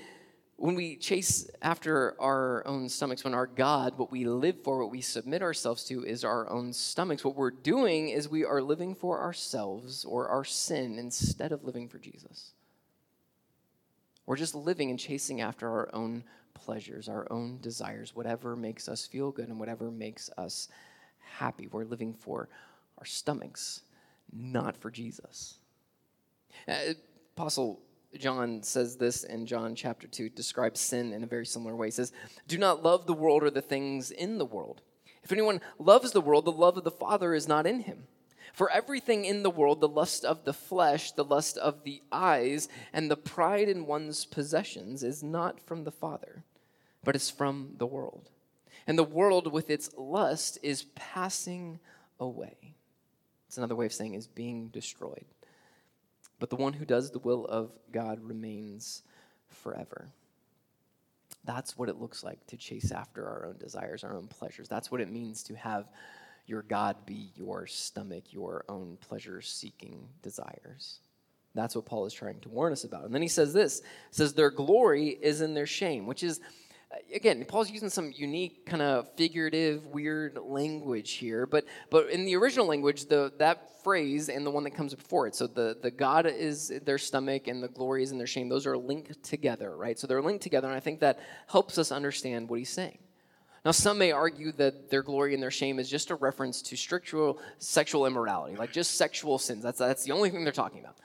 when 0.64 0.76
we 0.76 0.96
chase 0.96 1.46
after 1.60 2.18
our 2.18 2.66
own 2.66 2.88
stomachs, 2.88 3.22
when 3.22 3.34
our 3.34 3.46
God, 3.46 3.98
what 3.98 4.10
we 4.10 4.24
live 4.24 4.64
for, 4.64 4.78
what 4.78 4.90
we 4.90 5.02
submit 5.02 5.42
ourselves 5.42 5.84
to, 5.84 6.06
is 6.06 6.24
our 6.24 6.48
own 6.48 6.72
stomachs, 6.72 7.22
what 7.22 7.36
we're 7.36 7.50
doing 7.50 8.08
is 8.08 8.30
we 8.30 8.46
are 8.46 8.62
living 8.62 8.94
for 8.94 9.20
ourselves 9.20 10.06
or 10.06 10.26
our 10.28 10.42
sin 10.42 10.98
instead 10.98 11.52
of 11.52 11.64
living 11.64 11.86
for 11.86 11.98
Jesus. 11.98 12.52
We're 14.24 14.38
just 14.38 14.54
living 14.54 14.88
and 14.88 14.98
chasing 14.98 15.42
after 15.42 15.68
our 15.68 15.90
own 15.92 16.24
pleasures, 16.54 17.10
our 17.10 17.30
own 17.30 17.58
desires, 17.60 18.16
whatever 18.16 18.56
makes 18.56 18.88
us 18.88 19.06
feel 19.06 19.32
good 19.32 19.50
and 19.50 19.60
whatever 19.60 19.90
makes 19.90 20.30
us 20.38 20.68
happy. 21.18 21.68
We're 21.70 21.84
living 21.84 22.14
for 22.14 22.48
our 22.96 23.04
stomachs, 23.04 23.82
not 24.32 24.78
for 24.78 24.90
Jesus. 24.90 25.58
Uh, 26.66 26.94
Apostle 27.36 27.82
John 28.18 28.62
says 28.62 28.96
this 28.96 29.24
in 29.24 29.46
John 29.46 29.74
chapter 29.74 30.06
2, 30.06 30.30
describes 30.30 30.80
sin 30.80 31.12
in 31.12 31.22
a 31.22 31.26
very 31.26 31.46
similar 31.46 31.74
way. 31.74 31.88
He 31.88 31.92
says, 31.92 32.12
Do 32.46 32.58
not 32.58 32.82
love 32.82 33.06
the 33.06 33.12
world 33.14 33.42
or 33.42 33.50
the 33.50 33.62
things 33.62 34.10
in 34.10 34.38
the 34.38 34.44
world. 34.44 34.80
If 35.22 35.32
anyone 35.32 35.60
loves 35.78 36.12
the 36.12 36.20
world, 36.20 36.44
the 36.44 36.52
love 36.52 36.76
of 36.76 36.84
the 36.84 36.90
Father 36.90 37.34
is 37.34 37.48
not 37.48 37.66
in 37.66 37.80
him. 37.80 38.06
For 38.52 38.70
everything 38.70 39.24
in 39.24 39.42
the 39.42 39.50
world, 39.50 39.80
the 39.80 39.88
lust 39.88 40.24
of 40.24 40.44
the 40.44 40.52
flesh, 40.52 41.12
the 41.12 41.24
lust 41.24 41.58
of 41.58 41.82
the 41.82 42.02
eyes, 42.12 42.68
and 42.92 43.10
the 43.10 43.16
pride 43.16 43.68
in 43.68 43.86
one's 43.86 44.24
possessions 44.26 45.02
is 45.02 45.22
not 45.22 45.60
from 45.60 45.84
the 45.84 45.90
Father, 45.90 46.44
but 47.02 47.16
is 47.16 47.30
from 47.30 47.74
the 47.78 47.86
world. 47.86 48.30
And 48.86 48.96
the 48.96 49.02
world 49.02 49.50
with 49.50 49.70
its 49.70 49.90
lust 49.96 50.58
is 50.62 50.84
passing 50.94 51.80
away. 52.20 52.74
It's 53.48 53.58
another 53.58 53.74
way 53.74 53.86
of 53.86 53.92
saying 53.92 54.14
is 54.14 54.28
being 54.28 54.68
destroyed 54.68 55.24
but 56.44 56.50
the 56.50 56.62
one 56.62 56.74
who 56.74 56.84
does 56.84 57.10
the 57.10 57.18
will 57.20 57.46
of 57.46 57.70
God 57.90 58.20
remains 58.20 59.02
forever. 59.48 60.10
That's 61.46 61.78
what 61.78 61.88
it 61.88 61.98
looks 61.98 62.22
like 62.22 62.46
to 62.48 62.58
chase 62.58 62.92
after 62.92 63.26
our 63.26 63.46
own 63.46 63.56
desires, 63.56 64.04
our 64.04 64.14
own 64.14 64.26
pleasures. 64.26 64.68
That's 64.68 64.92
what 64.92 65.00
it 65.00 65.10
means 65.10 65.42
to 65.44 65.54
have 65.54 65.88
your 66.46 66.60
God 66.60 66.96
be 67.06 67.30
your 67.34 67.66
stomach, 67.66 68.24
your 68.30 68.66
own 68.68 68.98
pleasure 69.00 69.40
seeking 69.40 70.06
desires. 70.20 70.98
That's 71.54 71.74
what 71.74 71.86
Paul 71.86 72.04
is 72.04 72.12
trying 72.12 72.40
to 72.40 72.50
warn 72.50 72.74
us 72.74 72.84
about. 72.84 73.06
And 73.06 73.14
then 73.14 73.22
he 73.22 73.28
says 73.28 73.54
this 73.54 73.80
says, 74.10 74.34
Their 74.34 74.50
glory 74.50 75.16
is 75.22 75.40
in 75.40 75.54
their 75.54 75.64
shame, 75.64 76.06
which 76.06 76.22
is 76.22 76.42
Uh, 76.94 76.98
again, 77.14 77.44
Paul's 77.44 77.70
using 77.70 77.90
some 77.90 78.12
unique 78.14 78.66
kind 78.66 78.82
of 78.82 79.08
figurative, 79.16 79.86
weird 79.86 80.38
language 80.38 81.12
here, 81.12 81.46
but 81.46 81.64
but 81.90 82.10
in 82.10 82.24
the 82.24 82.36
original 82.36 82.66
language, 82.66 83.06
the 83.06 83.32
that 83.38 83.82
phrase 83.82 84.28
and 84.28 84.46
the 84.46 84.50
one 84.50 84.64
that 84.64 84.70
comes 84.70 84.94
before 84.94 85.26
it, 85.26 85.34
so 85.34 85.46
the 85.46 85.76
the 85.80 85.90
God 85.90 86.26
is 86.26 86.72
their 86.84 86.98
stomach 86.98 87.48
and 87.48 87.62
the 87.62 87.68
glory 87.68 88.02
is 88.02 88.12
in 88.12 88.18
their 88.18 88.26
shame. 88.26 88.48
Those 88.48 88.66
are 88.66 88.76
linked 88.76 89.22
together, 89.22 89.76
right? 89.76 89.98
So 89.98 90.06
they're 90.06 90.22
linked 90.22 90.42
together, 90.42 90.68
and 90.68 90.76
I 90.76 90.80
think 90.80 91.00
that 91.00 91.18
helps 91.48 91.78
us 91.78 91.92
understand 91.92 92.48
what 92.48 92.58
he's 92.58 92.70
saying. 92.70 92.98
Now, 93.64 93.70
some 93.70 93.96
may 93.96 94.12
argue 94.12 94.52
that 94.52 94.90
their 94.90 95.02
glory 95.02 95.32
and 95.32 95.42
their 95.42 95.50
shame 95.50 95.78
is 95.78 95.88
just 95.88 96.10
a 96.10 96.14
reference 96.14 96.60
to 96.62 96.76
structural 96.76 97.40
sexual 97.58 98.04
immorality, 98.04 98.56
like 98.56 98.72
just 98.72 98.96
sexual 98.96 99.38
sins. 99.38 99.62
That's 99.62 99.78
that's 99.78 100.04
the 100.04 100.12
only 100.12 100.30
thing 100.30 100.44
they're 100.44 100.52
talking 100.52 100.80
about. 100.80 100.96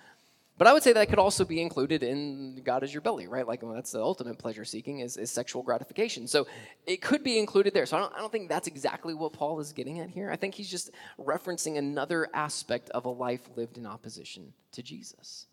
But 0.59 0.67
I 0.67 0.73
would 0.73 0.83
say 0.83 0.91
that 0.91 1.07
could 1.07 1.19
also 1.19 1.45
be 1.45 1.61
included 1.61 2.03
in 2.03 2.61
God 2.65 2.83
is 2.83 2.93
your 2.93 2.99
belly, 2.99 3.27
right? 3.27 3.47
Like 3.47 3.63
well, 3.63 3.73
that's 3.73 3.93
the 3.93 4.01
ultimate 4.01 4.37
pleasure 4.37 4.65
seeking 4.65 4.99
is, 4.99 5.15
is 5.15 5.31
sexual 5.31 5.63
gratification. 5.63 6.27
So 6.27 6.47
it 6.85 7.01
could 7.01 7.23
be 7.23 7.39
included 7.39 7.73
there. 7.73 7.85
So 7.85 7.95
I 7.95 8.01
don't, 8.01 8.13
I 8.13 8.17
don't 8.17 8.29
think 8.29 8.49
that's 8.49 8.67
exactly 8.67 9.13
what 9.13 9.31
Paul 9.31 9.61
is 9.61 9.71
getting 9.71 10.01
at 10.01 10.09
here. 10.09 10.29
I 10.29 10.35
think 10.35 10.53
he's 10.53 10.69
just 10.69 10.91
referencing 11.17 11.77
another 11.77 12.27
aspect 12.33 12.89
of 12.89 13.05
a 13.05 13.09
life 13.09 13.49
lived 13.55 13.77
in 13.77 13.85
opposition 13.85 14.51
to 14.73 14.83
Jesus. 14.83 15.45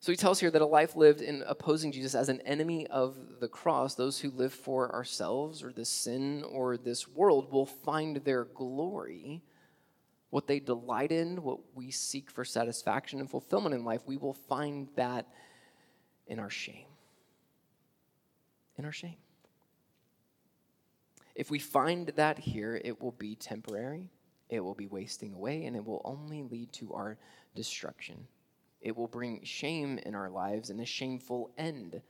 So 0.00 0.10
he 0.10 0.16
tells 0.16 0.40
here 0.40 0.50
that 0.50 0.62
a 0.62 0.66
life 0.66 0.96
lived 0.96 1.20
in 1.20 1.44
opposing 1.46 1.92
Jesus 1.92 2.14
as 2.14 2.30
an 2.30 2.40
enemy 2.46 2.86
of 2.86 3.14
the 3.40 3.48
cross, 3.48 3.94
those 3.94 4.20
who 4.20 4.30
live 4.30 4.54
for 4.54 4.94
ourselves 4.94 5.62
or 5.62 5.70
this 5.70 5.90
sin 5.90 6.44
or 6.50 6.78
this 6.78 7.06
world, 7.06 7.52
will 7.52 7.66
find 7.66 8.16
their 8.24 8.44
glory 8.44 9.42
what 10.30 10.46
they 10.46 10.60
delight 10.60 11.12
in, 11.12 11.42
what 11.42 11.60
we 11.74 11.90
seek 11.90 12.30
for 12.30 12.44
satisfaction 12.44 13.20
and 13.20 13.30
fulfillment 13.30 13.74
in 13.74 13.84
life, 13.84 14.02
we 14.06 14.16
will 14.16 14.34
find 14.34 14.88
that 14.96 15.26
in 16.26 16.38
our 16.38 16.50
shame. 16.50 16.88
In 18.76 18.84
our 18.84 18.92
shame. 18.92 19.16
If 21.34 21.50
we 21.50 21.58
find 21.58 22.08
that 22.16 22.38
here, 22.38 22.80
it 22.82 23.00
will 23.00 23.12
be 23.12 23.34
temporary, 23.34 24.10
it 24.48 24.60
will 24.60 24.74
be 24.74 24.86
wasting 24.86 25.32
away, 25.32 25.64
and 25.64 25.76
it 25.76 25.84
will 25.84 26.02
only 26.04 26.42
lead 26.42 26.72
to 26.74 26.92
our 26.94 27.18
destruction. 27.54 28.26
It 28.80 28.96
will 28.96 29.08
bring 29.08 29.42
shame 29.44 29.98
in 29.98 30.14
our 30.14 30.30
lives 30.30 30.70
and 30.70 30.80
a 30.80 30.86
shameful 30.86 31.50
end 31.58 32.00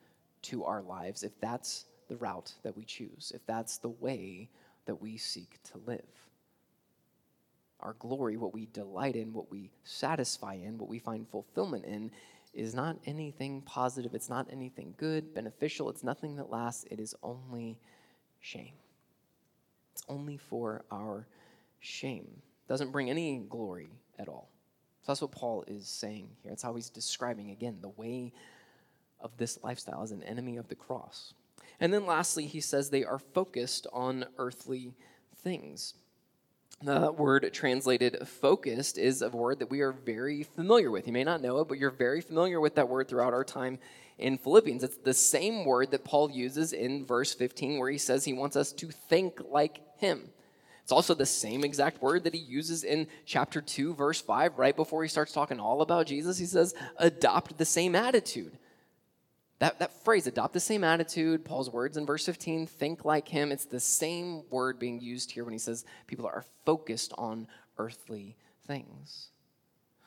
to 0.42 0.64
our 0.64 0.82
lives 0.82 1.22
if 1.22 1.38
that's 1.40 1.86
the 2.08 2.16
route 2.16 2.54
that 2.62 2.76
we 2.76 2.84
choose, 2.84 3.32
if 3.34 3.44
that's 3.46 3.78
the 3.78 3.88
way 3.88 4.48
that 4.86 5.00
we 5.00 5.16
seek 5.16 5.58
to 5.64 5.78
live 5.86 6.25
our 7.80 7.94
glory, 7.98 8.36
what 8.36 8.54
we 8.54 8.66
delight 8.66 9.16
in, 9.16 9.32
what 9.32 9.50
we 9.50 9.70
satisfy 9.84 10.54
in, 10.54 10.78
what 10.78 10.88
we 10.88 10.98
find 10.98 11.28
fulfillment 11.28 11.84
in, 11.84 12.10
is 12.54 12.74
not 12.74 12.96
anything 13.04 13.60
positive. 13.62 14.14
It's 14.14 14.30
not 14.30 14.46
anything 14.50 14.94
good, 14.96 15.34
beneficial. 15.34 15.90
It's 15.90 16.02
nothing 16.02 16.36
that 16.36 16.50
lasts. 16.50 16.86
It 16.90 16.98
is 16.98 17.14
only 17.22 17.78
shame. 18.40 18.72
It's 19.92 20.02
only 20.08 20.38
for 20.38 20.84
our 20.90 21.26
shame. 21.80 22.26
It 22.28 22.68
doesn't 22.68 22.92
bring 22.92 23.10
any 23.10 23.38
glory 23.48 23.90
at 24.18 24.28
all. 24.28 24.48
So 25.02 25.12
that's 25.12 25.22
what 25.22 25.32
Paul 25.32 25.64
is 25.66 25.86
saying 25.86 26.30
here. 26.42 26.52
It's 26.52 26.62
how 26.62 26.74
he's 26.74 26.90
describing, 26.90 27.50
again, 27.50 27.78
the 27.80 27.90
way 27.90 28.32
of 29.20 29.36
this 29.36 29.58
lifestyle 29.62 30.02
as 30.02 30.10
an 30.10 30.22
enemy 30.22 30.56
of 30.56 30.68
the 30.68 30.74
cross. 30.74 31.34
And 31.78 31.92
then 31.92 32.06
lastly, 32.06 32.46
he 32.46 32.60
says 32.60 32.88
they 32.88 33.04
are 33.04 33.18
focused 33.18 33.86
on 33.92 34.24
earthly 34.38 34.94
things. 35.42 35.94
The 36.82 37.10
word 37.10 37.48
translated 37.54 38.28
focused 38.28 38.98
is 38.98 39.22
a 39.22 39.30
word 39.30 39.60
that 39.60 39.70
we 39.70 39.80
are 39.80 39.92
very 39.92 40.42
familiar 40.42 40.90
with. 40.90 41.06
You 41.06 41.12
may 41.12 41.24
not 41.24 41.40
know 41.40 41.60
it, 41.60 41.68
but 41.68 41.78
you're 41.78 41.90
very 41.90 42.20
familiar 42.20 42.60
with 42.60 42.74
that 42.74 42.88
word 42.88 43.08
throughout 43.08 43.32
our 43.32 43.44
time 43.44 43.78
in 44.18 44.36
Philippians. 44.36 44.84
It's 44.84 44.98
the 44.98 45.14
same 45.14 45.64
word 45.64 45.90
that 45.92 46.04
Paul 46.04 46.30
uses 46.30 46.74
in 46.74 47.06
verse 47.06 47.34
15, 47.34 47.78
where 47.78 47.90
he 47.90 47.98
says 47.98 48.24
he 48.24 48.34
wants 48.34 48.56
us 48.56 48.72
to 48.72 48.90
think 48.90 49.40
like 49.48 49.80
him. 49.98 50.28
It's 50.82 50.92
also 50.92 51.14
the 51.14 51.26
same 51.26 51.64
exact 51.64 52.00
word 52.00 52.24
that 52.24 52.34
he 52.34 52.40
uses 52.40 52.84
in 52.84 53.08
chapter 53.24 53.60
2, 53.60 53.94
verse 53.94 54.20
5, 54.20 54.58
right 54.58 54.76
before 54.76 55.02
he 55.02 55.08
starts 55.08 55.32
talking 55.32 55.58
all 55.58 55.80
about 55.80 56.06
Jesus. 56.06 56.38
He 56.38 56.46
says, 56.46 56.74
adopt 56.98 57.58
the 57.58 57.64
same 57.64 57.96
attitude. 57.96 58.58
That, 59.58 59.78
that 59.78 60.04
phrase, 60.04 60.26
adopt 60.26 60.52
the 60.52 60.60
same 60.60 60.84
attitude, 60.84 61.44
Paul's 61.44 61.70
words 61.70 61.96
in 61.96 62.04
verse 62.04 62.26
15, 62.26 62.66
think 62.66 63.04
like 63.04 63.28
him, 63.28 63.50
it's 63.50 63.64
the 63.64 63.80
same 63.80 64.42
word 64.50 64.78
being 64.78 65.00
used 65.00 65.30
here 65.30 65.44
when 65.44 65.52
he 65.52 65.58
says 65.58 65.86
people 66.06 66.26
are 66.26 66.44
focused 66.66 67.14
on 67.16 67.48
earthly 67.78 68.36
things. 68.66 69.30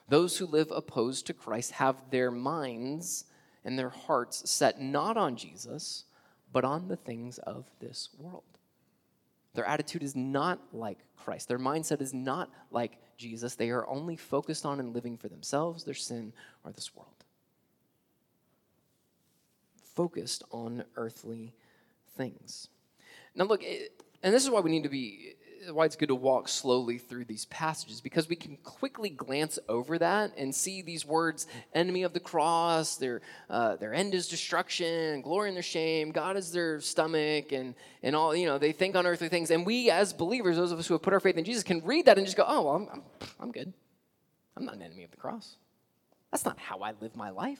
Those 0.07 0.37
who 0.37 0.45
live 0.45 0.71
opposed 0.71 1.25
to 1.27 1.33
Christ 1.33 1.71
have 1.71 2.11
their 2.11 2.29
minds 2.29 3.25
and 3.65 3.77
their 3.77 3.89
hearts 3.89 4.49
set 4.49 4.79
not 4.79 5.17
on 5.17 5.35
Jesus, 5.35 6.05
but 6.51 6.63
on 6.63 6.87
the 6.87 6.95
things 6.95 7.39
of 7.39 7.65
this 7.79 8.09
world. 8.17 8.43
Their 9.55 9.65
attitude 9.65 10.03
is 10.03 10.15
not 10.15 10.59
like 10.71 10.99
Christ. 11.17 11.47
Their 11.47 11.59
mindset 11.59 12.01
is 12.01 12.13
not 12.13 12.51
like 12.69 12.99
Jesus. 13.17 13.55
They 13.55 13.71
are 13.71 13.87
only 13.87 14.15
focused 14.15 14.65
on 14.65 14.79
and 14.79 14.93
living 14.93 15.17
for 15.17 15.27
themselves, 15.27 15.83
their 15.83 15.95
sin, 15.95 16.33
or 16.63 16.71
this 16.71 16.95
world 16.95 17.18
focused 19.99 20.45
on 20.51 20.81
earthly 20.95 21.53
things. 22.15 22.69
Now, 23.35 23.43
look, 23.43 23.61
and 24.23 24.33
this 24.33 24.45
is 24.45 24.49
why 24.49 24.61
we 24.61 24.71
need 24.71 24.83
to 24.83 24.89
be, 24.89 25.33
why 25.73 25.83
it's 25.83 25.97
good 25.97 26.07
to 26.07 26.15
walk 26.15 26.47
slowly 26.47 26.97
through 26.97 27.25
these 27.25 27.43
passages, 27.47 27.99
because 27.99 28.29
we 28.29 28.37
can 28.37 28.55
quickly 28.63 29.09
glance 29.09 29.59
over 29.67 29.97
that 29.97 30.31
and 30.37 30.55
see 30.55 30.81
these 30.81 31.05
words 31.05 31.47
enemy 31.73 32.03
of 32.03 32.13
the 32.13 32.19
cross, 32.21 32.95
their, 32.95 33.19
uh, 33.49 33.75
their 33.75 33.93
end 33.93 34.13
is 34.13 34.29
destruction, 34.29 35.19
glory 35.21 35.49
in 35.49 35.53
their 35.53 35.61
shame, 35.61 36.11
God 36.11 36.37
is 36.37 36.53
their 36.53 36.79
stomach, 36.79 37.51
and, 37.51 37.75
and 38.01 38.15
all, 38.15 38.33
you 38.33 38.45
know, 38.45 38.57
they 38.57 38.71
think 38.71 38.95
on 38.95 39.05
earthly 39.05 39.27
things. 39.27 39.51
And 39.51 39.65
we, 39.65 39.89
as 39.89 40.13
believers, 40.13 40.55
those 40.55 40.71
of 40.71 40.79
us 40.79 40.87
who 40.87 40.93
have 40.93 41.01
put 41.01 41.11
our 41.11 41.19
faith 41.19 41.35
in 41.35 41.43
Jesus, 41.43 41.63
can 41.63 41.83
read 41.83 42.05
that 42.05 42.17
and 42.17 42.25
just 42.25 42.37
go, 42.37 42.45
oh, 42.47 42.61
well, 42.61 42.75
I'm, 42.75 42.87
I'm, 42.93 43.03
I'm 43.37 43.51
good. 43.51 43.73
I'm 44.55 44.63
not 44.63 44.75
an 44.75 44.81
enemy 44.81 45.03
of 45.03 45.11
the 45.11 45.17
cross. 45.17 45.57
That's 46.31 46.45
not 46.45 46.57
how 46.57 46.79
I 46.79 46.93
live 47.01 47.17
my 47.17 47.31
life. 47.31 47.59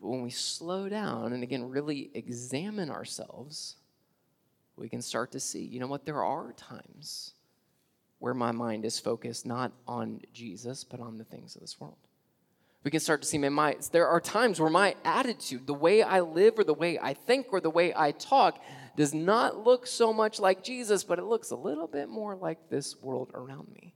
But 0.00 0.08
when 0.08 0.22
we 0.22 0.30
slow 0.30 0.88
down 0.88 1.32
and 1.32 1.42
again 1.42 1.68
really 1.68 2.10
examine 2.14 2.90
ourselves, 2.90 3.76
we 4.76 4.88
can 4.88 5.02
start 5.02 5.32
to 5.32 5.40
see, 5.40 5.64
you 5.64 5.80
know 5.80 5.86
what, 5.86 6.04
there 6.04 6.22
are 6.22 6.52
times 6.52 7.32
where 8.18 8.34
my 8.34 8.52
mind 8.52 8.84
is 8.84 8.98
focused 8.98 9.46
not 9.46 9.72
on 9.86 10.20
Jesus, 10.32 10.84
but 10.84 11.00
on 11.00 11.18
the 11.18 11.24
things 11.24 11.54
of 11.54 11.60
this 11.62 11.80
world. 11.80 11.96
We 12.84 12.90
can 12.90 13.00
start 13.00 13.20
to 13.22 13.26
see, 13.26 13.38
man, 13.38 13.52
my, 13.52 13.76
there 13.90 14.06
are 14.06 14.20
times 14.20 14.60
where 14.60 14.70
my 14.70 14.94
attitude, 15.04 15.66
the 15.66 15.74
way 15.74 16.02
I 16.02 16.20
live 16.20 16.56
or 16.56 16.62
the 16.62 16.72
way 16.72 17.00
I 17.00 17.14
think 17.14 17.48
or 17.50 17.60
the 17.60 17.68
way 17.68 17.92
I 17.92 18.12
talk, 18.12 18.62
does 18.96 19.12
not 19.12 19.64
look 19.64 19.88
so 19.88 20.12
much 20.12 20.38
like 20.38 20.62
Jesus, 20.62 21.02
but 21.02 21.18
it 21.18 21.24
looks 21.24 21.50
a 21.50 21.56
little 21.56 21.88
bit 21.88 22.08
more 22.08 22.36
like 22.36 22.70
this 22.70 22.94
world 23.02 23.32
around 23.34 23.68
me. 23.74 23.95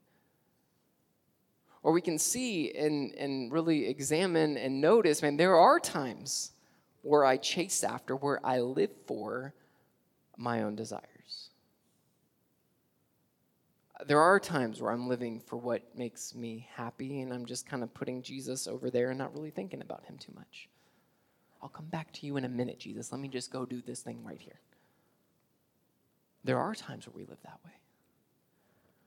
Or 1.82 1.92
we 1.92 2.00
can 2.00 2.18
see 2.18 2.72
and, 2.72 3.14
and 3.14 3.50
really 3.50 3.86
examine 3.88 4.56
and 4.56 4.80
notice, 4.80 5.22
man, 5.22 5.36
there 5.36 5.56
are 5.56 5.80
times 5.80 6.52
where 7.02 7.24
I 7.24 7.38
chase 7.38 7.82
after, 7.82 8.14
where 8.16 8.44
I 8.44 8.60
live 8.60 8.90
for 9.06 9.54
my 10.36 10.62
own 10.62 10.76
desires. 10.76 11.50
There 14.06 14.20
are 14.20 14.40
times 14.40 14.80
where 14.80 14.92
I'm 14.92 15.08
living 15.08 15.40
for 15.40 15.56
what 15.56 15.82
makes 15.96 16.34
me 16.34 16.66
happy, 16.74 17.20
and 17.20 17.32
I'm 17.32 17.44
just 17.44 17.66
kind 17.66 17.82
of 17.82 17.92
putting 17.92 18.22
Jesus 18.22 18.66
over 18.66 18.90
there 18.90 19.10
and 19.10 19.18
not 19.18 19.34
really 19.34 19.50
thinking 19.50 19.82
about 19.82 20.04
him 20.06 20.16
too 20.18 20.32
much. 20.34 20.68
I'll 21.62 21.68
come 21.68 21.86
back 21.86 22.12
to 22.14 22.26
you 22.26 22.36
in 22.36 22.44
a 22.44 22.48
minute, 22.48 22.78
Jesus. 22.78 23.12
Let 23.12 23.20
me 23.20 23.28
just 23.28 23.50
go 23.50 23.66
do 23.66 23.82
this 23.82 24.00
thing 24.00 24.24
right 24.24 24.40
here. 24.40 24.60
there 26.44 26.58
are 26.58 26.74
times 26.74 27.06
where 27.06 27.14
we 27.16 27.26
live 27.26 27.40
that 27.44 27.58
way. 27.64 27.72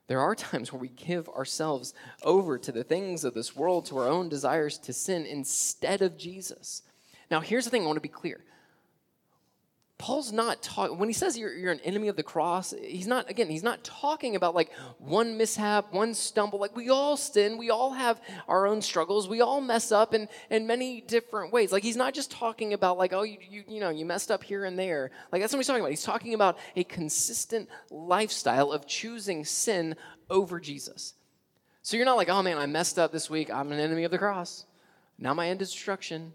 There 0.08 0.20
are 0.20 0.36
times 0.36 0.72
where 0.72 0.82
we 0.82 0.90
give 0.90 1.30
ourselves 1.30 1.94
over 2.24 2.58
to 2.58 2.72
the 2.72 2.84
things 2.84 3.24
of 3.24 3.34
this 3.34 3.56
world, 3.56 3.86
to 3.88 3.98
our 3.98 4.08
own 4.08 4.30
desires 4.30 4.78
to 4.80 4.94
sin 4.94 5.26
instead 5.26 6.02
of 6.02 6.18
Jesus. 6.18 6.82
Now, 7.32 7.40
here's 7.40 7.66
the 7.66 7.72
thing 7.72 7.84
I 7.84 7.86
want 7.86 7.98
to 7.98 8.02
be 8.02 8.10
clear 8.10 8.42
Paul's 10.00 10.34
not 10.34 10.62
talking, 10.62 10.98
when 10.98 11.08
he 11.08 11.14
says 11.14 11.38
you're, 11.38 11.54
you're 11.54 11.72
an 11.72 11.80
enemy 11.82 12.08
of 12.08 12.16
the 12.16 12.24
cross, 12.24 12.74
he's 12.84 13.08
not, 13.08 13.30
again, 13.30 13.50
he's 13.50 13.64
not 13.64 13.84
talking 13.84 14.36
about 14.36 14.56
like 14.56 14.72
one 14.98 15.38
mishap, 15.38 15.94
one 15.94 16.14
stumble. 16.14 16.60
Like 16.60 16.76
we 16.76 16.90
all 16.90 17.16
sin, 17.16 17.58
we 17.58 17.70
all 17.70 17.94
have 17.94 18.20
our 18.48 18.68
own 18.68 18.82
struggles, 18.82 19.30
we 19.30 19.40
all 19.42 19.62
mess 19.62 19.92
up 19.92 20.14
in, 20.14 20.28
in 20.50 20.68
many 20.68 21.00
different 21.02 21.54
ways. 21.54 21.72
Like 21.72 21.84
he's 21.84 21.96
not 21.96 22.14
just 22.14 22.32
talking 22.32 22.74
about 22.74 22.98
like, 22.98 23.14
oh, 23.14 23.24
you, 23.24 23.38
you, 23.48 23.64
you 23.68 23.80
know, 23.80 23.92
you 23.92 24.04
messed 24.04 24.32
up 24.32 24.44
here 24.44 24.66
and 24.66 24.78
there. 24.78 25.12
Like 25.32 25.42
that's 25.42 25.54
what 25.54 25.60
he's 25.60 25.68
talking 25.68 25.82
about. 25.82 25.92
He's 25.92 26.04
talking 26.04 26.34
about 26.34 26.58
a 26.76 26.84
consistent 26.84 27.70
lifestyle 27.90 28.72
of 28.72 28.88
choosing 28.88 29.46
sin 29.46 29.96
over 30.30 30.60
Jesus. 30.60 31.14
So 31.82 31.98
you're 31.98 32.06
not 32.06 32.18
like, 32.18 32.30
oh 32.30 32.42
man, 32.42 32.58
I 32.58 32.66
messed 32.66 32.98
up 32.98 33.12
this 33.12 33.30
week, 33.30 33.52
I'm 33.52 33.72
an 33.72 33.80
enemy 33.80 34.04
of 34.04 34.12
the 34.12 34.18
cross. 34.18 34.66
Now 35.20 35.34
my 35.34 35.48
end 35.48 35.62
is 35.62 35.72
destruction. 35.72 36.34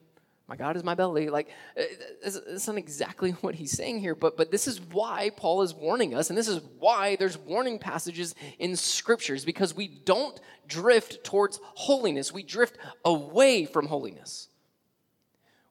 My 0.49 0.57
God 0.57 0.77
is 0.77 0.85
my 0.85 0.95
belly. 0.95 1.29
Like, 1.29 1.49
uh, 1.79 1.83
it's 2.23 2.67
not 2.67 2.79
exactly 2.79 3.31
what 3.43 3.55
he's 3.55 3.73
saying 3.73 4.01
here, 4.01 4.15
but, 4.15 4.37
but 4.37 4.51
this 4.51 4.67
is 4.67 4.81
why 4.81 5.31
Paul 5.37 5.63
is 5.63 5.75
warning 5.75 6.15
us, 6.15 6.31
and 6.31 6.39
this 6.39 6.49
is 6.49 6.63
why 6.79 7.17
there's 7.17 7.37
warning 7.37 7.79
passages 7.79 8.35
in 8.59 8.75
scriptures, 8.75 9.45
because 9.45 9.77
we 9.77 9.89
don't 9.89 10.41
drift 10.67 11.23
towards 11.23 11.61
holiness. 11.63 12.33
We 12.33 12.43
drift 12.43 12.79
away 13.05 13.67
from 13.67 13.87
holiness. 13.87 14.49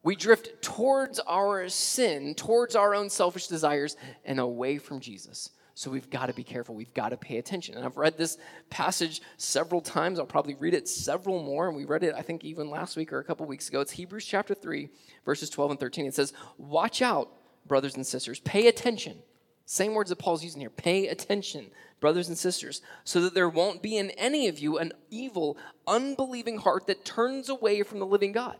We 0.04 0.14
drift 0.14 0.62
towards 0.62 1.18
our 1.20 1.68
sin, 1.68 2.34
towards 2.36 2.76
our 2.76 2.94
own 2.94 3.10
selfish 3.10 3.48
desires, 3.48 3.96
and 4.24 4.38
away 4.38 4.78
from 4.78 5.00
Jesus. 5.00 5.50
So 5.78 5.92
we've 5.92 6.10
got 6.10 6.26
to 6.26 6.32
be 6.32 6.42
careful. 6.42 6.74
We've 6.74 6.92
got 6.92 7.10
to 7.10 7.16
pay 7.16 7.38
attention. 7.38 7.76
And 7.76 7.84
I've 7.84 7.96
read 7.96 8.18
this 8.18 8.36
passage 8.68 9.22
several 9.36 9.80
times. 9.80 10.18
I'll 10.18 10.26
probably 10.26 10.56
read 10.56 10.74
it 10.74 10.88
several 10.88 11.40
more. 11.40 11.68
And 11.68 11.76
we 11.76 11.84
read 11.84 12.02
it, 12.02 12.16
I 12.16 12.22
think, 12.22 12.42
even 12.42 12.68
last 12.68 12.96
week 12.96 13.12
or 13.12 13.20
a 13.20 13.24
couple 13.24 13.46
weeks 13.46 13.68
ago. 13.68 13.80
It's 13.80 13.92
Hebrews 13.92 14.24
chapter 14.24 14.54
3, 14.54 14.88
verses 15.24 15.50
12 15.50 15.70
and 15.70 15.78
13. 15.78 16.06
It 16.06 16.16
says, 16.16 16.32
Watch 16.56 17.00
out, 17.00 17.30
brothers 17.64 17.94
and 17.94 18.04
sisters. 18.04 18.40
Pay 18.40 18.66
attention. 18.66 19.18
Same 19.66 19.94
words 19.94 20.10
that 20.10 20.18
Paul's 20.18 20.42
using 20.42 20.60
here. 20.60 20.68
Pay 20.68 21.06
attention, 21.06 21.66
brothers 22.00 22.26
and 22.26 22.36
sisters, 22.36 22.82
so 23.04 23.20
that 23.20 23.34
there 23.34 23.48
won't 23.48 23.80
be 23.80 23.98
in 23.98 24.10
any 24.10 24.48
of 24.48 24.58
you 24.58 24.78
an 24.78 24.90
evil, 25.10 25.56
unbelieving 25.86 26.58
heart 26.58 26.88
that 26.88 27.04
turns 27.04 27.48
away 27.48 27.84
from 27.84 28.00
the 28.00 28.06
living 28.06 28.32
God. 28.32 28.56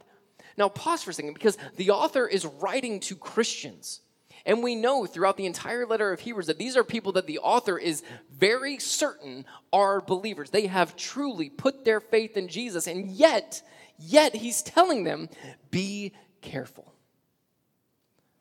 Now, 0.57 0.69
pause 0.69 1.03
for 1.03 1.11
a 1.11 1.15
second 1.15 1.35
because 1.35 1.59
the 1.75 1.91
author 1.91 2.29
is 2.29 2.47
writing 2.47 3.01
to 3.01 3.17
Christians. 3.17 4.03
And 4.49 4.63
we 4.63 4.75
know 4.75 5.05
throughout 5.05 5.37
the 5.37 5.45
entire 5.45 5.85
letter 5.85 6.11
of 6.11 6.21
Hebrews 6.21 6.47
that 6.47 6.57
these 6.57 6.75
are 6.75 6.83
people 6.83 7.13
that 7.13 7.27
the 7.27 7.39
author 7.39 7.79
is 7.79 8.03
very 8.33 8.79
certain 8.79 9.45
are 9.75 10.01
believers. 10.01 10.49
They 10.49 10.69
have 10.69 10.97
truly 10.97 11.51
put 11.51 11.85
their 11.85 12.01
faith 12.01 12.35
in 12.35 12.49
Jesus. 12.49 12.87
And 12.87 13.11
yet, 13.11 13.61
yet 13.99 14.35
he's 14.35 14.63
telling 14.63 15.05
them, 15.05 15.29
be 15.71 16.15
careful. 16.41 16.95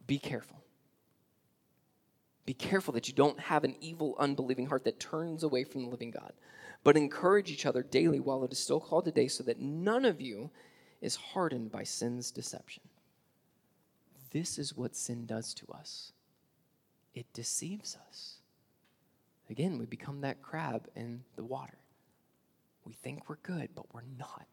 Be 0.08 0.18
careful. 0.18 0.64
Be 2.46 2.54
careful 2.54 2.94
that 2.94 3.10
you 3.10 3.14
don't 3.14 3.42
have 3.42 3.66
an 3.66 3.76
evil, 3.82 4.16
unbelieving 4.18 4.68
heart 4.68 4.86
that 4.86 5.02
turns 5.02 5.44
away 5.44 5.66
from 5.66 5.84
the 5.84 5.90
living 5.90 6.12
God. 6.12 6.32
But 6.86 6.96
encourage 6.96 7.52
each 7.52 7.66
other 7.66 7.84
daily 7.84 8.22
while 8.22 8.46
it 8.46 8.54
is 8.54 8.60
still 8.60 8.80
called 8.80 9.04
today, 9.04 9.28
so 9.28 9.44
that 9.44 9.60
none 9.60 10.06
of 10.06 10.22
you 10.22 10.52
is 11.02 11.18
hardened 11.18 11.70
by 11.70 11.84
sin's 11.84 12.32
deception. 12.32 12.84
This 14.32 14.58
is 14.60 14.76
what 14.76 14.96
sin 14.96 15.26
does 15.26 15.54
to 15.56 15.68
us 15.72 16.14
it 17.18 17.26
deceives 17.34 17.98
us. 18.08 18.36
Again, 19.50 19.80
we 19.80 19.88
become 19.88 20.22
that 20.22 20.44
crab 20.44 20.88
in 20.96 21.24
the 21.36 21.44
water. 21.44 21.80
We 22.86 22.94
think 22.94 23.28
we're 23.28 23.38
good, 23.38 23.70
but 23.74 23.92
we're 23.92 24.02
not. 24.20 24.46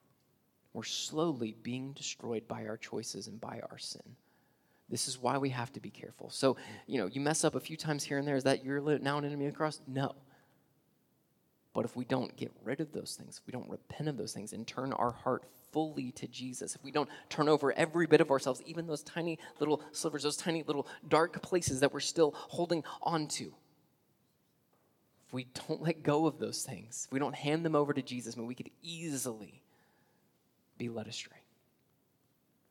We're 0.73 0.85
slowly 0.85 1.57
being 1.63 1.93
destroyed 1.93 2.49
by 2.49 2.65
our 2.65 2.79
choices 2.79 3.29
and 3.29 3.39
by 3.39 3.61
our 3.71 3.77
sin. 3.77 4.17
This 4.89 5.09
is 5.09 5.21
why 5.21 5.37
we 5.37 5.51
have 5.51 5.73
to 5.75 5.81
be 5.81 5.91
careful. 5.91 6.31
So, 6.31 6.57
you 6.87 6.99
know, 6.99 7.07
you 7.07 7.21
mess 7.21 7.45
up 7.45 7.55
a 7.55 7.61
few 7.61 7.77
times 7.77 8.03
here 8.03 8.17
and 8.17 8.27
there. 8.27 8.37
Is 8.37 8.45
that 8.45 8.65
you're 8.65 8.99
now 8.99 9.19
an 9.19 9.27
enemy 9.27 9.47
of 9.47 9.53
the 9.53 9.57
cross? 9.57 9.81
No. 9.87 10.15
But 11.75 11.85
if 11.85 11.97
we 11.97 12.05
don't 12.05 12.35
get 12.37 12.53
rid 12.63 12.81
of 12.81 12.93
those 12.93 13.17
things, 13.21 13.41
if 13.41 13.47
we 13.47 13.53
don't 13.53 13.69
repent 13.69 14.09
of 14.09 14.17
those 14.17 14.33
things 14.33 14.53
and 14.53 14.65
turn 14.65 14.93
our 14.93 15.11
heart 15.11 15.43
fully 15.73 16.13
to 16.13 16.29
Jesus, 16.29 16.77
if 16.77 16.85
we 16.85 16.93
don't 16.93 17.09
turn 17.29 17.49
over 17.49 17.73
every 17.73 18.07
bit 18.07 18.21
of 18.21 18.31
ourselves, 18.31 18.63
even 18.65 18.87
those 18.87 19.03
tiny 19.03 19.41
little 19.59 19.83
slivers, 19.91 20.23
those 20.23 20.37
tiny 20.37 20.63
little 20.63 20.87
dark 21.09 21.43
places 21.43 21.81
that 21.81 21.93
we're 21.93 21.99
still 21.99 22.33
holding 22.37 22.85
on 23.03 23.27
to, 23.27 23.53
if 25.27 25.33
we 25.33 25.49
don't 25.69 25.83
let 25.83 26.05
go 26.05 26.27
of 26.27 26.39
those 26.39 26.63
things, 26.63 27.07
if 27.09 27.13
we 27.13 27.19
don't 27.19 27.35
hand 27.35 27.65
them 27.65 27.75
over 27.75 27.93
to 27.93 28.03
Jesus, 28.03 28.37
we 28.37 28.55
could 28.55 28.71
easily 28.81 29.61
be 30.79 30.89
led 30.89 31.09
astray. 31.09 31.39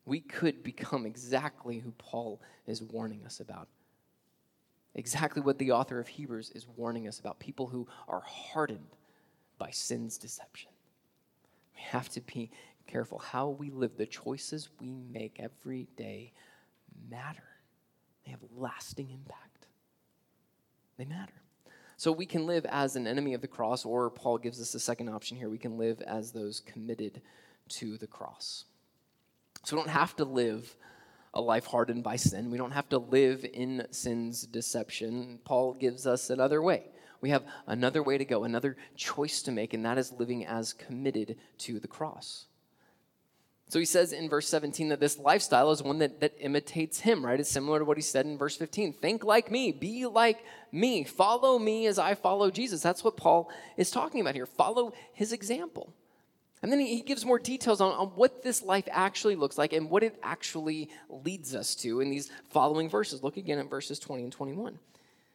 We 0.05 0.21
could 0.21 0.63
become 0.63 1.05
exactly 1.05 1.79
who 1.79 1.91
Paul 1.91 2.41
is 2.67 2.81
warning 2.81 3.25
us 3.25 3.41
about. 3.41 3.67
Exactly 4.95 5.41
what 5.41 5.57
the 5.57 5.71
author 5.71 5.99
of 5.99 6.07
Hebrews 6.07 6.51
is 6.51 6.67
warning 6.67 7.07
us 7.07 7.19
about 7.19 7.39
people 7.39 7.67
who 7.67 7.87
are 8.07 8.21
hardened 8.21 8.95
by 9.57 9.71
sin's 9.71 10.17
deception. 10.17 10.71
We 11.75 11.81
have 11.81 12.09
to 12.09 12.21
be 12.21 12.51
careful. 12.85 13.17
How 13.19 13.49
we 13.49 13.71
live, 13.71 13.97
the 13.97 14.05
choices 14.05 14.69
we 14.79 14.93
make 15.11 15.39
every 15.39 15.87
day 15.97 16.33
matter. 17.09 17.43
They 18.25 18.31
have 18.31 18.41
lasting 18.55 19.09
impact. 19.09 19.67
They 20.97 21.05
matter. 21.05 21.33
So 21.97 22.11
we 22.11 22.25
can 22.25 22.45
live 22.45 22.65
as 22.65 22.95
an 22.95 23.07
enemy 23.07 23.33
of 23.33 23.41
the 23.41 23.47
cross, 23.47 23.85
or 23.85 24.09
Paul 24.09 24.37
gives 24.37 24.61
us 24.61 24.75
a 24.75 24.79
second 24.79 25.09
option 25.09 25.37
here. 25.37 25.49
We 25.49 25.57
can 25.57 25.77
live 25.77 26.01
as 26.01 26.31
those 26.31 26.59
committed 26.59 27.21
to 27.69 27.97
the 27.97 28.07
cross. 28.07 28.65
So 29.63 29.75
we 29.75 29.81
don't 29.81 29.91
have 29.91 30.15
to 30.17 30.25
live 30.25 30.75
a 31.33 31.41
life 31.41 31.65
hardened 31.65 32.03
by 32.03 32.15
sin. 32.15 32.51
We 32.51 32.57
don't 32.57 32.71
have 32.71 32.89
to 32.89 32.97
live 32.97 33.45
in 33.53 33.87
sin's 33.91 34.45
deception. 34.45 35.39
Paul 35.43 35.73
gives 35.73 36.05
us 36.05 36.29
another 36.29 36.61
way. 36.61 36.85
We 37.21 37.29
have 37.29 37.43
another 37.67 38.03
way 38.03 38.17
to 38.17 38.25
go, 38.25 38.43
another 38.43 38.75
choice 38.95 39.41
to 39.43 39.51
make, 39.51 39.73
and 39.73 39.85
that 39.85 39.97
is 39.97 40.11
living 40.11 40.45
as 40.45 40.73
committed 40.73 41.37
to 41.59 41.79
the 41.79 41.87
cross. 41.87 42.45
So 43.69 43.79
he 43.79 43.85
says 43.85 44.13
in 44.13 44.29
verse 44.29 44.47
17 44.49 44.89
that 44.89 44.99
this 44.99 45.17
lifestyle 45.17 45.71
is 45.71 45.81
one 45.81 45.99
that, 45.99 46.19
that 46.19 46.35
imitates 46.39 46.99
him, 46.99 47.25
right? 47.25 47.39
It's 47.39 47.49
similar 47.49 47.79
to 47.79 47.85
what 47.85 47.97
he 47.97 48.03
said 48.03 48.25
in 48.25 48.37
verse 48.37 48.57
15. 48.57 48.93
Think 48.93 49.23
like 49.23 49.49
me, 49.49 49.71
be 49.71 50.05
like 50.05 50.43
me, 50.71 51.03
follow 51.03 51.57
me 51.57 51.87
as 51.87 51.97
I 51.97 52.13
follow 52.13 52.51
Jesus. 52.51 52.81
That's 52.81 53.03
what 53.03 53.17
Paul 53.17 53.49
is 53.77 53.89
talking 53.89 54.21
about 54.21 54.35
here. 54.35 54.45
Follow 54.45 54.93
his 55.13 55.31
example. 55.31 55.93
And 56.63 56.71
then 56.71 56.79
he, 56.79 57.01
gives 57.01 57.25
more 57.25 57.37
details 57.37 57.81
on, 57.81 57.91
on 57.91 58.07
what 58.15 58.41
this 58.41 58.63
life 58.63 58.87
actually 58.89 59.35
looks 59.35 59.57
like 59.57 59.73
and 59.73 59.89
what 59.89 60.01
it 60.01 60.17
actually 60.23 60.89
leads 61.09 61.53
us 61.53 61.75
to 61.75 61.99
in 61.99 62.09
these 62.09 62.31
following 62.51 62.89
verses. 62.89 63.21
Look 63.21 63.35
again 63.35 63.59
at 63.59 63.69
verses 63.69 63.99
20 63.99 64.23
and 64.23 64.31
21. 64.31 64.79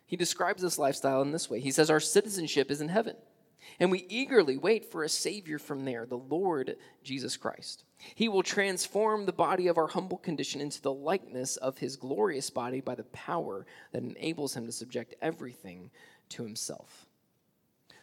He 0.07 0.17
describes 0.17 0.63
this 0.63 0.79
lifestyle 0.79 1.21
in 1.21 1.31
this 1.31 1.51
way 1.51 1.61
He 1.61 1.71
says, 1.71 1.91
Our 1.91 2.01
citizenship 2.01 2.71
is 2.71 2.81
in 2.81 2.89
heaven, 2.89 3.15
and 3.79 3.91
we 3.91 4.07
eagerly 4.09 4.57
wait 4.57 4.91
for 4.91 5.05
a 5.05 5.09
Savior 5.09 5.59
from 5.59 5.85
there, 5.85 6.07
the 6.07 6.17
Lord 6.17 6.77
Jesus 7.05 7.37
Christ. 7.37 7.85
He 8.15 8.31
will 8.31 8.43
transform 8.43 9.27
the 9.27 9.33
body 9.33 9.67
of 9.67 9.77
our 9.77 9.89
humble 9.89 10.17
condition 10.17 10.63
into 10.63 10.81
the 10.81 10.95
likeness 10.95 11.59
of 11.59 11.77
his 11.77 11.97
glorious 11.97 12.49
body 12.49 12.81
by 12.81 12.95
the 12.95 13.05
power 13.05 13.67
that 13.93 14.03
enables 14.03 14.57
him 14.57 14.65
to 14.65 14.73
subject 14.73 15.15
everything 15.21 15.91
to 16.31 16.45
himself. 16.45 17.08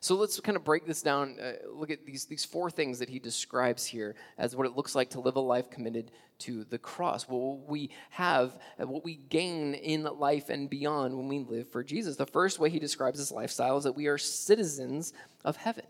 So 0.05 0.13
let's 0.13 0.39
kind 0.39 0.55
of 0.55 0.63
break 0.63 0.85
this 0.85 1.01
down. 1.01 1.39
Uh, 1.41 1.53
look 1.73 1.89
at 1.89 2.05
these, 2.05 2.25
these 2.25 2.45
four 2.45 2.69
things 2.69 2.99
that 2.99 3.09
he 3.09 3.17
describes 3.17 3.87
here 3.87 4.13
as 4.37 4.55
what 4.55 4.67
it 4.67 4.75
looks 4.75 4.93
like 4.93 5.09
to 5.09 5.19
live 5.19 5.35
a 5.35 5.39
life 5.39 5.71
committed 5.71 6.11
to 6.41 6.63
the 6.63 6.77
cross. 6.77 7.23
What 7.23 7.67
we 7.67 7.89
have, 8.11 8.55
what 8.77 9.03
we 9.03 9.15
gain 9.15 9.73
in 9.73 10.03
life 10.03 10.49
and 10.49 10.69
beyond 10.69 11.17
when 11.17 11.27
we 11.27 11.39
live 11.39 11.71
for 11.71 11.83
Jesus. 11.83 12.17
The 12.17 12.27
first 12.27 12.59
way 12.59 12.69
he 12.69 12.77
describes 12.77 13.17
this 13.17 13.31
lifestyle 13.31 13.77
is 13.77 13.85
that 13.85 13.95
we 13.95 14.05
are 14.05 14.19
citizens 14.19 15.11
of 15.43 15.55
heaven. 15.55 15.85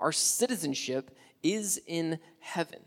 Our 0.00 0.10
citizenship 0.10 1.16
is 1.44 1.80
in 1.86 2.18
heaven. 2.40 2.80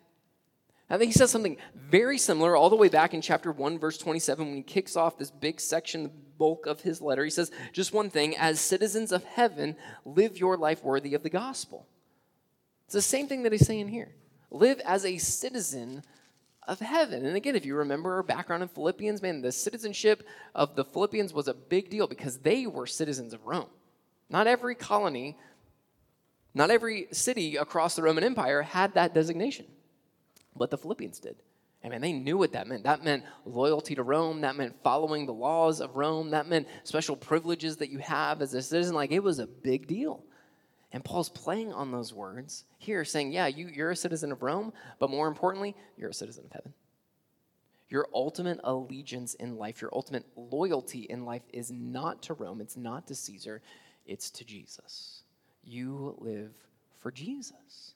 I 0.89 0.97
think 0.97 1.13
he 1.13 1.17
says 1.17 1.31
something 1.31 1.55
very 1.73 2.17
similar 2.17 2.57
all 2.57 2.69
the 2.69 2.75
way 2.75 2.89
back 2.89 3.13
in 3.13 3.21
chapter 3.21 3.53
1, 3.53 3.79
verse 3.79 3.97
27, 3.97 4.45
when 4.45 4.57
he 4.57 4.63
kicks 4.63 4.97
off 4.97 5.17
this 5.17 5.31
big 5.31 5.61
section, 5.61 6.11
bulk 6.37 6.65
of 6.65 6.81
his 6.81 7.01
letter. 7.01 7.23
He 7.23 7.29
says, 7.29 7.51
just 7.71 7.93
one 7.93 8.09
thing 8.09 8.35
as 8.37 8.59
citizens 8.59 9.11
of 9.11 9.23
heaven, 9.23 9.75
live 10.05 10.37
your 10.37 10.57
life 10.57 10.83
worthy 10.83 11.13
of 11.13 11.23
the 11.23 11.29
gospel. 11.29 11.87
It's 12.85 12.93
the 12.93 13.01
same 13.01 13.27
thing 13.27 13.43
that 13.43 13.51
he's 13.51 13.65
saying 13.65 13.89
here. 13.89 14.13
Live 14.51 14.79
as 14.85 15.05
a 15.05 15.17
citizen 15.17 16.03
of 16.67 16.79
heaven. 16.79 17.25
And 17.25 17.35
again, 17.35 17.55
if 17.55 17.65
you 17.65 17.75
remember 17.75 18.15
our 18.15 18.23
background 18.23 18.63
in 18.63 18.69
Philippians, 18.69 19.21
man, 19.21 19.41
the 19.41 19.51
citizenship 19.51 20.25
of 20.53 20.75
the 20.75 20.85
Philippians 20.85 21.33
was 21.33 21.47
a 21.47 21.53
big 21.53 21.89
deal 21.89 22.07
because 22.07 22.37
they 22.39 22.67
were 22.67 22.85
citizens 22.85 23.33
of 23.33 23.45
Rome. 23.45 23.69
Not 24.29 24.47
every 24.47 24.75
colony, 24.75 25.37
not 26.53 26.71
every 26.71 27.07
city 27.11 27.55
across 27.55 27.95
the 27.95 28.03
Roman 28.03 28.23
Empire 28.23 28.61
had 28.61 28.93
that 28.93 29.13
designation 29.13 29.65
but 30.55 30.69
the 30.69 30.77
Philippians 30.77 31.19
did. 31.19 31.35
And 31.83 31.91
man, 31.91 32.01
they 32.01 32.13
knew 32.13 32.37
what 32.37 32.53
that 32.53 32.67
meant. 32.67 32.83
That 32.83 33.03
meant 33.03 33.23
loyalty 33.45 33.93
to 33.95 34.03
Rome. 34.03 34.41
That 34.41 34.55
meant 34.55 34.81
following 34.83 35.25
the 35.25 35.33
laws 35.33 35.81
of 35.81 35.97
Rome. 35.97 36.31
That 36.31 36.47
meant 36.47 36.67
special 36.83 37.17
privileges 37.17 37.77
that 37.77 37.89
you 37.89 37.99
have 37.99 38.41
as 38.41 38.53
a 38.53 38.61
citizen. 38.61 38.95
Like 38.95 39.11
it 39.11 39.21
was 39.21 39.39
a 39.39 39.47
big 39.47 39.87
deal. 39.87 40.23
And 40.93 41.03
Paul's 41.03 41.29
playing 41.29 41.73
on 41.73 41.91
those 41.91 42.13
words 42.13 42.65
here, 42.77 43.03
saying, 43.03 43.33
Yeah, 43.33 43.47
you, 43.47 43.67
you're 43.67 43.91
a 43.91 43.95
citizen 43.95 44.31
of 44.31 44.43
Rome, 44.43 44.71
but 44.99 45.09
more 45.09 45.27
importantly, 45.27 45.75
you're 45.97 46.11
a 46.11 46.13
citizen 46.13 46.45
of 46.45 46.51
heaven. 46.51 46.73
Your 47.89 48.07
ultimate 48.13 48.59
allegiance 48.63 49.33
in 49.33 49.57
life, 49.57 49.81
your 49.81 49.91
ultimate 49.93 50.25
loyalty 50.35 51.01
in 51.01 51.25
life 51.25 51.43
is 51.51 51.71
not 51.71 52.21
to 52.23 52.33
Rome, 52.33 52.61
it's 52.61 52.77
not 52.77 53.07
to 53.07 53.15
Caesar, 53.15 53.61
it's 54.05 54.29
to 54.31 54.45
Jesus. 54.45 55.23
You 55.63 56.15
live 56.19 56.53
for 56.99 57.11
Jesus. 57.11 57.95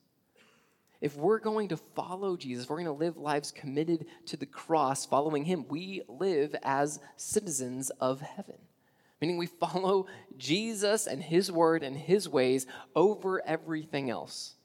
If 1.01 1.15
we're 1.15 1.39
going 1.39 1.69
to 1.69 1.77
follow 1.77 2.37
Jesus, 2.37 2.69
we're 2.69 2.77
going 2.77 2.85
to 2.85 2.91
live 2.91 3.17
lives 3.17 3.51
committed 3.51 4.05
to 4.27 4.37
the 4.37 4.45
cross, 4.45 5.05
following 5.05 5.45
Him, 5.45 5.65
we 5.69 6.01
live 6.07 6.55
as 6.63 6.99
citizens 7.15 7.89
of 8.01 8.21
heaven. 8.21 8.57
Meaning 9.21 9.37
we 9.37 9.47
follow 9.47 10.05
Jesus 10.37 11.07
and 11.07 11.21
his 11.21 11.51
word 11.51 11.81
and 11.83 11.97
his 11.97 12.29
ways 12.29 12.67
over 12.95 13.43
everything 13.45 14.09
else 14.11 14.56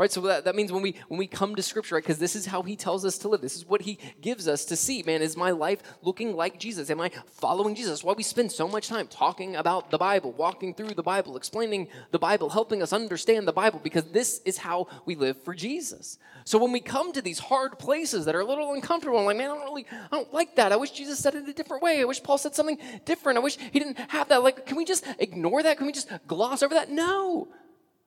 right? 0.00 0.10
So 0.10 0.22
that, 0.22 0.46
that 0.46 0.56
means 0.56 0.72
when 0.72 0.80
we 0.80 0.94
when 1.08 1.18
we 1.18 1.26
come 1.26 1.54
to 1.54 1.62
scripture 1.62 1.94
right 1.94 2.02
because 2.02 2.18
this 2.18 2.34
is 2.34 2.46
how 2.46 2.62
he 2.62 2.74
tells 2.74 3.04
us 3.04 3.18
to 3.18 3.28
live. 3.28 3.42
This 3.42 3.54
is 3.54 3.66
what 3.66 3.82
he 3.82 3.98
gives 4.22 4.48
us 4.48 4.64
to 4.64 4.74
see. 4.74 5.02
Man 5.02 5.20
is 5.20 5.36
my 5.36 5.50
life 5.50 5.82
looking 6.00 6.34
like 6.34 6.58
jesus? 6.58 6.88
Am 6.88 7.02
i 7.02 7.10
following 7.26 7.74
jesus? 7.74 8.02
Why 8.02 8.14
we 8.14 8.22
spend 8.22 8.50
so 8.50 8.66
much 8.66 8.88
time 8.88 9.08
talking 9.08 9.56
about 9.56 9.90
the 9.90 9.98
bible 9.98 10.32
walking 10.32 10.72
through 10.72 10.94
the 10.94 11.02
bible 11.02 11.36
explaining 11.36 11.88
the 12.12 12.18
bible 12.18 12.48
helping 12.48 12.82
us 12.82 12.94
understand 12.94 13.46
the 13.46 13.52
bible 13.52 13.78
because 13.84 14.04
this 14.04 14.40
is 14.46 14.56
how 14.56 14.88
we 15.04 15.14
live 15.14 15.36
for 15.42 15.54
jesus. 15.54 16.18
So 16.44 16.58
when 16.58 16.72
we 16.72 16.80
come 16.80 17.12
to 17.12 17.20
these 17.20 17.38
hard 17.38 17.78
places 17.78 18.24
that 18.24 18.34
are 18.34 18.40
a 18.40 18.46
little 18.46 18.72
uncomfortable 18.72 19.18
I'm 19.18 19.26
like 19.26 19.36
man 19.36 19.50
i 19.50 19.54
don't 19.54 19.64
really 19.64 19.86
i 19.92 20.16
don't 20.16 20.32
like 20.32 20.56
that. 20.56 20.72
I 20.72 20.76
wish 20.76 20.92
jesus 20.92 21.18
said 21.18 21.34
it 21.34 21.46
a 21.46 21.52
different 21.52 21.82
way. 21.82 22.00
I 22.00 22.04
wish 22.04 22.22
paul 22.22 22.38
said 22.38 22.54
something 22.54 22.78
different. 23.04 23.36
I 23.36 23.42
wish 23.42 23.58
he 23.58 23.78
didn't 23.78 23.98
have 24.08 24.28
that. 24.30 24.42
Like 24.42 24.64
can 24.64 24.78
we 24.78 24.86
just 24.86 25.04
ignore 25.18 25.62
that? 25.62 25.76
Can 25.76 25.86
we 25.86 25.92
just 25.92 26.08
gloss 26.26 26.62
over 26.62 26.72
that? 26.72 26.90
No 26.90 27.48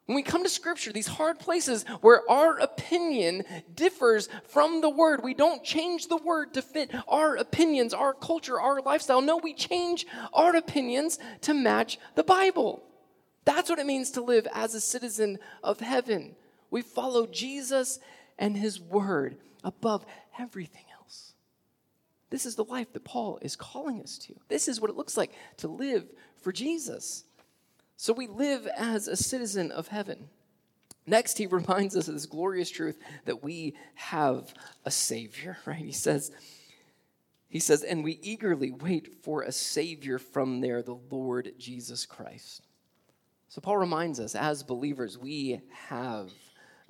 when 0.05 0.17
we 0.17 0.23
come 0.23 0.43
to 0.43 0.49
Scripture, 0.49 0.91
these 0.91 1.07
hard 1.07 1.39
places 1.39 1.85
where 2.01 2.29
our 2.29 2.59
opinion 2.59 3.43
differs 3.73 4.27
from 4.47 4.81
the 4.81 4.89
Word, 4.89 5.23
we 5.23 5.33
don't 5.33 5.63
change 5.63 6.07
the 6.07 6.17
Word 6.17 6.53
to 6.55 6.61
fit 6.61 6.91
our 7.07 7.37
opinions, 7.37 7.93
our 7.93 8.13
culture, 8.13 8.59
our 8.59 8.81
lifestyle. 8.81 9.21
No, 9.21 9.37
we 9.37 9.53
change 9.53 10.05
our 10.33 10.55
opinions 10.55 11.19
to 11.41 11.53
match 11.53 11.99
the 12.15 12.23
Bible. 12.23 12.83
That's 13.45 13.69
what 13.69 13.79
it 13.79 13.85
means 13.85 14.11
to 14.11 14.21
live 14.21 14.45
as 14.53 14.75
a 14.75 14.81
citizen 14.81 15.39
of 15.63 15.79
heaven. 15.79 16.35
We 16.69 16.81
follow 16.81 17.25
Jesus 17.25 17.99
and 18.37 18.57
His 18.57 18.81
Word 18.81 19.37
above 19.63 20.05
everything 20.37 20.85
else. 20.99 21.33
This 22.29 22.45
is 22.45 22.55
the 22.55 22.65
life 22.65 22.91
that 22.91 23.05
Paul 23.05 23.39
is 23.41 23.55
calling 23.55 24.01
us 24.01 24.17
to. 24.17 24.33
This 24.49 24.67
is 24.67 24.81
what 24.81 24.89
it 24.89 24.97
looks 24.97 25.15
like 25.15 25.31
to 25.57 25.69
live 25.69 26.05
for 26.41 26.51
Jesus. 26.51 27.23
So 28.03 28.11
we 28.11 28.27
live 28.27 28.67
as 28.67 29.07
a 29.07 29.15
citizen 29.15 29.71
of 29.71 29.87
heaven. 29.87 30.27
Next, 31.07 31.37
he 31.37 31.47
reminds 31.47 31.95
us 31.95 32.09
of 32.09 32.15
this 32.15 32.25
glorious 32.25 32.69
truth 32.69 32.99
that 33.23 33.41
we 33.41 33.75
have 33.95 34.53
a 34.83 34.91
Savior, 34.91 35.57
right? 35.65 35.77
He 35.77 35.93
says, 35.93 36.29
he 37.47 37.59
says, 37.59 37.81
and 37.81 38.03
we 38.03 38.19
eagerly 38.21 38.71
wait 38.71 39.23
for 39.23 39.43
a 39.43 39.53
Savior 39.53 40.19
from 40.19 40.59
there, 40.59 40.81
the 40.81 40.99
Lord 41.09 41.53
Jesus 41.57 42.05
Christ. 42.05 42.63
So 43.47 43.61
Paul 43.61 43.77
reminds 43.77 44.19
us, 44.19 44.35
as 44.35 44.63
believers, 44.63 45.17
we 45.17 45.61
have 45.87 46.29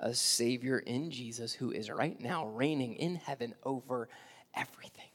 a 0.00 0.14
Savior 0.14 0.80
in 0.80 1.12
Jesus 1.12 1.52
who 1.52 1.70
is 1.70 1.90
right 1.90 2.20
now 2.20 2.48
reigning 2.48 2.94
in 2.96 3.14
heaven 3.14 3.54
over 3.62 4.08
everything 4.52 5.13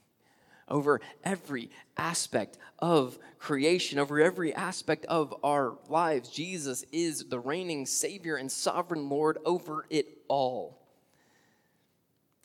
over 0.70 1.00
every 1.24 1.70
aspect 1.96 2.58
of 2.78 3.18
creation, 3.38 3.98
over 3.98 4.20
every 4.20 4.54
aspect 4.54 5.04
of 5.06 5.34
our 5.42 5.78
lives. 5.88 6.28
Jesus 6.28 6.84
is 6.92 7.24
the 7.28 7.38
reigning 7.40 7.86
Savior 7.86 8.36
and 8.36 8.50
sovereign 8.50 9.08
Lord 9.08 9.38
over 9.44 9.86
it 9.90 10.18
all. 10.28 10.78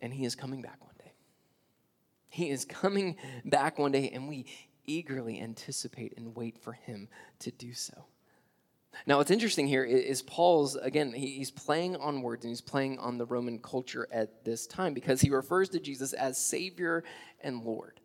And 0.02 0.14
He 0.14 0.26
is 0.26 0.36
coming 0.36 0.62
back 0.62 0.84
one 0.84 0.96
day. 1.00 1.14
He 2.30 2.50
is 2.50 2.66
coming 2.66 3.18
back 3.46 3.80
one 3.80 3.92
day, 3.92 4.10
and 4.10 4.28
we 4.28 4.46
eagerly 4.86 5.40
anticipate 5.40 6.14
and 6.18 6.36
wait 6.36 6.58
for 6.58 6.74
Him 6.74 7.08
to 7.40 7.52
do 7.52 7.74
so. 7.74 8.06
Now, 9.06 9.18
what's 9.18 9.32
interesting 9.32 9.68
here 9.68 9.84
is 9.84 10.22
Paul's, 10.22 10.76
again, 10.76 11.12
he's 11.12 11.52
playing 11.52 11.98
on 11.98 12.22
words 12.22 12.46
and 12.46 12.52
he's 12.52 12.62
playing 12.62 12.98
on 13.00 13.18
the 13.18 13.26
Roman 13.26 13.60
culture 13.60 14.08
at 14.12 14.46
this 14.46 14.66
time 14.66 14.94
because 14.94 15.22
he 15.22 15.30
refers 15.30 15.70
to 15.70 15.80
Jesus 15.80 16.14
as 16.14 16.38
Savior 16.38 17.04
and 17.42 17.64
Lord. 17.64 18.00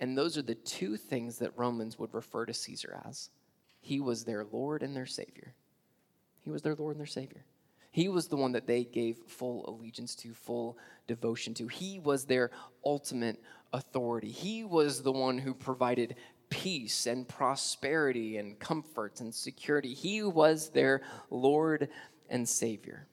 And 0.00 0.16
those 0.16 0.38
are 0.38 0.42
the 0.42 0.54
two 0.54 0.96
things 0.96 1.38
that 1.38 1.56
Romans 1.56 1.98
would 1.98 2.14
refer 2.14 2.46
to 2.46 2.54
Caesar 2.54 3.00
as. 3.06 3.30
He 3.80 4.00
was 4.00 4.24
their 4.24 4.44
Lord 4.44 4.82
and 4.82 4.96
their 4.96 5.06
Savior. 5.06 5.54
He 6.40 6.50
was 6.50 6.62
their 6.62 6.74
Lord 6.74 6.96
and 6.96 7.00
their 7.00 7.06
Savior. 7.06 7.44
He 7.92 8.08
was 8.08 8.28
the 8.28 8.36
one 8.36 8.52
that 8.52 8.66
they 8.66 8.84
gave 8.84 9.18
full 9.26 9.68
allegiance 9.68 10.14
to, 10.16 10.32
full 10.32 10.78
devotion 11.06 11.54
to. 11.54 11.66
He 11.66 11.98
was 11.98 12.24
their 12.24 12.50
ultimate 12.84 13.42
authority. 13.72 14.30
He 14.30 14.64
was 14.64 15.02
the 15.02 15.12
one 15.12 15.38
who 15.38 15.52
provided 15.54 16.14
peace 16.48 17.06
and 17.06 17.28
prosperity 17.28 18.38
and 18.38 18.58
comfort 18.58 19.20
and 19.20 19.34
security. 19.34 19.92
He 19.92 20.22
was 20.22 20.70
their 20.70 21.02
Lord 21.30 21.88
and 22.28 22.48
Savior. 22.48 23.06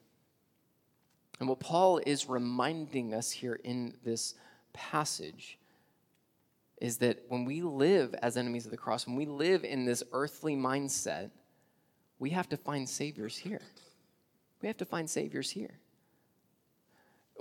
And 1.40 1.50
what 1.50 1.60
Paul 1.60 2.00
is 2.06 2.30
reminding 2.30 3.14
us 3.14 3.32
here 3.32 3.60
in 3.64 3.96
this 4.04 4.36
passage 4.74 5.60
is 6.80 6.98
that 6.98 7.24
when 7.28 7.46
we 7.46 7.62
live 7.62 8.14
as 8.22 8.38
enemies 8.38 8.66
of 8.66 8.72
the 8.72 8.78
cross, 8.78 9.08
when 9.08 9.16
we 9.16 9.26
live 9.26 9.64
in 9.64 9.86
this 9.86 10.04
earthly 10.12 10.56
mindset, 10.56 11.32
we 12.20 12.30
have 12.32 12.50
to 12.50 12.58
find 12.58 12.88
saviors 12.88 13.38
here. 13.38 13.62
We 14.62 14.68
have 14.68 14.78
to 14.78 14.86
find 14.86 15.10
saviors 15.10 15.50
here. 15.50 15.80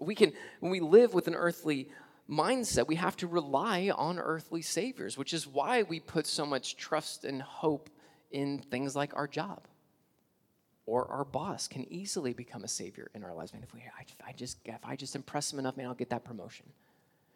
We 0.00 0.14
can, 0.14 0.32
when 0.60 0.72
we 0.72 0.80
live 0.80 1.14
with 1.14 1.28
an 1.28 1.34
earthly 1.34 1.88
mindset, 2.28 2.86
we 2.86 2.96
have 2.96 3.16
to 3.18 3.26
rely 3.26 3.90
on 3.94 4.18
earthly 4.18 4.62
saviors, 4.62 5.16
which 5.16 5.32
is 5.32 5.46
why 5.46 5.82
we 5.82 6.00
put 6.00 6.26
so 6.26 6.44
much 6.44 6.76
trust 6.76 7.24
and 7.24 7.40
hope 7.40 7.88
in 8.30 8.58
things 8.58 8.96
like 8.96 9.14
our 9.16 9.26
job 9.26 9.62
or 10.84 11.06
our 11.08 11.24
boss 11.24 11.68
can 11.68 11.90
easily 11.92 12.32
become 12.32 12.64
a 12.64 12.68
savior 12.68 13.10
in 13.14 13.24
our 13.24 13.34
lives. 13.34 13.52
Man, 13.52 13.62
if 13.62 13.72
we, 13.74 13.80
I, 13.80 14.28
I 14.28 14.32
just, 14.32 14.58
if 14.64 14.84
I 14.84 14.96
just 14.96 15.16
impress 15.16 15.52
him 15.52 15.58
enough, 15.58 15.76
man, 15.76 15.86
I'll 15.86 15.94
get 15.94 16.10
that 16.10 16.24
promotion. 16.24 16.66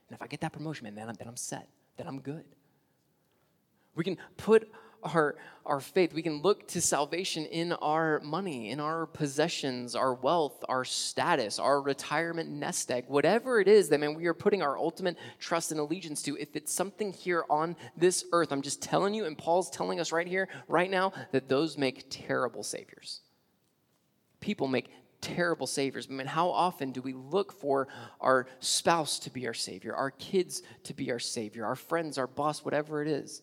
And 0.09 0.14
if 0.14 0.22
I 0.22 0.26
get 0.26 0.40
that 0.40 0.53
promotion, 0.53 0.84
man, 0.84 0.94
then 0.94 1.09
I'm, 1.09 1.14
then 1.14 1.28
I'm 1.28 1.36
set 1.36 1.68
that 2.01 2.09
I'm 2.09 2.20
good. 2.20 2.44
We 3.94 4.05
can 4.05 4.16
put 4.38 4.72
our, 5.03 5.36
our 5.66 5.80
faith, 5.80 6.14
we 6.14 6.22
can 6.22 6.40
look 6.40 6.66
to 6.68 6.80
salvation 6.80 7.44
in 7.44 7.74
our 7.74 8.20
money, 8.20 8.70
in 8.70 8.80
our 8.80 9.05
possessions, 9.05 9.94
our 9.94 10.14
wealth, 10.14 10.64
our 10.66 10.82
status, 10.82 11.59
our 11.59 11.82
retirement 11.82 12.48
nest 12.48 12.90
egg, 12.90 13.05
whatever 13.09 13.61
it 13.61 13.68
is 13.68 13.90
that, 13.90 14.01
man, 14.01 14.14
we 14.14 14.26
are 14.26 14.34
putting 14.34 14.62
our 14.62 14.78
ultimate 14.78 15.18
trust 15.38 15.72
and 15.72 15.80
allegiance 15.80 16.22
to. 16.22 16.38
If 16.38 16.57
it's 16.57 16.72
something 16.72 17.12
here 17.12 17.44
on 17.51 17.76
this 17.98 18.24
earth, 18.32 18.51
I'm 18.51 18.62
just 18.62 18.80
telling 18.80 19.12
you, 19.12 19.26
and 19.26 19.36
Paul's 19.36 19.68
telling 19.68 20.01
us 20.01 20.11
right 20.11 20.26
here, 20.26 20.48
right 20.68 20.90
now, 20.90 21.12
that 21.32 21.51
those 21.51 21.76
make 21.76 22.07
terrible 22.09 22.62
saviors. 22.62 23.20
People 24.40 24.68
make 24.68 24.90
terrible 25.20 25.66
saviors. 25.66 26.08
I 26.10 26.14
mean, 26.14 26.26
how 26.26 26.50
often 26.50 26.92
do 26.92 27.02
we 27.02 27.12
look 27.12 27.52
for 27.52 27.88
our 28.20 28.46
spouse 28.60 29.18
to 29.20 29.30
be 29.30 29.46
our 29.46 29.54
savior, 29.54 29.94
our 29.94 30.10
kids 30.12 30.62
to 30.84 30.94
be 30.94 31.10
our 31.10 31.18
savior, 31.18 31.64
our 31.64 31.76
friends, 31.76 32.18
our 32.18 32.26
boss, 32.26 32.64
whatever 32.64 33.02
it 33.02 33.08
is? 33.08 33.42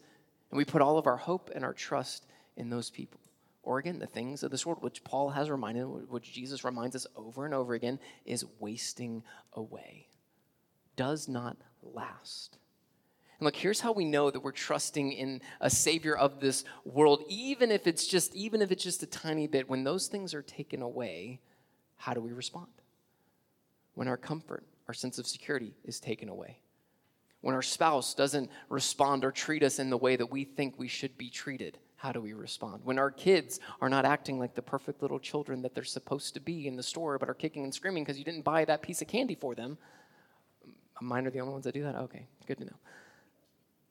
And 0.51 0.57
we 0.57 0.65
put 0.65 0.81
all 0.81 0.97
of 0.97 1.07
our 1.07 1.17
hope 1.17 1.51
and 1.53 1.63
our 1.63 1.73
trust 1.73 2.25
in 2.55 2.69
those 2.69 2.89
people. 2.89 3.19
Or 3.63 3.79
again, 3.79 3.99
the 3.99 4.07
things 4.07 4.43
of 4.43 4.51
this 4.51 4.65
world, 4.65 4.81
which 4.81 5.03
Paul 5.03 5.31
has 5.31 5.49
reminded, 5.49 5.83
which 6.09 6.31
Jesus 6.31 6.63
reminds 6.63 6.95
us 6.95 7.05
over 7.17 7.45
and 7.45 7.53
over 7.53 7.73
again, 7.73 7.99
is 8.25 8.45
wasting 8.59 9.23
away, 9.53 10.07
does 10.95 11.27
not 11.27 11.57
last. 11.83 12.57
And 13.39 13.45
look, 13.45 13.55
here's 13.55 13.81
how 13.81 13.91
we 13.91 14.05
know 14.05 14.31
that 14.31 14.39
we're 14.39 14.51
trusting 14.51 15.11
in 15.11 15.41
a 15.59 15.69
savior 15.69 16.15
of 16.15 16.39
this 16.39 16.63
world, 16.85 17.23
even 17.27 17.69
if 17.69 17.85
it's 17.85 18.07
just, 18.07 18.33
even 18.33 18.61
if 18.61 18.71
it's 18.71 18.83
just 18.83 19.03
a 19.03 19.07
tiny 19.07 19.47
bit. 19.47 19.69
When 19.69 19.83
those 19.83 20.07
things 20.07 20.33
are 20.33 20.41
taken 20.41 20.81
away, 20.81 21.41
how 21.97 22.13
do 22.13 22.21
we 22.21 22.31
respond? 22.31 22.67
When 23.93 24.07
our 24.07 24.17
comfort, 24.17 24.63
our 24.87 24.93
sense 24.93 25.17
of 25.17 25.27
security 25.27 25.73
is 25.83 25.99
taken 25.99 26.29
away. 26.29 26.59
When 27.41 27.55
our 27.55 27.61
spouse 27.61 28.13
doesn't 28.13 28.49
respond 28.69 29.23
or 29.23 29.31
treat 29.31 29.63
us 29.63 29.79
in 29.79 29.89
the 29.89 29.97
way 29.97 30.15
that 30.15 30.31
we 30.31 30.43
think 30.43 30.75
we 30.77 30.87
should 30.87 31.17
be 31.17 31.29
treated, 31.29 31.77
how 31.95 32.11
do 32.11 32.21
we 32.21 32.33
respond? 32.33 32.81
When 32.83 32.99
our 32.99 33.11
kids 33.11 33.59
are 33.81 33.89
not 33.89 34.05
acting 34.05 34.39
like 34.39 34.53
the 34.53 34.61
perfect 34.61 35.01
little 35.01 35.19
children 35.19 35.61
that 35.63 35.73
they're 35.73 35.83
supposed 35.83 36.33
to 36.35 36.39
be 36.39 36.67
in 36.67 36.75
the 36.75 36.83
store, 36.83 37.17
but 37.17 37.29
are 37.29 37.33
kicking 37.33 37.63
and 37.63 37.73
screaming 37.73 38.03
because 38.03 38.17
you 38.17 38.25
didn't 38.25 38.43
buy 38.43 38.65
that 38.65 38.81
piece 38.81 39.01
of 39.01 39.07
candy 39.07 39.35
for 39.35 39.55
them, 39.55 39.77
mine 41.01 41.25
are 41.25 41.31
the 41.31 41.39
only 41.39 41.53
ones 41.53 41.65
that 41.65 41.73
do 41.73 41.83
that? 41.83 41.95
Okay, 41.95 42.27
good 42.45 42.57
to 42.59 42.65
know. 42.65 42.77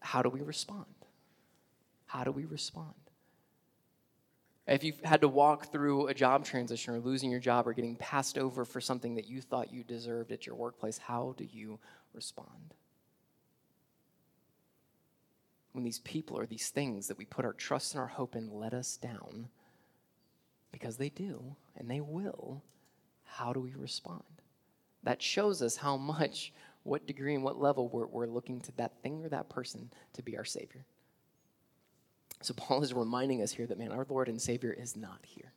How 0.00 0.22
do 0.22 0.28
we 0.28 0.40
respond? 0.40 0.86
How 2.06 2.24
do 2.24 2.30
we 2.30 2.44
respond? 2.44 2.94
If 4.66 4.82
you've 4.82 5.00
had 5.00 5.20
to 5.20 5.28
walk 5.28 5.70
through 5.70 6.08
a 6.08 6.14
job 6.14 6.44
transition 6.44 6.94
or 6.94 6.98
losing 6.98 7.30
your 7.30 7.40
job 7.40 7.68
or 7.68 7.72
getting 7.72 7.94
passed 7.96 8.36
over 8.36 8.64
for 8.64 8.80
something 8.80 9.14
that 9.14 9.28
you 9.28 9.40
thought 9.40 9.72
you 9.72 9.84
deserved 9.84 10.32
at 10.32 10.44
your 10.44 10.56
workplace, 10.56 10.98
how 10.98 11.34
do 11.36 11.44
you 11.44 11.78
respond? 12.12 12.74
When 15.70 15.84
these 15.84 16.00
people 16.00 16.36
or 16.36 16.46
these 16.46 16.70
things 16.70 17.06
that 17.06 17.18
we 17.18 17.24
put 17.24 17.44
our 17.44 17.52
trust 17.52 17.94
and 17.94 18.00
our 18.00 18.08
hope 18.08 18.34
in 18.34 18.50
let 18.52 18.74
us 18.74 18.96
down, 18.96 19.48
because 20.72 20.96
they 20.96 21.10
do 21.10 21.54
and 21.76 21.88
they 21.88 22.00
will, 22.00 22.62
how 23.22 23.52
do 23.52 23.60
we 23.60 23.74
respond? 23.74 24.24
That 25.04 25.22
shows 25.22 25.62
us 25.62 25.76
how 25.76 25.96
much, 25.96 26.52
what 26.82 27.06
degree, 27.06 27.36
and 27.36 27.44
what 27.44 27.60
level 27.60 27.88
we're, 27.88 28.06
we're 28.06 28.26
looking 28.26 28.60
to 28.62 28.72
that 28.78 29.00
thing 29.02 29.24
or 29.24 29.28
that 29.28 29.48
person 29.48 29.92
to 30.14 30.22
be 30.22 30.36
our 30.36 30.44
Savior. 30.44 30.84
So 32.42 32.54
Paul 32.54 32.82
is 32.82 32.92
reminding 32.92 33.42
us 33.42 33.52
here 33.52 33.66
that, 33.66 33.78
man, 33.78 33.92
our 33.92 34.06
Lord 34.08 34.28
and 34.28 34.40
Savior 34.40 34.72
is 34.72 34.96
not 34.96 35.20
here. 35.22 35.52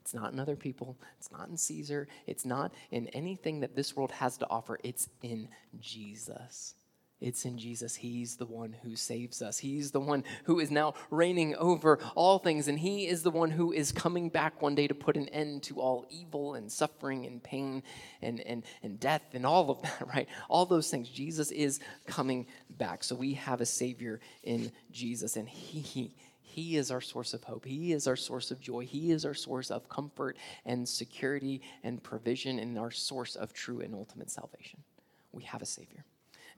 It's 0.00 0.14
not 0.14 0.32
in 0.32 0.40
other 0.40 0.56
people. 0.56 0.96
It's 1.18 1.30
not 1.30 1.48
in 1.48 1.56
Caesar. 1.56 2.08
It's 2.26 2.46
not 2.46 2.72
in 2.90 3.08
anything 3.08 3.60
that 3.60 3.76
this 3.76 3.94
world 3.94 4.10
has 4.12 4.38
to 4.38 4.46
offer. 4.48 4.78
It's 4.82 5.08
in 5.22 5.48
Jesus. 5.80 6.74
It's 7.20 7.44
in 7.44 7.58
Jesus. 7.58 7.96
He's 7.96 8.36
the 8.36 8.46
one 8.46 8.76
who 8.84 8.94
saves 8.94 9.42
us. 9.42 9.58
He's 9.58 9.90
the 9.90 9.98
one 9.98 10.22
who 10.44 10.60
is 10.60 10.70
now 10.70 10.94
reigning 11.10 11.56
over 11.56 11.98
all 12.14 12.38
things, 12.38 12.68
and 12.68 12.78
He 12.78 13.08
is 13.08 13.24
the 13.24 13.30
one 13.30 13.50
who 13.50 13.72
is 13.72 13.90
coming 13.90 14.28
back 14.28 14.62
one 14.62 14.76
day 14.76 14.86
to 14.86 14.94
put 14.94 15.16
an 15.16 15.28
end 15.30 15.64
to 15.64 15.80
all 15.80 16.06
evil 16.10 16.54
and 16.54 16.70
suffering 16.70 17.26
and 17.26 17.42
pain 17.42 17.82
and, 18.22 18.38
and, 18.40 18.62
and 18.84 19.00
death 19.00 19.22
and 19.32 19.44
all 19.44 19.68
of 19.70 19.82
that, 19.82 20.06
right? 20.14 20.28
All 20.48 20.64
those 20.64 20.90
things. 20.90 21.08
Jesus 21.08 21.50
is 21.50 21.80
coming 22.06 22.46
back. 22.70 23.02
So 23.02 23.16
we 23.16 23.34
have 23.34 23.60
a 23.60 23.66
Savior 23.66 24.20
in 24.44 24.70
Jesus, 24.92 25.36
and 25.36 25.48
He. 25.48 26.14
He 26.40 26.76
is 26.76 26.90
our 26.90 27.00
source 27.00 27.34
of 27.34 27.44
hope. 27.44 27.64
He 27.64 27.92
is 27.92 28.08
our 28.08 28.16
source 28.16 28.50
of 28.50 28.58
joy. 28.58 28.84
He 28.84 29.12
is 29.12 29.24
our 29.24 29.34
source 29.34 29.70
of 29.70 29.88
comfort 29.88 30.36
and 30.64 30.88
security 30.88 31.60
and 31.84 32.02
provision 32.02 32.58
and 32.58 32.76
our 32.76 32.90
source 32.90 33.36
of 33.36 33.52
true 33.52 33.80
and 33.80 33.94
ultimate 33.94 34.28
salvation. 34.28 34.80
We 35.30 35.44
have 35.44 35.62
a 35.62 35.66
Savior. 35.66 36.04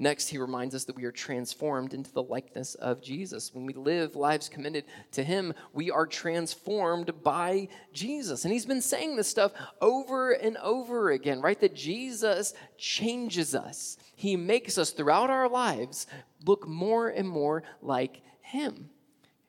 Next, 0.03 0.29
he 0.29 0.39
reminds 0.39 0.75
us 0.75 0.85
that 0.85 0.97
we 0.97 1.05
are 1.05 1.13
transformed 1.13 1.93
into 1.93 2.11
the 2.11 2.23
likeness 2.23 2.75
of 2.75 3.03
Jesus. 3.03 3.55
When 3.55 3.67
we 3.67 3.75
live 3.75 4.17
lives 4.17 4.49
committed 4.49 4.87
to 5.13 5.23
him, 5.23 5.53
we 5.75 5.91
are 5.91 6.07
transformed 6.07 7.23
by 7.23 7.69
Jesus. 7.93 8.47
And 8.47 8.53
he's 8.53 8.65
been 8.65 8.81
saying 8.81 9.17
this 9.17 9.29
stuff 9.29 9.53
over 9.83 10.31
and 10.33 10.57
over 10.57 11.11
again, 11.11 11.43
right? 11.43 11.61
That 11.61 11.75
Jesus 11.75 12.55
changes 12.79 13.55
us. 13.55 13.99
He 14.17 14.37
makes 14.37 14.79
us 14.79 14.93
throughout 14.93 15.29
our 15.29 15.51
lives 15.51 16.07
look 16.47 16.67
more 16.67 17.11
and 17.11 17.29
more 17.29 17.63
like 17.83 18.23
him. 18.41 18.89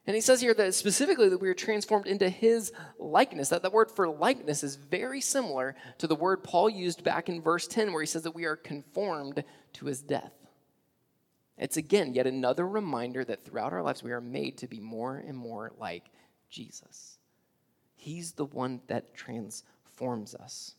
And 0.06 0.16
he 0.16 0.22
says 0.22 0.42
here 0.42 0.54
that 0.56 0.74
specifically 0.74 1.30
that 1.30 1.40
we 1.40 1.48
are 1.48 1.54
transformed 1.54 2.08
into 2.08 2.28
his 2.28 2.74
likeness. 3.00 3.48
That 3.48 3.62
the 3.62 3.70
word 3.70 3.90
for 3.90 4.10
likeness 4.10 4.66
is 4.66 4.76
very 4.76 5.22
similar 5.22 5.78
to 6.00 6.08
the 6.08 6.16
word 6.16 6.44
Paul 6.44 6.70
used 6.70 7.06
back 7.06 7.30
in 7.30 7.42
verse 7.42 7.68
10, 7.68 7.94
where 7.94 8.02
he 8.02 8.08
says 8.08 8.24
that 8.24 8.36
we 8.36 8.44
are 8.44 8.58
conformed 8.58 9.46
to 9.76 9.86
his 9.86 10.02
death. 10.02 10.34
It's 11.62 11.78
again 11.78 12.16
yet 12.16 12.26
another 12.26 12.68
reminder 12.68 13.24
that 13.24 13.46
throughout 13.46 13.72
our 13.72 13.84
lives 13.84 14.02
we 14.02 14.12
are 14.12 14.20
made 14.20 14.58
to 14.58 14.68
be 14.68 14.80
more 14.80 15.16
and 15.16 15.38
more 15.38 15.72
like 15.80 16.10
Jesus. 16.50 17.20
He's 17.96 18.32
the 18.32 18.46
one 18.46 18.82
that 18.88 19.14
transforms 19.14 20.34
us. 20.34 20.74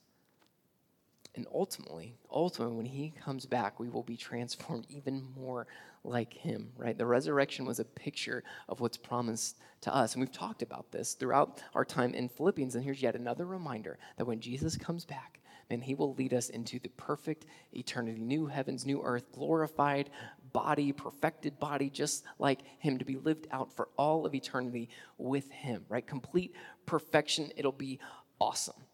And 1.36 1.46
ultimately, 1.54 2.16
ultimately, 2.30 2.76
when 2.76 2.86
he 2.86 3.14
comes 3.24 3.46
back, 3.46 3.78
we 3.78 3.88
will 3.88 4.02
be 4.02 4.16
transformed 4.16 4.86
even 4.90 5.22
more 5.36 5.68
like 6.02 6.34
him, 6.34 6.72
right? 6.76 6.98
The 6.98 7.06
resurrection 7.06 7.64
was 7.64 7.78
a 7.78 7.84
picture 7.84 8.42
of 8.68 8.80
what's 8.80 8.96
promised 8.96 9.58
to 9.82 9.94
us. 9.94 10.14
And 10.14 10.20
we've 10.20 10.32
talked 10.32 10.62
about 10.62 10.90
this 10.90 11.14
throughout 11.14 11.62
our 11.74 11.84
time 11.84 12.12
in 12.12 12.28
Philippians. 12.28 12.74
And 12.74 12.84
here's 12.84 13.00
yet 13.00 13.14
another 13.14 13.46
reminder 13.46 13.98
that 14.16 14.26
when 14.26 14.40
Jesus 14.40 14.76
comes 14.76 15.04
back, 15.04 15.38
then 15.72 15.80
he 15.80 15.94
will 15.94 16.14
lead 16.14 16.34
us 16.34 16.50
into 16.50 16.78
the 16.78 16.90
perfect 16.90 17.46
eternity 17.72 18.20
new 18.20 18.46
heavens, 18.46 18.84
new 18.84 19.00
earth, 19.02 19.32
glorified 19.32 20.10
body, 20.52 20.92
perfected 20.92 21.58
body, 21.58 21.88
just 21.88 22.24
like 22.38 22.60
him, 22.78 22.98
to 22.98 23.04
be 23.04 23.16
lived 23.16 23.46
out 23.50 23.72
for 23.72 23.88
all 23.96 24.26
of 24.26 24.34
eternity 24.34 24.90
with 25.16 25.50
him, 25.50 25.84
right? 25.88 26.06
Complete 26.06 26.54
perfection. 26.84 27.50
It'll 27.56 27.72
be 27.72 27.98
awesome. 28.38 28.84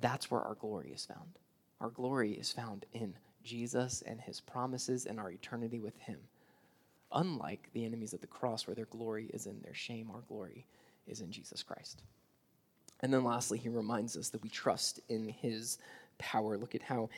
That's 0.00 0.30
where 0.30 0.40
our 0.40 0.54
glory 0.54 0.92
is 0.92 1.04
found. 1.04 1.38
Our 1.80 1.90
glory 1.90 2.32
is 2.32 2.52
found 2.52 2.86
in 2.92 3.14
Jesus 3.44 4.02
and 4.06 4.20
his 4.20 4.40
promises 4.40 5.04
and 5.04 5.20
our 5.20 5.30
eternity 5.30 5.78
with 5.78 5.98
him. 5.98 6.20
Unlike 7.12 7.68
the 7.72 7.84
enemies 7.84 8.14
of 8.14 8.20
the 8.20 8.26
cross, 8.26 8.66
where 8.66 8.74
their 8.74 8.86
glory 8.86 9.30
is 9.32 9.46
in 9.46 9.60
their 9.62 9.74
shame, 9.74 10.10
our 10.10 10.22
glory 10.22 10.66
is 11.06 11.20
in 11.20 11.30
Jesus 11.30 11.62
Christ. 11.62 12.02
And 13.00 13.12
then 13.12 13.24
lastly, 13.24 13.58
he 13.58 13.68
reminds 13.68 14.16
us 14.16 14.30
that 14.30 14.42
we 14.42 14.48
trust 14.48 15.00
in 15.08 15.28
his 15.28 15.78
power. 16.18 16.56
Look 16.56 16.74
at 16.74 16.82
how 16.82 17.10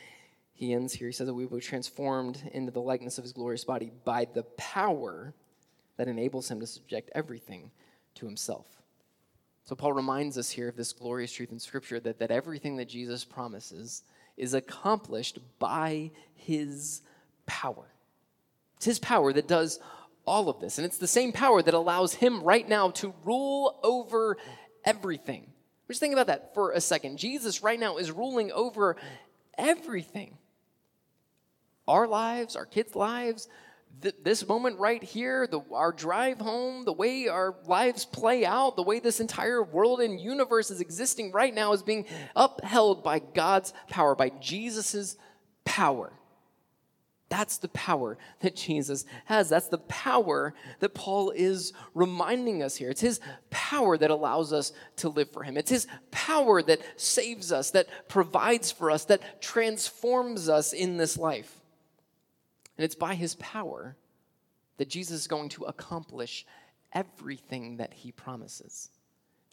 he 0.53 0.73
ends 0.73 0.93
here. 0.93 1.07
He 1.07 1.13
says 1.13 1.27
that 1.27 1.33
we 1.33 1.45
will 1.45 1.57
be 1.57 1.63
transformed 1.63 2.41
into 2.53 2.71
the 2.71 2.81
likeness 2.81 3.17
of 3.17 3.23
his 3.23 3.33
glorious 3.33 3.63
body 3.63 3.91
by 4.03 4.25
the 4.25 4.43
power 4.57 5.33
that 5.97 6.07
enables 6.07 6.51
him 6.51 6.59
to 6.59 6.67
subject 6.67 7.09
everything 7.15 7.71
to 8.15 8.25
himself. 8.25 8.65
So 9.63 9.75
Paul 9.75 9.93
reminds 9.93 10.37
us 10.37 10.49
here 10.49 10.67
of 10.67 10.75
this 10.75 10.93
glorious 10.93 11.31
truth 11.31 11.51
in 11.51 11.59
Scripture 11.59 11.99
that, 11.99 12.19
that 12.19 12.31
everything 12.31 12.77
that 12.77 12.89
Jesus 12.89 13.23
promises 13.23 14.03
is 14.35 14.53
accomplished 14.53 15.39
by 15.59 16.11
his 16.33 17.01
power. 17.45 17.85
It's 18.77 18.85
his 18.85 18.99
power 18.99 19.31
that 19.33 19.47
does 19.47 19.79
all 20.25 20.49
of 20.49 20.59
this. 20.59 20.77
And 20.77 20.85
it's 20.85 20.97
the 20.97 21.07
same 21.07 21.31
power 21.31 21.61
that 21.61 21.73
allows 21.73 22.15
him 22.15 22.41
right 22.41 22.67
now 22.67 22.89
to 22.91 23.13
rule 23.23 23.79
over 23.83 24.37
everything. 24.85 25.51
Just 25.89 25.99
think 25.99 26.13
about 26.13 26.27
that 26.27 26.53
for 26.53 26.71
a 26.71 26.79
second. 26.79 27.17
Jesus 27.17 27.63
right 27.63 27.79
now 27.79 27.97
is 27.97 28.11
ruling 28.11 28.51
over 28.51 28.95
everything. 29.57 30.37
Our 31.87 32.07
lives, 32.07 32.55
our 32.55 32.67
kids' 32.67 32.95
lives, 32.95 33.47
th- 34.01 34.15
this 34.23 34.47
moment 34.47 34.77
right 34.77 35.01
here, 35.01 35.47
the, 35.47 35.61
our 35.73 35.91
drive 35.91 36.39
home, 36.39 36.85
the 36.85 36.93
way 36.93 37.27
our 37.27 37.55
lives 37.65 38.05
play 38.05 38.45
out, 38.45 38.75
the 38.75 38.83
way 38.83 38.99
this 38.99 39.19
entire 39.19 39.63
world 39.63 39.99
and 39.99 40.19
universe 40.19 40.69
is 40.69 40.79
existing 40.79 41.31
right 41.31 41.53
now 41.53 41.73
is 41.73 41.81
being 41.81 42.05
upheld 42.35 43.03
by 43.03 43.17
God's 43.17 43.73
power, 43.89 44.13
by 44.13 44.29
Jesus' 44.29 45.17
power. 45.65 46.13
That's 47.29 47.59
the 47.59 47.67
power 47.69 48.17
that 48.39 48.55
Jesus 48.55 49.05
has. 49.25 49.49
That's 49.49 49.67
the 49.67 49.77
power 49.77 50.55
that 50.79 50.95
Paul 50.95 51.29
is 51.29 51.73
reminding 51.93 52.63
us 52.63 52.75
here. 52.75 52.89
It's 52.89 53.01
his 53.01 53.21
power 53.51 53.97
that 53.97 54.09
allows 54.09 54.51
us 54.51 54.73
to 54.97 55.09
live 55.09 55.31
for 55.31 55.43
him. 55.43 55.55
It's 55.55 55.69
his 55.69 55.87
power 56.09 56.63
that 56.63 56.81
saves 56.97 57.51
us, 57.51 57.71
that 57.71 57.87
provides 58.07 58.71
for 58.71 58.89
us, 58.89 59.05
that 59.05 59.41
transforms 59.41 60.49
us 60.49 60.73
in 60.73 60.97
this 60.97 61.17
life. 61.17 61.61
And 62.77 62.83
it's 62.83 62.95
by 62.95 63.13
his 63.13 63.35
power 63.35 63.95
that 64.77 64.89
Jesus 64.89 65.21
is 65.21 65.27
going 65.27 65.49
to 65.49 65.65
accomplish 65.65 66.47
everything 66.93 67.77
that 67.77 67.93
he 67.93 68.11
promises. 68.11 68.89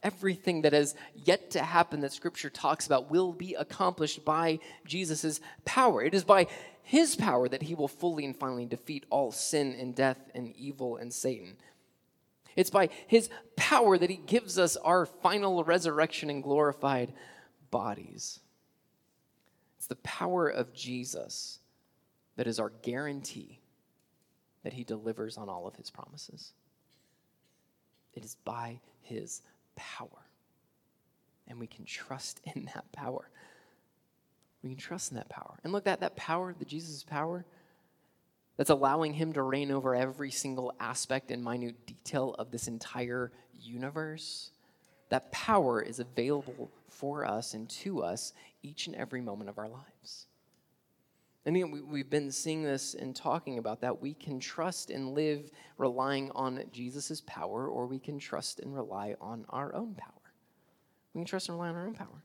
Everything 0.03 0.63
that 0.63 0.73
has 0.73 0.95
yet 1.15 1.51
to 1.51 1.63
happen 1.63 2.01
that 2.01 2.13
scripture 2.13 2.49
talks 2.49 2.87
about 2.87 3.11
will 3.11 3.33
be 3.33 3.55
accomplished 3.55 4.25
by 4.25 4.61
Jesus' 4.87 5.41
power. 5.65 6.03
It 6.03 6.15
is 6.15 6.23
by 6.23 6.47
his 6.87 7.17
power 7.17 7.49
that 7.49 7.65
he 7.65 7.75
will 7.75 7.89
fully 7.89 8.25
and 8.25 8.37
finally 8.37 8.65
defeat 8.65 9.05
all 9.11 9.33
sin 9.33 9.75
and 9.77 9.93
death 9.93 10.31
and 10.37 10.55
evil 10.55 10.97
and 10.97 11.13
Satan. 11.13 11.57
It's 12.55 12.71
by 12.71 12.91
his 13.09 13.29
power 13.57 13.99
that 13.99 14.09
he 14.09 14.15
gives 14.15 14.57
us 14.57 14.77
our 14.77 15.05
final 15.05 15.65
resurrection 15.65 16.31
and 16.31 16.45
glorified 16.45 17.13
bodies. 17.73 18.39
It's 19.79 19.89
the 19.89 19.97
power 19.97 20.49
of 20.49 20.73
Jesus 20.73 21.59
that 22.37 22.47
is 22.47 22.61
our 22.61 22.71
guarantee 22.83 23.59
that 24.63 24.75
he 24.75 24.85
delivers 24.85 25.37
on 25.37 25.49
all 25.49 25.67
of 25.67 25.75
his 25.75 25.91
promises. 25.91 26.53
It 28.15 28.25
is 28.25 28.37
by 28.45 28.79
his 29.03 29.43
power. 29.75 30.09
And 31.49 31.59
we 31.59 31.67
can 31.67 31.85
trust 31.85 32.41
in 32.45 32.71
that 32.75 32.93
power. 32.93 33.29
We 34.67 34.75
can 34.75 34.83
trust 34.83 35.13
in 35.13 35.17
that 35.17 35.29
power. 35.29 35.61
And 35.63 35.73
look, 35.73 35.85
that, 35.85 36.01
that 36.01 36.17
power, 36.17 36.53
the 36.59 36.65
Jesus' 36.65 37.05
power, 37.05 37.45
that's 38.57 38.71
allowing 38.71 39.15
him 39.15 39.33
to 39.35 39.43
reign 39.43 39.71
over 39.71 39.95
every 39.95 40.33
single 40.33 40.73
aspect 40.81 41.31
and 41.31 41.45
minute 41.45 41.87
detail 41.87 42.35
of 42.37 42.51
this 42.51 42.67
entire 42.67 43.31
universe, 43.61 44.51
that 45.09 45.31
power 45.31 45.81
is 45.81 46.01
available 46.01 46.73
for 46.89 47.25
us 47.25 47.55
and 47.55 47.69
to 47.69 48.03
us 48.03 48.33
each 48.65 48.89
and 48.89 48.97
every 48.97 49.21
moment 49.21 49.51
of 49.51 49.59
our 49.59 49.69
lives. 49.69 50.27
And 51.45 51.55
again, 51.55 51.71
we, 51.89 52.01
have 52.01 52.11
been 52.11 52.33
seeing 52.33 52.65
this 52.65 52.95
and 52.95 53.15
talking 53.15 53.59
about 53.59 53.83
that. 53.83 54.03
We 54.03 54.15
can 54.15 54.41
trust 54.41 54.91
and 54.91 55.15
live 55.15 55.49
relying 55.79 56.33
on 56.33 56.61
Jesus' 56.73 57.23
power, 57.25 57.69
or 57.69 57.87
we 57.87 58.01
can 58.01 58.19
trust 58.19 58.59
and 58.59 58.75
rely 58.75 59.15
on 59.21 59.47
our 59.49 59.73
own 59.73 59.95
power. 59.95 60.11
We 61.15 61.21
can 61.21 61.27
trust 61.27 61.49
and 61.49 61.57
rely 61.57 61.69
on 61.69 61.77
our 61.77 61.87
own 61.87 61.95
power. 61.95 62.25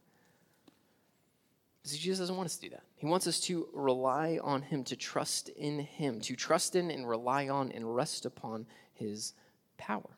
Because 1.82 1.98
Jesus 1.98 2.20
doesn't 2.20 2.36
want 2.36 2.46
us 2.46 2.56
to 2.58 2.62
do 2.62 2.70
that. 2.70 2.84
He 2.96 3.06
wants 3.08 3.28
us 3.28 3.40
to 3.42 3.68
rely 3.74 4.40
on 4.44 4.62
Him, 4.62 4.84
to 4.86 4.96
trust 4.96 5.50
in 5.50 5.80
Him, 5.80 6.22
to 6.22 6.36
trust 6.36 6.76
in 6.76 6.92
and 6.92 7.08
rely 7.08 7.50
on 7.50 7.72
and 7.72 7.96
rest 7.96 8.26
upon 8.26 8.68
His 8.94 9.34
power. 9.78 10.18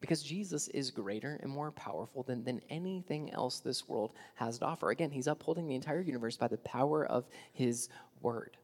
Because 0.00 0.22
Jesus 0.22 0.68
is 0.68 0.92
greater 0.92 1.40
and 1.42 1.50
more 1.50 1.72
powerful 1.72 2.22
than, 2.22 2.44
than 2.44 2.62
anything 2.70 3.32
else 3.32 3.58
this 3.58 3.88
world 3.88 4.12
has 4.36 4.58
to 4.58 4.66
offer. 4.66 4.90
Again, 4.90 5.10
he's 5.10 5.26
upholding 5.26 5.66
the 5.66 5.74
entire 5.74 6.00
universe 6.00 6.36
by 6.36 6.46
the 6.46 6.58
power 6.58 7.04
of 7.04 7.24
his 7.52 7.88
word. 8.22 8.56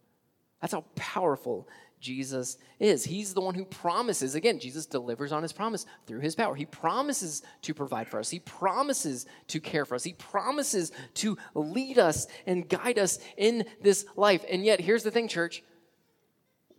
That's 0.60 0.72
how 0.72 0.84
powerful 0.94 1.68
Jesus 2.04 2.58
is. 2.78 3.02
He's 3.02 3.32
the 3.32 3.40
one 3.40 3.54
who 3.54 3.64
promises. 3.64 4.34
Again, 4.34 4.60
Jesus 4.60 4.84
delivers 4.84 5.32
on 5.32 5.42
his 5.42 5.54
promise 5.54 5.86
through 6.06 6.20
his 6.20 6.34
power. 6.34 6.54
He 6.54 6.66
promises 6.66 7.42
to 7.62 7.72
provide 7.72 8.08
for 8.08 8.20
us, 8.20 8.28
he 8.28 8.40
promises 8.40 9.26
to 9.48 9.58
care 9.58 9.86
for 9.86 9.94
us, 9.94 10.04
he 10.04 10.12
promises 10.12 10.92
to 11.14 11.38
lead 11.54 11.98
us 11.98 12.26
and 12.46 12.68
guide 12.68 12.98
us 12.98 13.18
in 13.38 13.64
this 13.80 14.04
life. 14.16 14.44
And 14.48 14.64
yet, 14.64 14.80
here's 14.80 15.02
the 15.02 15.10
thing, 15.10 15.28
church 15.28 15.64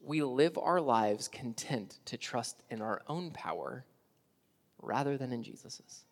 we 0.03 0.21
live 0.21 0.55
our 0.59 0.79
lives 0.79 1.27
content 1.27 1.97
to 2.05 2.15
trust 2.15 2.61
in 2.69 2.79
our 2.79 3.01
own 3.07 3.31
power 3.31 3.83
rather 4.79 5.17
than 5.17 5.33
in 5.33 5.41
Jesus's. 5.41 6.03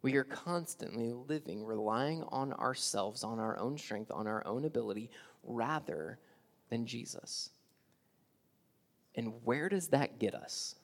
We 0.00 0.16
are 0.16 0.24
constantly 0.24 1.12
living, 1.12 1.62
relying 1.62 2.22
on 2.28 2.54
ourselves, 2.54 3.22
on 3.22 3.38
our 3.38 3.58
own 3.58 3.76
strength, 3.76 4.10
on 4.10 4.26
our 4.26 4.46
own 4.46 4.64
ability, 4.64 5.10
rather 5.42 6.18
than 6.70 6.86
Jesus. 6.86 7.50
And 9.14 9.44
where 9.44 9.68
does 9.68 9.88
that 9.88 10.18
get 10.18 10.34
us? 10.34 10.76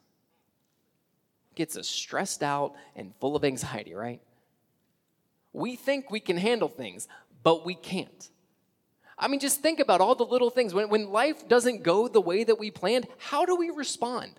Gets 1.55 1.77
us 1.77 1.87
stressed 1.87 2.43
out 2.43 2.73
and 2.95 3.13
full 3.19 3.35
of 3.35 3.43
anxiety, 3.43 3.93
right? 3.93 4.21
We 5.53 5.75
think 5.75 6.11
we 6.11 6.19
can 6.19 6.37
handle 6.37 6.69
things, 6.69 7.07
but 7.41 7.65
we 7.65 7.73
can't. 7.73 8.29
I 9.17 9.27
mean, 9.27 9.39
just 9.39 9.61
think 9.61 9.79
about 9.79 10.01
all 10.01 10.13
the 10.13 10.25
little 10.25 10.51
things. 10.51 10.73
When, 10.73 10.89
when 10.89 11.09
life 11.09 11.47
doesn't 11.47 11.81
go 11.81 12.07
the 12.07 12.21
way 12.21 12.43
that 12.43 12.59
we 12.59 12.69
planned, 12.69 13.07
how 13.17 13.45
do 13.45 13.55
we 13.55 13.71
respond? 13.71 14.33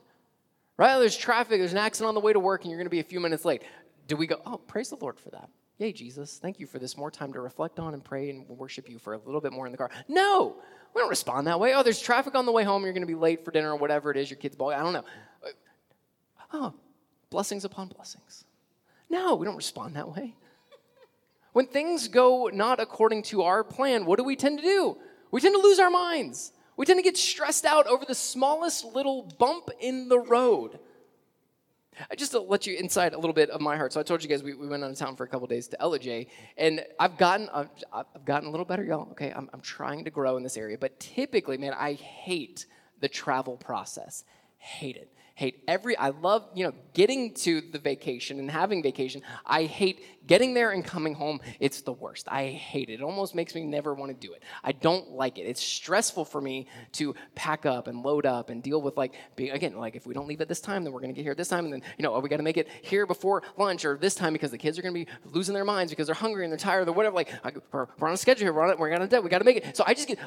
Right? 0.76 0.96
There's 0.98 1.16
traffic, 1.16 1.58
there's 1.58 1.72
an 1.72 1.78
accident 1.78 2.08
on 2.08 2.14
the 2.14 2.20
way 2.20 2.32
to 2.32 2.38
work, 2.38 2.62
and 2.62 2.70
you're 2.70 2.78
going 2.78 2.86
to 2.86 2.90
be 2.90 3.00
a 3.00 3.04
few 3.04 3.18
minutes 3.18 3.44
late. 3.44 3.62
Do 4.06 4.16
we 4.16 4.28
go, 4.28 4.40
oh, 4.46 4.58
praise 4.58 4.90
the 4.90 4.96
Lord 4.96 5.18
for 5.18 5.30
that? 5.30 5.50
Yay, 5.78 5.92
Jesus, 5.92 6.38
thank 6.38 6.60
you 6.60 6.66
for 6.66 6.78
this 6.78 6.96
more 6.96 7.10
time 7.10 7.32
to 7.32 7.40
reflect 7.40 7.78
on 7.78 7.94
and 7.94 8.04
pray 8.04 8.30
and 8.30 8.48
worship 8.48 8.88
you 8.88 8.98
for 8.98 9.14
a 9.14 9.18
little 9.18 9.40
bit 9.40 9.52
more 9.52 9.66
in 9.66 9.72
the 9.72 9.78
car. 9.78 9.90
No, 10.08 10.56
we 10.94 11.00
don't 11.00 11.10
respond 11.10 11.46
that 11.46 11.60
way. 11.60 11.74
Oh, 11.74 11.82
there's 11.82 12.00
traffic 12.00 12.34
on 12.34 12.46
the 12.46 12.52
way 12.52 12.64
home, 12.64 12.82
you're 12.84 12.92
going 12.92 13.02
to 13.02 13.06
be 13.06 13.14
late 13.14 13.44
for 13.44 13.50
dinner 13.50 13.72
or 13.72 13.76
whatever 13.76 14.10
it 14.10 14.16
is, 14.16 14.30
your 14.30 14.38
kid's 14.38 14.56
ball. 14.56 14.70
I 14.70 14.82
don't 14.82 14.92
know. 14.92 15.04
Oh, 16.52 16.74
blessings 17.30 17.64
upon 17.64 17.88
blessings. 17.88 18.44
No, 19.10 19.34
we 19.34 19.44
don't 19.44 19.56
respond 19.56 19.96
that 19.96 20.08
way. 20.08 20.34
When 21.52 21.66
things 21.66 22.08
go 22.08 22.50
not 22.52 22.80
according 22.80 23.22
to 23.24 23.42
our 23.42 23.64
plan, 23.64 24.06
what 24.06 24.18
do 24.18 24.24
we 24.24 24.36
tend 24.36 24.58
to 24.58 24.64
do? 24.64 24.96
We 25.30 25.40
tend 25.40 25.54
to 25.54 25.60
lose 25.60 25.78
our 25.78 25.90
minds. 25.90 26.52
We 26.76 26.86
tend 26.86 26.98
to 26.98 27.02
get 27.02 27.16
stressed 27.16 27.64
out 27.64 27.86
over 27.86 28.04
the 28.04 28.14
smallest 28.14 28.84
little 28.84 29.22
bump 29.38 29.70
in 29.80 30.08
the 30.08 30.20
road. 30.20 30.78
I 32.10 32.14
just 32.14 32.32
to 32.32 32.40
let 32.40 32.66
you 32.66 32.76
inside 32.76 33.14
a 33.14 33.18
little 33.18 33.32
bit 33.32 33.50
of 33.50 33.60
my 33.60 33.76
heart. 33.76 33.92
So 33.92 34.00
I 34.00 34.02
told 34.02 34.22
you 34.22 34.28
guys 34.28 34.42
we, 34.42 34.54
we 34.54 34.68
went 34.68 34.84
out 34.84 34.90
of 34.90 34.96
town 34.96 35.16
for 35.16 35.24
a 35.24 35.28
couple 35.28 35.46
days 35.46 35.68
to 35.68 35.76
Ellijay, 35.78 36.28
and 36.56 36.84
I've 36.98 37.18
gotten 37.18 37.48
I've, 37.52 37.68
I've 37.92 38.24
gotten 38.24 38.48
a 38.48 38.50
little 38.50 38.66
better, 38.66 38.84
y'all. 38.84 39.08
Okay, 39.12 39.32
I'm, 39.32 39.48
I'm 39.52 39.60
trying 39.60 40.04
to 40.04 40.10
grow 40.10 40.36
in 40.36 40.42
this 40.42 40.56
area, 40.56 40.78
but 40.78 40.98
typically, 41.00 41.58
man, 41.58 41.74
I 41.74 41.94
hate 41.94 42.66
the 43.00 43.08
travel 43.08 43.56
process. 43.56 44.24
Hate 44.58 44.96
it 44.96 45.12
hate 45.40 45.62
every 45.68 45.96
i 45.96 46.08
love 46.08 46.42
you 46.54 46.64
know 46.64 46.72
getting 46.98 47.32
to 47.32 47.60
the 47.60 47.78
vacation 47.78 48.40
and 48.40 48.50
having 48.50 48.82
vacation. 48.82 49.22
I 49.46 49.66
hate 49.66 50.26
getting 50.26 50.52
there 50.52 50.72
and 50.72 50.84
coming 50.84 51.14
home. 51.14 51.40
It's 51.60 51.80
the 51.82 51.92
worst. 51.92 52.26
I 52.28 52.46
hate 52.46 52.90
it. 52.90 52.94
It 52.94 53.02
almost 53.02 53.36
makes 53.36 53.54
me 53.54 53.62
never 53.62 53.94
want 53.94 54.10
to 54.10 54.26
do 54.26 54.32
it. 54.32 54.42
I 54.64 54.72
don't 54.72 55.12
like 55.12 55.38
it. 55.38 55.42
It's 55.42 55.62
stressful 55.62 56.24
for 56.24 56.40
me 56.40 56.66
to 56.94 57.14
pack 57.36 57.66
up 57.66 57.86
and 57.86 58.02
load 58.02 58.26
up 58.26 58.50
and 58.50 58.64
deal 58.64 58.82
with 58.82 58.96
like 58.96 59.14
being 59.36 59.52
again 59.52 59.76
like 59.76 59.94
if 59.94 60.08
we 60.08 60.12
don't 60.12 60.26
leave 60.26 60.40
at 60.40 60.48
this 60.48 60.60
time 60.60 60.82
then 60.82 60.92
we're 60.92 60.98
going 60.98 61.14
to 61.14 61.16
get 61.16 61.22
here 61.22 61.30
at 61.30 61.38
this 61.38 61.46
time 61.46 61.66
and 61.66 61.72
then 61.72 61.82
you 61.96 62.02
know 62.02 62.12
oh, 62.14 62.18
we 62.18 62.28
got 62.28 62.38
to 62.38 62.42
make 62.42 62.56
it 62.56 62.66
here 62.82 63.06
before 63.06 63.44
lunch 63.56 63.84
or 63.84 63.96
this 63.96 64.16
time 64.16 64.32
because 64.32 64.50
the 64.50 64.58
kids 64.58 64.76
are 64.76 64.82
going 64.82 64.92
to 64.92 65.04
be 65.04 65.06
losing 65.24 65.54
their 65.54 65.64
minds 65.64 65.92
because 65.92 66.08
they're 66.08 66.16
hungry 66.16 66.44
and 66.44 66.50
they're 66.50 66.58
tired 66.58 66.88
or 66.88 66.92
whatever? 66.92 67.14
Like 67.14 67.32
we're, 67.70 67.86
on 68.02 68.12
a 68.12 68.16
schedule 68.16 68.44
here. 68.44 68.52
We're 68.52 68.64
on 68.64 68.70
it. 68.70 68.78
We're 68.80 68.90
going 68.90 69.08
to 69.08 69.20
we 69.20 69.30
got 69.30 69.38
to 69.38 69.44
make 69.44 69.58
it. 69.58 69.76
So 69.76 69.84
i 69.86 69.94
just 69.94 70.08
get 70.08 70.18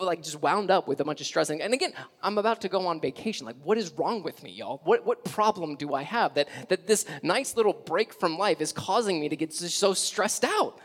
like 0.00 0.24
just 0.24 0.42
wound 0.42 0.72
up 0.72 0.88
with 0.88 1.00
a 1.00 1.04
bunch 1.04 1.20
of 1.20 1.26
stressing 1.26 1.62
and 1.62 1.72
again 1.72 1.92
i'm 2.22 2.36
about 2.36 2.60
to 2.62 2.68
go 2.68 2.84
on 2.88 3.00
vacation. 3.00 3.46
Like 3.46 3.56
what 3.62 3.78
is 3.78 3.92
wrong 3.92 4.24
with 4.24 4.42
me 4.42 4.55
y'all? 4.56 4.80
What, 4.84 5.06
what 5.06 5.24
problem 5.24 5.76
do 5.76 5.94
I 5.94 6.02
have 6.02 6.34
that, 6.34 6.48
that 6.68 6.86
this 6.86 7.04
nice 7.22 7.56
little 7.56 7.72
break 7.72 8.12
from 8.12 8.38
life 8.38 8.60
is 8.60 8.72
causing 8.72 9.20
me 9.20 9.28
to 9.28 9.36
get 9.36 9.52
so 9.52 9.94
stressed 9.94 10.44
out? 10.44 10.78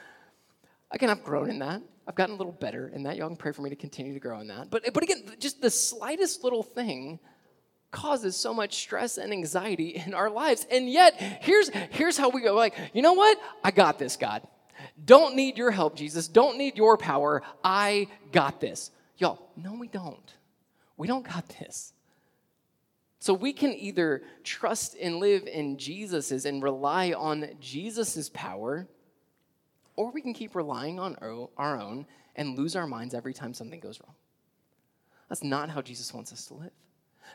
Again, 0.92 1.10
I've 1.10 1.24
grown 1.24 1.50
in 1.50 1.60
that. 1.60 1.82
I've 2.08 2.16
gotten 2.16 2.36
a 2.36 2.38
little 2.38 2.52
better 2.54 2.92
in 2.94 3.04
that. 3.04 3.16
Y'all 3.16 3.28
can 3.28 3.38
pray 3.38 3.52
for 3.52 3.62
me 3.62 3.70
to 3.70 3.76
continue 3.76 4.14
to 4.14 4.20
grow 4.20 4.40
in 4.40 4.48
that. 4.48 4.70
But, 4.70 4.94
but 4.94 5.04
again, 5.04 5.24
just 5.40 5.62
the 5.62 5.70
slightest 5.70 6.44
little 6.44 6.64
thing 6.64 7.20
causes 7.92 8.36
so 8.36 8.54
much 8.54 8.76
stress 8.76 9.18
and 9.18 9.32
anxiety 9.32 10.02
in 10.06 10.14
our 10.14 10.30
lives. 10.30 10.66
And 10.72 10.90
yet, 10.90 11.20
here's, 11.42 11.70
here's 11.92 12.18
how 12.18 12.30
we 12.30 12.42
go 12.42 12.54
like, 12.54 12.76
you 12.94 13.02
know 13.02 13.14
what? 13.14 13.38
I 13.64 13.72
got 13.72 14.00
this, 14.00 14.16
God. 14.16 14.42
Don't 15.04 15.36
need 15.36 15.58
your 15.58 15.72
help, 15.72 15.96
Jesus. 15.96 16.28
Don't 16.28 16.58
need 16.58 16.76
your 16.76 16.98
power. 16.98 17.44
I 17.64 18.08
got 18.32 18.60
this. 18.60 18.92
Y'all, 19.18 19.40
no, 19.56 19.74
we 19.74 19.88
don't. 19.88 20.34
We 20.98 21.08
don't 21.08 21.26
got 21.26 21.48
this. 21.60 21.94
So 23.22 23.36
we 23.36 23.54
can 23.54 23.72
either 23.76 24.24
trust 24.44 24.96
and 25.00 25.18
live 25.18 25.46
in 25.46 25.78
Jesus's 25.78 26.48
and 26.48 26.64
rely 26.64 27.14
on 27.14 27.48
Jesus's 27.60 28.30
power, 28.30 28.88
or 29.96 30.10
we 30.10 30.22
can 30.22 30.34
keep 30.34 30.56
relying 30.56 31.00
on 31.00 31.16
our 31.56 31.80
own 31.80 32.08
and 32.36 32.58
lose 32.58 32.76
our 32.76 32.88
minds 32.88 33.14
every 33.14 33.36
time 33.36 33.54
something 33.54 33.80
goes 33.80 34.00
wrong. 34.02 34.16
That's 35.30 35.44
not 35.44 35.70
how 35.70 35.84
Jesus 35.84 36.12
wants 36.16 36.34
us 36.34 36.48
to 36.48 36.56
live. 36.56 36.72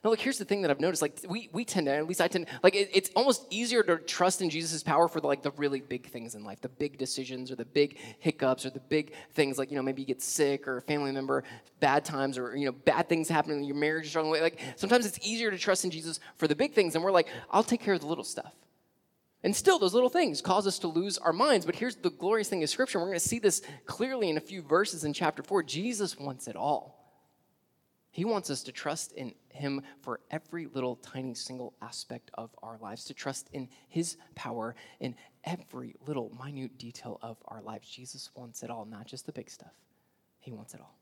Now, 0.04 0.10
look, 0.10 0.20
here's 0.20 0.38
the 0.38 0.44
thing 0.44 0.62
that 0.62 0.70
I've 0.70 0.80
noticed. 0.80 1.02
Like, 1.02 1.18
we, 1.28 1.48
we 1.52 1.64
tend 1.64 1.86
to, 1.86 1.94
at 1.94 2.06
least 2.06 2.20
I 2.20 2.28
tend, 2.28 2.46
like, 2.62 2.74
it, 2.74 2.90
it's 2.92 3.10
almost 3.16 3.46
easier 3.50 3.82
to 3.82 3.96
trust 3.98 4.42
in 4.42 4.50
Jesus' 4.50 4.82
power 4.82 5.08
for, 5.08 5.20
the, 5.20 5.26
like, 5.26 5.42
the 5.42 5.50
really 5.52 5.80
big 5.80 6.08
things 6.10 6.34
in 6.34 6.44
life, 6.44 6.60
the 6.60 6.68
big 6.68 6.98
decisions 6.98 7.50
or 7.50 7.56
the 7.56 7.64
big 7.64 7.98
hiccups 8.18 8.66
or 8.66 8.70
the 8.70 8.80
big 8.80 9.12
things, 9.34 9.58
like, 9.58 9.70
you 9.70 9.76
know, 9.76 9.82
maybe 9.82 10.02
you 10.02 10.06
get 10.06 10.22
sick 10.22 10.68
or 10.68 10.78
a 10.78 10.82
family 10.82 11.12
member, 11.12 11.44
bad 11.80 12.04
times 12.04 12.38
or, 12.38 12.56
you 12.56 12.66
know, 12.66 12.72
bad 12.72 13.08
things 13.08 13.28
happen 13.28 13.52
in 13.52 13.64
your 13.64 13.76
marriage 13.76 14.04
is 14.04 14.10
struggling. 14.10 14.42
Like, 14.42 14.60
sometimes 14.76 15.06
it's 15.06 15.18
easier 15.26 15.50
to 15.50 15.58
trust 15.58 15.84
in 15.84 15.90
Jesus 15.90 16.20
for 16.36 16.48
the 16.48 16.56
big 16.56 16.74
things, 16.74 16.94
and 16.94 17.04
we're 17.04 17.12
like, 17.12 17.28
I'll 17.50 17.64
take 17.64 17.80
care 17.80 17.94
of 17.94 18.00
the 18.00 18.06
little 18.06 18.24
stuff. 18.24 18.52
And 19.42 19.54
still, 19.54 19.78
those 19.78 19.94
little 19.94 20.08
things 20.08 20.40
cause 20.40 20.66
us 20.66 20.80
to 20.80 20.88
lose 20.88 21.18
our 21.18 21.32
minds. 21.32 21.66
But 21.66 21.76
here's 21.76 21.94
the 21.94 22.10
glorious 22.10 22.48
thing 22.48 22.64
of 22.64 22.68
Scripture. 22.68 22.98
We're 22.98 23.06
going 23.06 23.18
to 23.18 23.28
see 23.28 23.38
this 23.38 23.62
clearly 23.84 24.28
in 24.28 24.36
a 24.36 24.40
few 24.40 24.60
verses 24.60 25.04
in 25.04 25.12
chapter 25.12 25.42
4. 25.42 25.62
Jesus 25.62 26.18
wants 26.18 26.48
it 26.48 26.56
all. 26.56 26.96
He 28.10 28.24
wants 28.24 28.50
us 28.50 28.62
to 28.64 28.72
trust 28.72 29.12
in 29.12 29.34
Him 29.56 29.82
for 30.02 30.20
every 30.30 30.66
little 30.66 30.96
tiny 30.96 31.34
single 31.34 31.74
aspect 31.82 32.30
of 32.34 32.50
our 32.62 32.78
lives, 32.78 33.04
to 33.06 33.14
trust 33.14 33.48
in 33.52 33.68
His 33.88 34.16
power 34.34 34.74
in 35.00 35.14
every 35.44 35.96
little 36.06 36.32
minute 36.42 36.78
detail 36.78 37.18
of 37.22 37.36
our 37.48 37.62
lives. 37.62 37.88
Jesus 37.88 38.30
wants 38.34 38.62
it 38.62 38.70
all, 38.70 38.84
not 38.84 39.06
just 39.06 39.26
the 39.26 39.32
big 39.32 39.50
stuff. 39.50 39.74
He 40.40 40.52
wants 40.52 40.74
it 40.74 40.80
all. 40.80 40.94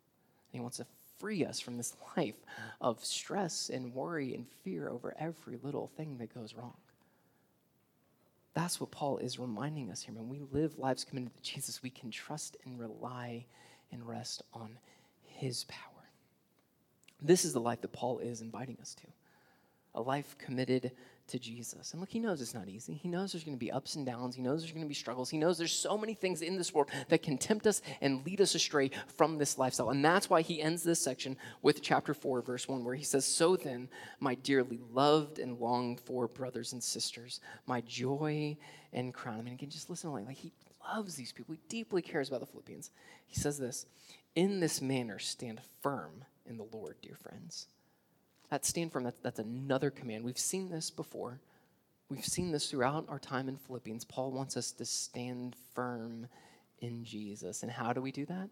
he 0.52 0.61
wants 0.61 0.78
to 0.78 0.86
free 1.18 1.44
us 1.44 1.61
from 1.61 1.76
this 1.76 1.94
life 2.16 2.36
of 2.80 3.05
stress 3.05 3.70
and 3.70 3.94
worry 3.94 4.34
and 4.34 4.46
fear 4.62 4.88
over 4.88 5.14
every 5.18 5.59
little 5.62 5.90
thing 5.96 6.18
that 6.18 6.34
goes 6.34 6.55
wrong. 6.55 6.74
That's 8.55 8.80
what 8.80 8.90
Paul 8.92 9.18
is 9.18 9.38
reminding 9.38 9.90
us 9.90 10.02
here. 10.02 10.14
When 10.14 10.28
we 10.28 10.42
live 10.52 10.78
lives 10.78 11.05
committed 11.05 11.34
to 11.34 11.42
Jesus, 11.42 11.82
we 11.82 11.90
can 11.90 12.11
trust 12.11 12.57
and 12.64 12.78
rely 12.78 13.46
and 13.90 14.07
rest 14.07 14.42
on 14.52 14.78
His 15.24 15.64
power. 15.64 15.93
This 17.21 17.45
is 17.45 17.53
the 17.53 17.61
life 17.61 17.81
that 17.83 17.93
Paul 17.93 18.19
is 18.19 18.41
inviting 18.41 18.79
us 18.81 18.95
to 18.97 19.07
a 19.95 20.01
life 20.01 20.37
committed 20.39 20.93
to 21.27 21.39
Jesus. 21.39 21.93
And 21.93 22.01
look, 22.01 22.11
he 22.11 22.19
knows 22.19 22.43
it's 22.43 22.53
not 22.53 22.69
easy. 22.69 22.95
He 22.95 23.09
knows 23.09 23.33
there's 23.33 23.45
going 23.45 23.57
to 23.57 23.65
be 23.65 23.73
ups 23.73 23.95
and 23.95 24.05
downs. 24.05 24.35
He 24.35 24.43
knows 24.43 24.61
there's 24.61 24.73
going 24.73 24.85
to 24.85 24.89
be 24.89 24.95
struggles. 24.95 25.31
He 25.31 25.39
knows 25.39 25.57
there's 25.57 25.73
so 25.73 25.97
many 25.97 26.12
things 26.12 26.43
in 26.43 26.59
this 26.59 26.75
world 26.75 26.91
that 27.09 27.23
can 27.23 27.39
tempt 27.39 27.67
us 27.67 27.81
and 28.03 28.25
lead 28.27 28.43
us 28.43 28.55
astray 28.55 28.91
from 29.17 29.39
this 29.39 29.57
lifestyle. 29.57 29.91
And 29.91 30.05
that's 30.05 30.29
why 30.29 30.43
he 30.43 30.61
ends 30.61 30.83
this 30.83 31.01
section 31.01 31.39
with 31.62 31.81
chapter 31.81 32.12
4, 32.12 32.43
verse 32.43 32.69
1, 32.69 32.85
where 32.85 32.95
he 32.95 33.05
says, 33.05 33.25
So 33.25 33.57
then, 33.57 33.89
my 34.21 34.35
dearly 34.35 34.81
loved 34.93 35.39
and 35.39 35.59
longed 35.59 36.01
for 36.01 36.29
brothers 36.29 36.75
and 36.75 36.83
sisters, 36.83 37.41
my 37.67 37.81
joy 37.81 38.59
and 38.93 39.15
crown. 39.15 39.39
I 39.39 39.43
mean, 39.43 39.55
again, 39.55 39.71
just 39.71 39.89
listen, 39.89 40.12
like, 40.12 40.27
like 40.27 40.37
he 40.37 40.53
loves 40.95 41.15
these 41.15 41.33
people. 41.33 41.55
He 41.55 41.61
deeply 41.69 42.03
cares 42.03 42.29
about 42.29 42.41
the 42.41 42.47
Philippians. 42.47 42.91
He 43.27 43.37
says 43.37 43.59
this 43.59 43.87
In 44.35 44.61
this 44.61 44.83
manner, 44.83 45.19
stand 45.19 45.61
firm 45.81 46.27
in 46.47 46.57
the 46.57 46.66
Lord, 46.72 46.97
dear 47.03 47.16
friends. 47.16 47.66
That 48.51 48.64
stand 48.64 48.92
firm, 48.92 49.05
that's, 49.05 49.20
that's 49.20 49.38
another 49.38 49.90
command. 49.90 50.24
We've 50.24 50.38
seen 50.38 50.70
this 50.70 50.90
before. 50.90 51.40
We've 52.09 52.24
seen 52.24 52.53
this 52.53 52.70
throughout 52.70 53.07
our 53.09 53.18
time 53.18 53.49
in 53.49 53.57
Philippians. 53.57 54.05
Paul 54.05 54.30
wants 54.30 54.57
us 54.57 54.70
to 54.72 54.84
stand 54.84 55.57
firm 55.74 56.26
in 56.80 57.05
Jesus. 57.05 57.62
And 57.62 57.72
how 57.72 57.92
do 57.92 58.01
we 58.01 58.12
do 58.12 58.26
that? 58.26 58.49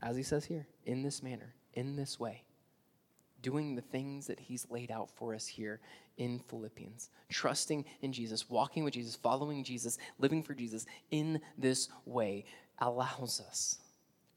As 0.00 0.16
he 0.16 0.22
says 0.22 0.44
here, 0.44 0.66
in 0.84 1.02
this 1.02 1.22
manner, 1.22 1.54
in 1.74 1.96
this 1.96 2.20
way, 2.20 2.44
doing 3.42 3.74
the 3.74 3.82
things 3.82 4.26
that 4.26 4.40
he's 4.40 4.66
laid 4.70 4.90
out 4.90 5.10
for 5.10 5.34
us 5.34 5.46
here 5.46 5.80
in 6.16 6.38
Philippians. 6.48 7.10
Trusting 7.28 7.84
in 8.02 8.12
Jesus, 8.12 8.48
walking 8.48 8.84
with 8.84 8.94
Jesus, 8.94 9.16
following 9.16 9.64
Jesus, 9.64 9.98
living 10.18 10.42
for 10.42 10.54
Jesus 10.54 10.86
in 11.10 11.40
this 11.58 11.88
way 12.04 12.44
allows 12.78 13.42
us 13.46 13.78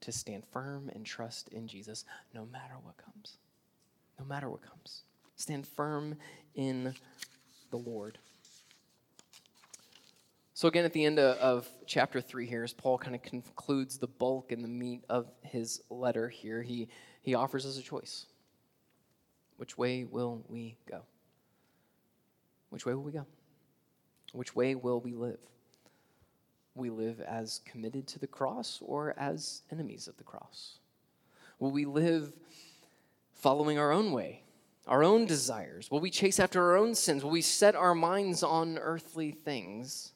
to 0.00 0.12
stand 0.12 0.44
firm 0.52 0.90
and 0.94 1.04
trust 1.04 1.48
in 1.48 1.66
Jesus 1.66 2.04
no 2.34 2.46
matter 2.46 2.74
what 2.82 2.96
comes. 2.96 3.38
No 4.18 4.24
matter 4.24 4.48
what 4.48 4.62
comes. 4.62 5.02
Stand 5.36 5.66
firm 5.66 6.16
in 6.54 6.94
the 7.70 7.76
Lord. 7.76 8.18
So, 10.54 10.68
again, 10.68 10.84
at 10.84 10.92
the 10.92 11.06
end 11.06 11.18
of, 11.18 11.66
chapter 11.86 12.20
3 12.20 12.46
here, 12.46 12.62
as 12.62 12.74
Paul 12.74 12.98
kind 12.98 13.14
of 13.14 13.22
concludes 13.22 13.96
the 13.96 14.06
bulk 14.06 14.52
and 14.52 14.62
the 14.62 14.68
meat 14.68 15.04
of 15.08 15.30
his 15.40 15.80
letter 15.88 16.28
here, 16.28 16.60
he, 16.60 16.88
he 17.22 17.34
offers 17.34 17.64
us 17.64 17.78
a 17.78 17.82
choice. 17.82 18.26
Which 19.56 19.78
way 19.78 20.04
will 20.04 20.44
we 20.48 20.76
go? 20.86 21.00
Which 22.68 22.84
way 22.84 22.94
will 22.94 23.02
we 23.02 23.12
go? 23.12 23.26
Which 24.32 24.54
way 24.54 24.74
will 24.74 25.00
we 25.00 25.14
live? 25.14 25.40
We 26.74 26.90
live 26.90 27.20
as 27.20 27.60
committed 27.64 28.06
to 28.08 28.18
the 28.18 28.26
cross 28.26 28.80
or 28.82 29.14
as 29.18 29.62
enemies 29.70 30.08
of 30.08 30.16
the 30.16 30.24
cross? 30.24 30.78
Will 31.58 31.70
we 31.70 31.84
live 31.84 32.32
following 33.32 33.78
our 33.78 33.92
own 33.92 34.12
way, 34.12 34.44
our 34.86 35.04
own 35.04 35.26
desires? 35.26 35.90
Will 35.90 36.00
we 36.00 36.10
chase 36.10 36.40
after 36.40 36.62
our 36.62 36.76
own 36.76 36.94
sins? 36.94 37.22
Will 37.22 37.30
we 37.30 37.42
set 37.42 37.74
our 37.74 37.94
minds 37.94 38.42
on 38.42 38.78
earthly 38.78 39.30
things? 39.30 40.12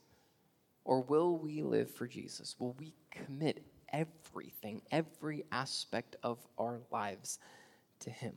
Or 0.84 1.00
will 1.00 1.36
we 1.36 1.62
live 1.62 1.90
for 1.90 2.06
Jesus? 2.06 2.56
Will 2.58 2.76
we 2.78 2.94
commit 3.10 3.64
everything, 3.92 4.82
every 4.90 5.44
aspect 5.50 6.16
of 6.22 6.38
our 6.58 6.80
lives 6.90 7.38
to 8.00 8.10
Him? 8.10 8.34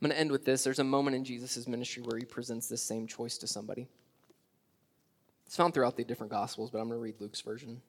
I'm 0.00 0.08
going 0.08 0.16
to 0.16 0.20
end 0.20 0.32
with 0.32 0.44
this. 0.46 0.64
There's 0.64 0.78
a 0.78 0.84
moment 0.84 1.16
in 1.16 1.24
Jesus' 1.24 1.68
ministry 1.68 2.02
where 2.02 2.16
he 2.16 2.24
presents 2.24 2.68
this 2.68 2.82
same 2.82 3.06
choice 3.06 3.36
to 3.38 3.46
somebody. 3.46 3.86
It's 5.50 5.56
found 5.56 5.74
throughout 5.74 5.96
the 5.96 6.04
different 6.04 6.30
Gospels, 6.30 6.70
but 6.70 6.78
I'm 6.78 6.86
going 6.86 7.00
to 7.00 7.02
read 7.02 7.20
Luke's 7.20 7.40
version. 7.40 7.82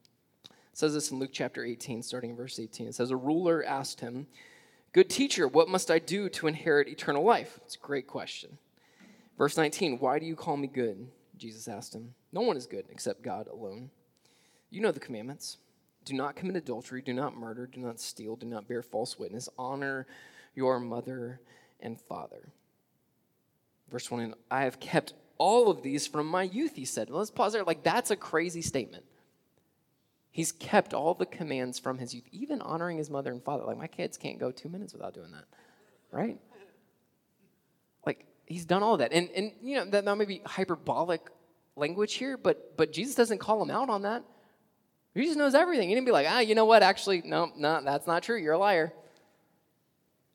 It 0.45 0.51
says 0.73 0.95
this 0.95 1.11
in 1.11 1.19
Luke 1.19 1.29
chapter 1.31 1.63
18, 1.63 2.01
starting 2.01 2.31
in 2.31 2.35
verse 2.35 2.57
18. 2.57 2.87
It 2.87 2.95
says, 2.95 3.11
A 3.11 3.15
ruler 3.15 3.63
asked 3.63 3.99
him, 3.99 4.25
Good 4.93 5.11
teacher, 5.11 5.47
what 5.47 5.69
must 5.69 5.91
I 5.91 5.99
do 5.99 6.27
to 6.27 6.47
inherit 6.47 6.87
eternal 6.87 7.23
life? 7.23 7.59
It's 7.63 7.75
a 7.75 7.85
great 7.85 8.07
question. 8.07 8.57
Verse 9.37 9.57
19, 9.57 9.99
Why 9.99 10.17
do 10.17 10.25
you 10.25 10.35
call 10.35 10.57
me 10.57 10.65
good? 10.65 11.07
Jesus 11.37 11.67
asked 11.67 11.93
him. 11.93 12.15
No 12.33 12.41
one 12.41 12.57
is 12.57 12.65
good 12.65 12.85
except 12.89 13.21
God 13.21 13.45
alone. 13.45 13.91
You 14.71 14.81
know 14.81 14.91
the 14.91 14.99
commandments 14.99 15.57
do 16.03 16.15
not 16.15 16.35
commit 16.35 16.55
adultery, 16.55 17.03
do 17.03 17.13
not 17.13 17.37
murder, 17.37 17.67
do 17.67 17.79
not 17.79 17.99
steal, 17.99 18.37
do 18.37 18.47
not 18.47 18.67
bear 18.67 18.81
false 18.81 19.19
witness, 19.19 19.47
honor 19.59 20.07
your 20.55 20.79
mother 20.79 21.41
and 21.79 22.01
father. 22.01 22.49
Verse 23.91 24.05
20, 24.05 24.33
I 24.49 24.63
have 24.63 24.79
kept 24.79 25.13
all 25.41 25.71
of 25.71 25.81
these 25.81 26.05
from 26.05 26.27
my 26.27 26.43
youth, 26.43 26.75
he 26.75 26.85
said. 26.85 27.09
Let's 27.09 27.31
pause 27.31 27.53
there. 27.53 27.63
Like, 27.63 27.81
that's 27.81 28.11
a 28.11 28.15
crazy 28.15 28.61
statement. 28.61 29.03
He's 30.29 30.51
kept 30.51 30.93
all 30.93 31.15
the 31.15 31.25
commands 31.25 31.79
from 31.79 31.97
his 31.97 32.13
youth, 32.13 32.25
even 32.31 32.61
honoring 32.61 32.99
his 32.99 33.09
mother 33.09 33.31
and 33.31 33.43
father. 33.43 33.63
Like, 33.63 33.79
my 33.79 33.87
kids 33.87 34.17
can't 34.17 34.37
go 34.37 34.51
two 34.51 34.69
minutes 34.69 34.93
without 34.93 35.15
doing 35.15 35.31
that, 35.31 35.45
right? 36.11 36.39
Like, 38.05 38.27
he's 38.45 38.65
done 38.65 38.83
all 38.83 38.93
of 38.93 38.99
that. 38.99 39.11
And, 39.13 39.29
and 39.31 39.51
you 39.63 39.77
know, 39.77 39.85
that, 39.85 40.05
that 40.05 40.15
may 40.15 40.25
be 40.25 40.43
hyperbolic 40.45 41.27
language 41.75 42.13
here, 42.13 42.37
but, 42.37 42.77
but 42.77 42.93
Jesus 42.93 43.15
doesn't 43.15 43.39
call 43.39 43.63
him 43.63 43.71
out 43.71 43.89
on 43.89 44.03
that. 44.03 44.23
Jesus 45.17 45.35
knows 45.35 45.55
everything. 45.55 45.89
He 45.89 45.95
didn't 45.95 46.05
be 46.05 46.13
like, 46.13 46.27
ah, 46.29 46.39
you 46.39 46.53
know 46.53 46.65
what? 46.65 46.83
Actually, 46.83 47.23
no, 47.25 47.51
no, 47.57 47.81
that's 47.83 48.05
not 48.05 48.21
true. 48.21 48.37
You're 48.37 48.53
a 48.53 48.59
liar. 48.59 48.93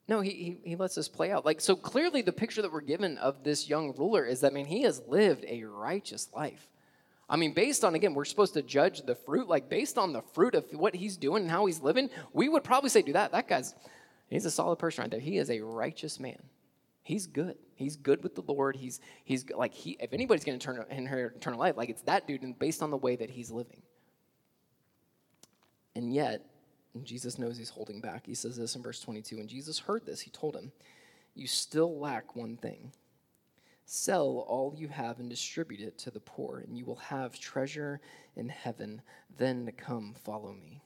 No, 0.08 0.20
he, 0.20 0.30
he, 0.30 0.70
he 0.70 0.76
lets 0.76 0.94
this 0.94 1.08
play 1.08 1.32
out. 1.32 1.44
Like, 1.44 1.60
so 1.60 1.74
clearly 1.74 2.22
the 2.22 2.32
picture 2.32 2.62
that 2.62 2.72
we're 2.72 2.80
given 2.80 3.18
of 3.18 3.42
this 3.42 3.68
young 3.68 3.92
ruler 3.96 4.24
is 4.24 4.40
that, 4.40 4.52
man, 4.52 4.64
he 4.64 4.82
has 4.82 5.02
lived 5.08 5.44
a 5.48 5.64
righteous 5.64 6.28
life. 6.34 6.68
I 7.28 7.36
mean, 7.36 7.54
based 7.54 7.84
on, 7.84 7.96
again, 7.96 8.14
we're 8.14 8.24
supposed 8.24 8.54
to 8.54 8.62
judge 8.62 9.02
the 9.02 9.16
fruit, 9.16 9.48
like 9.48 9.68
based 9.68 9.98
on 9.98 10.12
the 10.12 10.22
fruit 10.22 10.54
of 10.54 10.64
what 10.70 10.94
he's 10.94 11.16
doing 11.16 11.42
and 11.42 11.50
how 11.50 11.66
he's 11.66 11.80
living, 11.80 12.08
we 12.32 12.48
would 12.48 12.62
probably 12.62 12.88
say, 12.88 13.02
do 13.02 13.14
that, 13.14 13.32
that 13.32 13.48
guy's, 13.48 13.74
he's 14.28 14.44
a 14.44 14.50
solid 14.50 14.76
person 14.76 15.02
right 15.02 15.10
there. 15.10 15.18
He 15.18 15.38
is 15.38 15.50
a 15.50 15.60
righteous 15.60 16.20
man. 16.20 16.40
He's 17.02 17.26
good. 17.26 17.56
He's 17.74 17.96
good 17.96 18.22
with 18.22 18.36
the 18.36 18.42
Lord. 18.42 18.76
He's, 18.76 19.00
he's 19.24 19.48
like, 19.50 19.74
he, 19.74 19.96
if 20.00 20.12
anybody's 20.12 20.44
going 20.44 20.58
to 20.58 20.64
turn 20.64 20.84
inherit 20.88 21.36
eternal 21.36 21.58
life, 21.58 21.76
like 21.76 21.88
it's 21.88 22.02
that 22.02 22.28
dude 22.28 22.42
and 22.42 22.56
based 22.56 22.80
on 22.80 22.90
the 22.90 22.96
way 22.96 23.16
that 23.16 23.30
he's 23.30 23.50
living. 23.50 23.82
And 25.96 26.14
yet, 26.14 26.44
and 26.96 27.04
Jesus 27.04 27.38
knows 27.38 27.56
he's 27.56 27.70
holding 27.70 28.00
back. 28.00 28.26
He 28.26 28.34
says 28.34 28.56
this 28.56 28.74
in 28.74 28.82
verse 28.82 29.00
22. 29.00 29.36
When 29.36 29.48
Jesus 29.48 29.78
heard 29.78 30.06
this, 30.06 30.20
he 30.20 30.30
told 30.30 30.56
him, 30.56 30.72
You 31.34 31.46
still 31.46 31.98
lack 31.98 32.34
one 32.34 32.56
thing. 32.56 32.92
Sell 33.84 34.44
all 34.48 34.74
you 34.76 34.88
have 34.88 35.20
and 35.20 35.30
distribute 35.30 35.80
it 35.80 35.96
to 35.98 36.10
the 36.10 36.20
poor, 36.20 36.58
and 36.58 36.76
you 36.76 36.84
will 36.84 36.96
have 36.96 37.38
treasure 37.38 38.00
in 38.34 38.48
heaven. 38.48 39.02
Then 39.36 39.70
come 39.76 40.14
follow 40.24 40.52
me. 40.52 40.80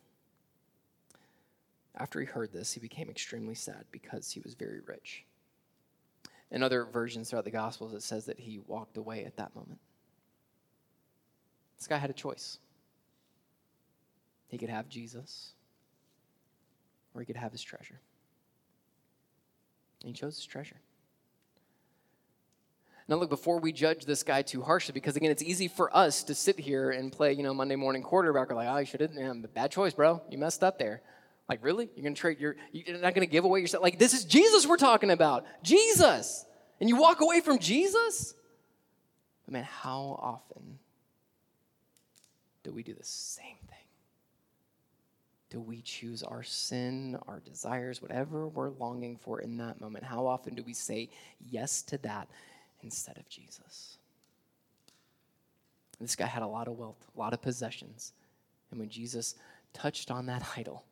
After 1.96 2.20
he 2.20 2.26
heard 2.26 2.52
this, 2.52 2.72
he 2.72 2.80
became 2.80 3.08
extremely 3.08 3.54
sad 3.54 3.84
because 3.90 4.30
he 4.30 4.40
was 4.40 4.54
very 4.54 4.80
rich. 4.86 5.24
In 6.50 6.62
other 6.62 6.84
versions 6.84 7.30
throughout 7.30 7.44
the 7.44 7.50
Gospels, 7.50 7.94
it 7.94 8.02
says 8.02 8.26
that 8.26 8.40
he 8.40 8.61
walked 8.66 8.96
away 8.96 9.24
at 9.24 9.36
that 9.36 9.54
moment. 9.54 9.80
This 11.78 11.86
guy 11.86 11.98
had 11.98 12.11
a 12.11 12.14
choice. 12.14 12.58
He 14.48 14.58
could 14.58 14.68
have 14.68 14.88
Jesus, 14.88 15.52
or 17.14 17.20
he 17.20 17.26
could 17.26 17.36
have 17.36 17.52
his 17.52 17.62
treasure. 17.62 18.00
And 20.02 20.08
he 20.08 20.12
chose 20.12 20.36
his 20.36 20.46
treasure. 20.46 20.76
Now, 23.08 23.16
look, 23.16 23.28
before 23.28 23.58
we 23.58 23.72
judge 23.72 24.04
this 24.04 24.22
guy 24.22 24.42
too 24.42 24.62
harshly, 24.62 24.92
because 24.92 25.16
again, 25.16 25.32
it's 25.32 25.42
easy 25.42 25.66
for 25.66 25.94
us 25.96 26.22
to 26.24 26.34
sit 26.34 26.61
here 26.61 26.90
and 26.90 27.11
play, 27.11 27.32
you 27.32 27.42
know, 27.42 27.52
Monday 27.52 27.74
morning 27.74 28.02
quarterback. 28.02 28.52
Or 28.52 28.54
like, 28.54 28.68
oh, 28.68 28.78
you 28.78 28.86
should 28.86 29.00
have, 29.00 29.11
yeah, 29.14 29.32
bad 29.52 29.72
choice, 29.72 29.94
bro. 29.94 30.22
You 30.30 30.38
messed 30.38 30.62
up 30.62 30.78
there. 30.78 31.02
Like, 31.48 31.58
really? 31.64 31.90
You're 31.96 32.04
going 32.04 32.14
to 32.14 32.20
trade, 32.20 32.38
you're, 32.38 32.54
you're 32.70 32.98
not 32.98 33.12
going 33.14 33.26
to 33.26 33.30
give 33.30 33.44
away 33.44 33.58
yourself? 33.61 33.82
Like, 33.82 33.98
this 33.98 34.14
is 34.14 34.24
Jesus 34.24 34.64
we're 34.64 34.76
talking 34.76 35.11
about. 35.11 35.44
Jesus. 35.64 36.46
And 36.78 36.88
you 36.88 36.96
walk 36.96 37.20
away 37.20 37.40
from 37.40 37.58
Jesus? 37.58 38.34
But 39.44 39.54
man, 39.54 39.64
how 39.64 40.16
often 40.22 40.78
do 42.62 42.72
we 42.72 42.84
do 42.84 42.94
the 42.94 43.04
same 43.04 43.56
do 45.51 45.61
we 45.61 45.82
choose 45.82 46.22
our 46.22 46.44
sin, 46.44 47.18
our 47.26 47.40
desires, 47.40 48.01
whatever 48.01 48.46
we're 48.46 48.70
longing 48.70 49.16
for 49.16 49.40
in 49.40 49.57
that 49.57 49.80
moment? 49.80 50.05
How 50.05 50.26
often 50.26 50.55
do 50.55 50.62
we 50.62 50.72
say 50.72 51.11
yes 51.51 51.82
to 51.82 51.98
that 51.98 52.28
instead 52.82 53.18
of 53.18 53.28
Jesus? 53.28 53.98
This 56.01 56.16
guy 56.16 56.26
had 56.26 56.42
a 56.42 56.46
lot 56.46 56.68
of 56.68 56.78
wealth, 56.78 57.05
a 57.14 57.18
lot 57.18 57.34
of 57.34 57.42
possessions. 57.42 58.12
And 58.70 58.78
when 58.78 58.88
Jesus 58.88 59.34
touched 59.74 60.11
on 60.11 60.26
that 60.26 60.46
idol 60.57 60.84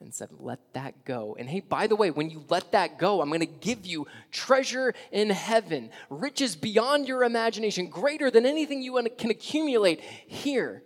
and 0.00 0.12
said, 0.12 0.30
Let 0.40 0.58
that 0.74 1.04
go. 1.04 1.36
And 1.38 1.48
hey, 1.48 1.60
by 1.60 1.86
the 1.86 1.94
way, 1.94 2.10
when 2.10 2.28
you 2.28 2.44
let 2.48 2.72
that 2.72 2.98
go, 2.98 3.22
I'm 3.22 3.28
going 3.28 3.40
to 3.40 3.46
give 3.46 3.86
you 3.86 4.08
treasure 4.32 4.94
in 5.12 5.30
heaven, 5.30 5.90
riches 6.10 6.56
beyond 6.56 7.06
your 7.06 7.22
imagination, 7.22 7.86
greater 7.86 8.32
than 8.32 8.46
anything 8.46 8.82
you 8.82 9.00
can 9.16 9.30
accumulate 9.30 10.00
here. 10.00 10.82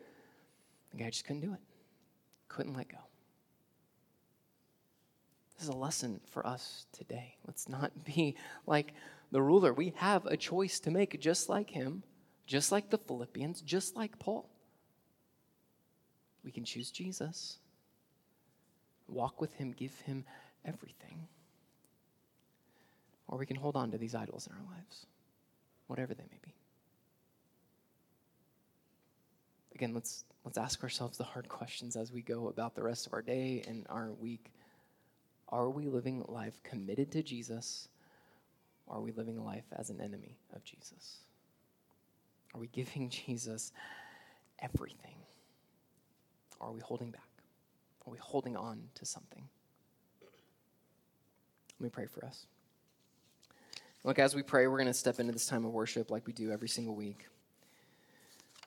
The 0.90 0.98
guy 0.98 1.08
just 1.08 1.24
couldn't 1.24 1.40
do 1.40 1.54
it, 1.54 1.60
couldn't 2.48 2.74
let 2.74 2.88
go. 2.88 2.98
This 5.56 5.68
is 5.68 5.74
a 5.74 5.76
lesson 5.76 6.20
for 6.30 6.46
us 6.46 6.86
today. 6.92 7.36
Let's 7.46 7.68
not 7.68 7.92
be 8.04 8.36
like 8.66 8.92
the 9.30 9.42
ruler. 9.42 9.72
We 9.72 9.94
have 9.96 10.26
a 10.26 10.36
choice 10.36 10.80
to 10.80 10.90
make, 10.90 11.18
just 11.20 11.48
like 11.48 11.70
him, 11.70 12.02
just 12.46 12.70
like 12.70 12.90
the 12.90 12.98
Philippians, 12.98 13.62
just 13.62 13.96
like 13.96 14.18
Paul. 14.18 14.48
We 16.44 16.52
can 16.52 16.64
choose 16.64 16.90
Jesus, 16.90 17.58
walk 19.08 19.40
with 19.40 19.52
him, 19.54 19.72
give 19.72 19.98
him 20.00 20.24
everything. 20.64 21.26
Or 23.26 23.38
we 23.38 23.46
can 23.46 23.56
hold 23.56 23.74
on 23.74 23.90
to 23.90 23.98
these 23.98 24.14
idols 24.14 24.46
in 24.46 24.52
our 24.52 24.76
lives, 24.76 25.06
whatever 25.88 26.14
they 26.14 26.22
may 26.30 26.38
be. 26.44 26.54
Again, 29.74 29.92
let's, 29.92 30.24
let's 30.44 30.56
ask 30.56 30.82
ourselves 30.84 31.18
the 31.18 31.24
hard 31.24 31.48
questions 31.50 31.96
as 31.96 32.12
we 32.12 32.22
go 32.22 32.48
about 32.48 32.76
the 32.76 32.82
rest 32.82 33.06
of 33.06 33.12
our 33.12 33.22
day 33.22 33.64
and 33.66 33.84
our 33.88 34.12
week. 34.12 34.52
Are 35.48 35.70
we 35.70 35.86
living 35.86 36.24
life 36.28 36.60
committed 36.62 37.12
to 37.12 37.22
Jesus? 37.22 37.88
Or 38.86 38.96
are 38.96 39.00
we 39.00 39.12
living 39.12 39.44
life 39.44 39.64
as 39.72 39.90
an 39.90 40.00
enemy 40.00 40.38
of 40.54 40.64
Jesus? 40.64 41.18
Are 42.54 42.60
we 42.60 42.68
giving 42.68 43.10
Jesus 43.26 43.72
everything? 44.58 45.16
Or 46.60 46.68
are 46.68 46.72
we 46.72 46.80
holding 46.80 47.10
back? 47.10 47.22
Are 48.06 48.12
we 48.12 48.18
holding 48.18 48.56
on 48.56 48.82
to 48.94 49.04
something? 49.04 49.48
Let 51.78 51.84
me 51.84 51.90
pray 51.90 52.06
for 52.06 52.24
us. 52.24 52.46
Look, 54.04 54.18
as 54.18 54.34
we 54.34 54.42
pray, 54.42 54.68
we're 54.68 54.78
going 54.78 54.86
to 54.86 54.94
step 54.94 55.18
into 55.18 55.32
this 55.32 55.46
time 55.46 55.64
of 55.64 55.72
worship 55.72 56.10
like 56.10 56.26
we 56.26 56.32
do 56.32 56.52
every 56.52 56.68
single 56.68 56.94
week. 56.94 57.26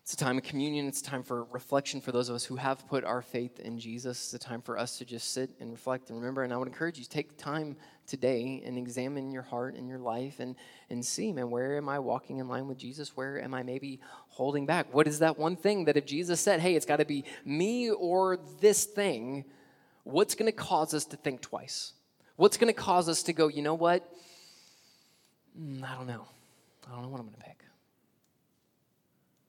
It's 0.10 0.16
a 0.16 0.26
time 0.26 0.40
of 0.40 0.44
communion. 0.44 0.88
It's 0.88 1.02
a 1.02 1.04
time 1.04 1.22
for 1.22 1.44
reflection 1.52 2.02
for 2.02 2.12
those 2.12 2.30
of 2.30 2.36
us 2.36 2.44
who 2.44 2.56
have 2.56 2.88
put 2.88 3.04
our 3.04 3.22
faith 3.22 3.60
in 3.60 3.78
Jesus. 3.78 4.18
It's 4.18 4.34
a 4.34 4.40
time 4.40 4.60
for 4.60 4.76
us 4.76 4.98
to 4.98 5.06
just 5.06 5.36
sit 5.36 5.52
and 5.60 5.70
reflect 5.70 6.10
and 6.10 6.18
remember. 6.18 6.42
And 6.42 6.52
I 6.52 6.58
would 6.58 6.68
encourage 6.68 6.98
you 6.98 7.04
to 7.04 7.10
take 7.12 7.38
time 7.38 7.78
today 8.08 8.64
and 8.66 8.76
examine 8.76 9.32
your 9.32 9.44
heart 9.44 9.76
and 9.76 9.88
your 9.88 10.00
life 10.00 10.40
and, 10.40 10.56
and 10.90 11.06
see, 11.06 11.32
man, 11.32 11.52
where 11.52 11.78
am 11.78 11.88
I 11.88 12.00
walking 12.00 12.40
in 12.40 12.48
line 12.48 12.68
with 12.68 12.80
Jesus? 12.80 13.16
Where 13.16 13.40
am 13.40 13.54
I 13.54 13.62
maybe 13.62 14.00
holding 14.30 14.66
back? 14.66 14.92
What 14.92 15.08
is 15.08 15.20
that 15.20 15.38
one 15.38 15.56
thing 15.56 15.86
that 15.86 15.96
if 15.96 16.08
Jesus 16.08 16.42
said, 16.42 16.60
hey, 16.60 16.74
it's 16.74 16.88
got 16.88 16.98
to 16.98 17.06
be 17.06 17.24
me 17.46 17.92
or 17.92 18.40
this 18.62 18.86
thing, 18.86 19.46
what's 20.06 20.34
going 20.34 20.52
to 20.52 20.58
cause 20.58 20.96
us 20.96 21.06
to 21.06 21.18
think 21.18 21.40
twice? 21.40 21.94
What's 22.36 22.58
going 22.58 22.74
to 22.74 22.82
cause 22.82 23.10
us 23.10 23.22
to 23.22 23.34
go, 23.34 23.48
you 23.48 23.62
know 23.62 23.76
what? 23.76 24.12
mm, 25.56 25.84
I 25.84 25.94
don't 25.94 26.08
know. 26.08 26.26
I 26.88 26.94
don't 26.94 27.04
know 27.04 27.10
what 27.10 27.20
I'm 27.20 27.28
going 27.28 27.38
to 27.38 27.46
pick. 27.46 27.64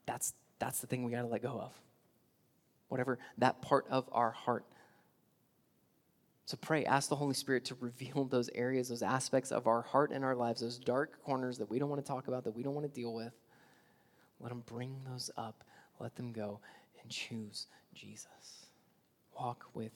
That's, 0.05 0.35
that's 0.61 0.81
the 0.81 0.87
thing 0.87 1.03
we 1.03 1.11
got 1.11 1.23
to 1.23 1.27
let 1.27 1.43
go 1.43 1.59
of. 1.61 1.73
Whatever 2.89 3.19
that 3.39 3.61
part 3.63 3.87
of 3.91 4.09
our 4.13 4.31
heart. 4.31 4.65
So 6.45 6.57
pray, 6.61 6.85
ask 6.85 7.09
the 7.09 7.17
Holy 7.17 7.35
Spirit 7.35 7.65
to 7.67 7.77
reveal 7.81 8.25
those 8.25 8.51
areas, 8.55 8.89
those 8.89 9.03
aspects 9.03 9.53
of 9.53 9.67
our 9.67 9.83
heart 9.83 10.11
and 10.13 10.25
our 10.25 10.35
lives, 10.35 10.61
those 10.61 10.79
dark 10.79 11.23
corners 11.25 11.59
that 11.59 11.71
we 11.71 11.79
don't 11.79 11.89
want 11.89 12.05
to 12.05 12.09
talk 12.09 12.29
about, 12.29 12.45
that 12.45 12.55
we 12.55 12.63
don't 12.63 12.75
want 12.75 12.87
to 12.87 12.93
deal 12.93 13.15
with. 13.15 13.33
Let 14.41 14.53
Him 14.53 14.63
bring 14.67 14.97
those 15.09 15.31
up, 15.37 15.65
let 15.99 16.17
them 16.17 16.33
go, 16.33 16.61
and 17.03 17.11
choose 17.11 17.67
Jesus. 17.95 18.67
Walk 19.39 19.67
with 19.75 19.93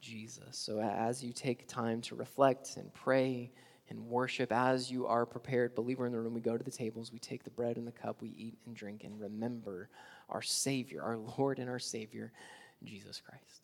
Jesus. 0.00 0.58
So 0.58 0.80
as 0.80 1.22
you 1.22 1.32
take 1.32 1.68
time 1.68 2.00
to 2.02 2.14
reflect 2.14 2.76
and 2.76 2.92
pray 2.92 3.52
and 3.88 4.08
worship, 4.08 4.52
as 4.52 4.90
you 4.90 5.06
are 5.06 5.24
prepared, 5.24 5.74
believer 5.74 6.06
in 6.06 6.12
the 6.12 6.18
room, 6.18 6.34
we 6.34 6.40
go 6.40 6.56
to 6.56 6.64
the 6.64 6.70
tables, 6.70 7.12
we 7.12 7.18
take 7.18 7.44
the 7.44 7.50
bread 7.50 7.76
and 7.76 7.86
the 7.86 7.92
cup, 7.92 8.20
we 8.20 8.30
eat 8.30 8.58
and 8.66 8.74
drink, 8.74 9.04
and 9.04 9.20
remember 9.20 9.88
our 10.28 10.42
Savior, 10.42 11.02
our 11.02 11.16
Lord 11.16 11.58
and 11.58 11.70
our 11.70 11.78
Savior, 11.78 12.32
Jesus 12.84 13.20
Christ. 13.20 13.62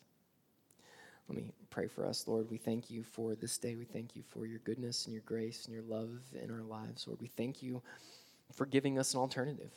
Let 1.29 1.37
me 1.37 1.51
pray 1.69 1.87
for 1.87 2.05
us, 2.05 2.27
Lord. 2.27 2.49
We 2.49 2.57
thank 2.57 2.89
you 2.89 3.03
for 3.03 3.35
this 3.35 3.57
day. 3.57 3.75
We 3.75 3.85
thank 3.85 4.15
you 4.15 4.23
for 4.29 4.45
your 4.45 4.59
goodness 4.59 5.05
and 5.05 5.13
your 5.13 5.23
grace 5.25 5.65
and 5.65 5.73
your 5.73 5.83
love 5.83 6.19
in 6.41 6.51
our 6.51 6.63
lives, 6.63 7.07
Lord. 7.07 7.21
We 7.21 7.27
thank 7.27 7.63
you 7.63 7.81
for 8.53 8.65
giving 8.65 8.99
us 8.99 9.13
an 9.13 9.19
alternative 9.19 9.71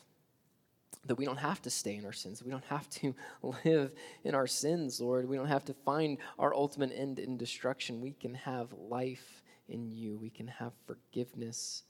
that 1.06 1.14
we 1.14 1.24
don't 1.24 1.36
have 1.36 1.62
to 1.62 1.70
stay 1.70 1.96
in 1.96 2.04
our 2.04 2.12
sins. 2.12 2.42
We 2.42 2.50
don't 2.50 2.64
have 2.64 2.88
to 2.90 3.14
live 3.64 3.92
in 4.24 4.34
our 4.34 4.46
sins, 4.46 5.00
Lord. 5.00 5.28
We 5.28 5.36
don't 5.36 5.46
have 5.46 5.64
to 5.66 5.74
find 5.74 6.18
our 6.38 6.54
ultimate 6.54 6.92
end 6.94 7.18
in 7.18 7.36
destruction. 7.36 8.00
We 8.00 8.12
can 8.12 8.34
have 8.34 8.72
life 8.72 9.42
in 9.68 9.90
you. 9.90 10.16
We 10.16 10.30
can 10.30 10.46
have 10.48 10.72
forgiveness 10.86 11.82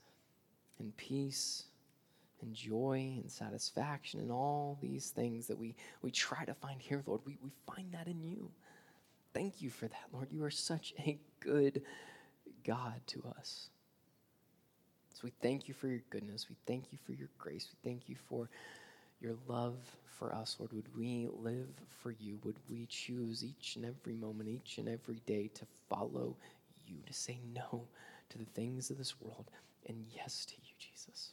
and 0.79 0.95
peace 0.97 1.63
and 2.41 2.53
joy 2.53 3.17
and 3.21 3.31
satisfaction 3.31 4.19
and 4.19 4.31
all 4.31 4.77
these 4.81 5.09
things 5.09 5.47
that 5.47 5.57
we, 5.57 5.75
we 6.01 6.11
try 6.11 6.45
to 6.45 6.53
find 6.53 6.81
here, 6.81 7.03
Lord. 7.05 7.21
We, 7.25 7.37
we 7.43 7.51
find 7.65 7.91
that 7.93 8.07
in 8.07 8.21
you. 8.21 8.51
Thank 9.33 9.61
you 9.61 9.69
for 9.69 9.87
that, 9.87 10.05
Lord. 10.13 10.27
You 10.31 10.43
are 10.43 10.51
such 10.51 10.93
a 10.99 11.17
good 11.39 11.81
God 12.63 13.01
to 13.07 13.23
us. 13.37 13.69
So 15.13 15.21
we 15.23 15.31
thank 15.41 15.67
you 15.67 15.73
for 15.73 15.87
your 15.87 16.01
goodness. 16.11 16.47
We 16.49 16.55
thank 16.67 16.91
you 16.91 16.99
for 17.05 17.13
your 17.13 17.29
grace. 17.39 17.67
We 17.71 17.89
thank 17.89 18.07
you 18.07 18.15
for 18.29 18.49
your 19.19 19.33
love 19.47 19.77
for 20.05 20.33
us, 20.33 20.57
Lord. 20.59 20.73
Would 20.73 20.95
we 20.95 21.27
live 21.31 21.69
for 22.01 22.11
you? 22.11 22.39
Would 22.43 22.57
we 22.69 22.85
choose 22.87 23.43
each 23.43 23.75
and 23.75 23.85
every 23.85 24.13
moment, 24.13 24.49
each 24.49 24.77
and 24.77 24.87
every 24.87 25.21
day 25.25 25.49
to 25.55 25.65
follow 25.89 26.35
you, 26.87 26.97
to 27.05 27.13
say 27.13 27.39
no 27.53 27.87
to 28.29 28.37
the 28.37 28.45
things 28.45 28.89
of 28.89 28.97
this 28.97 29.19
world 29.21 29.49
and 29.87 30.05
yes 30.13 30.45
to 30.45 30.53
you, 30.55 30.73
Jesus? 30.77 31.31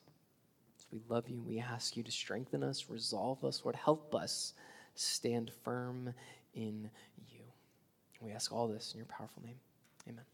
So 0.76 0.86
we 0.92 1.00
love 1.08 1.28
you. 1.28 1.42
We 1.42 1.58
ask 1.58 1.96
you 1.96 2.02
to 2.02 2.10
strengthen 2.10 2.62
us, 2.62 2.86
resolve 2.88 3.44
us, 3.44 3.62
Lord. 3.64 3.76
Help 3.76 4.14
us 4.14 4.54
stand 4.94 5.50
firm 5.64 6.14
in 6.54 6.90
you. 7.28 7.40
We 8.20 8.32
ask 8.32 8.52
all 8.52 8.68
this 8.68 8.92
in 8.92 8.98
your 8.98 9.06
powerful 9.06 9.42
name. 9.44 9.58
Amen. 10.08 10.33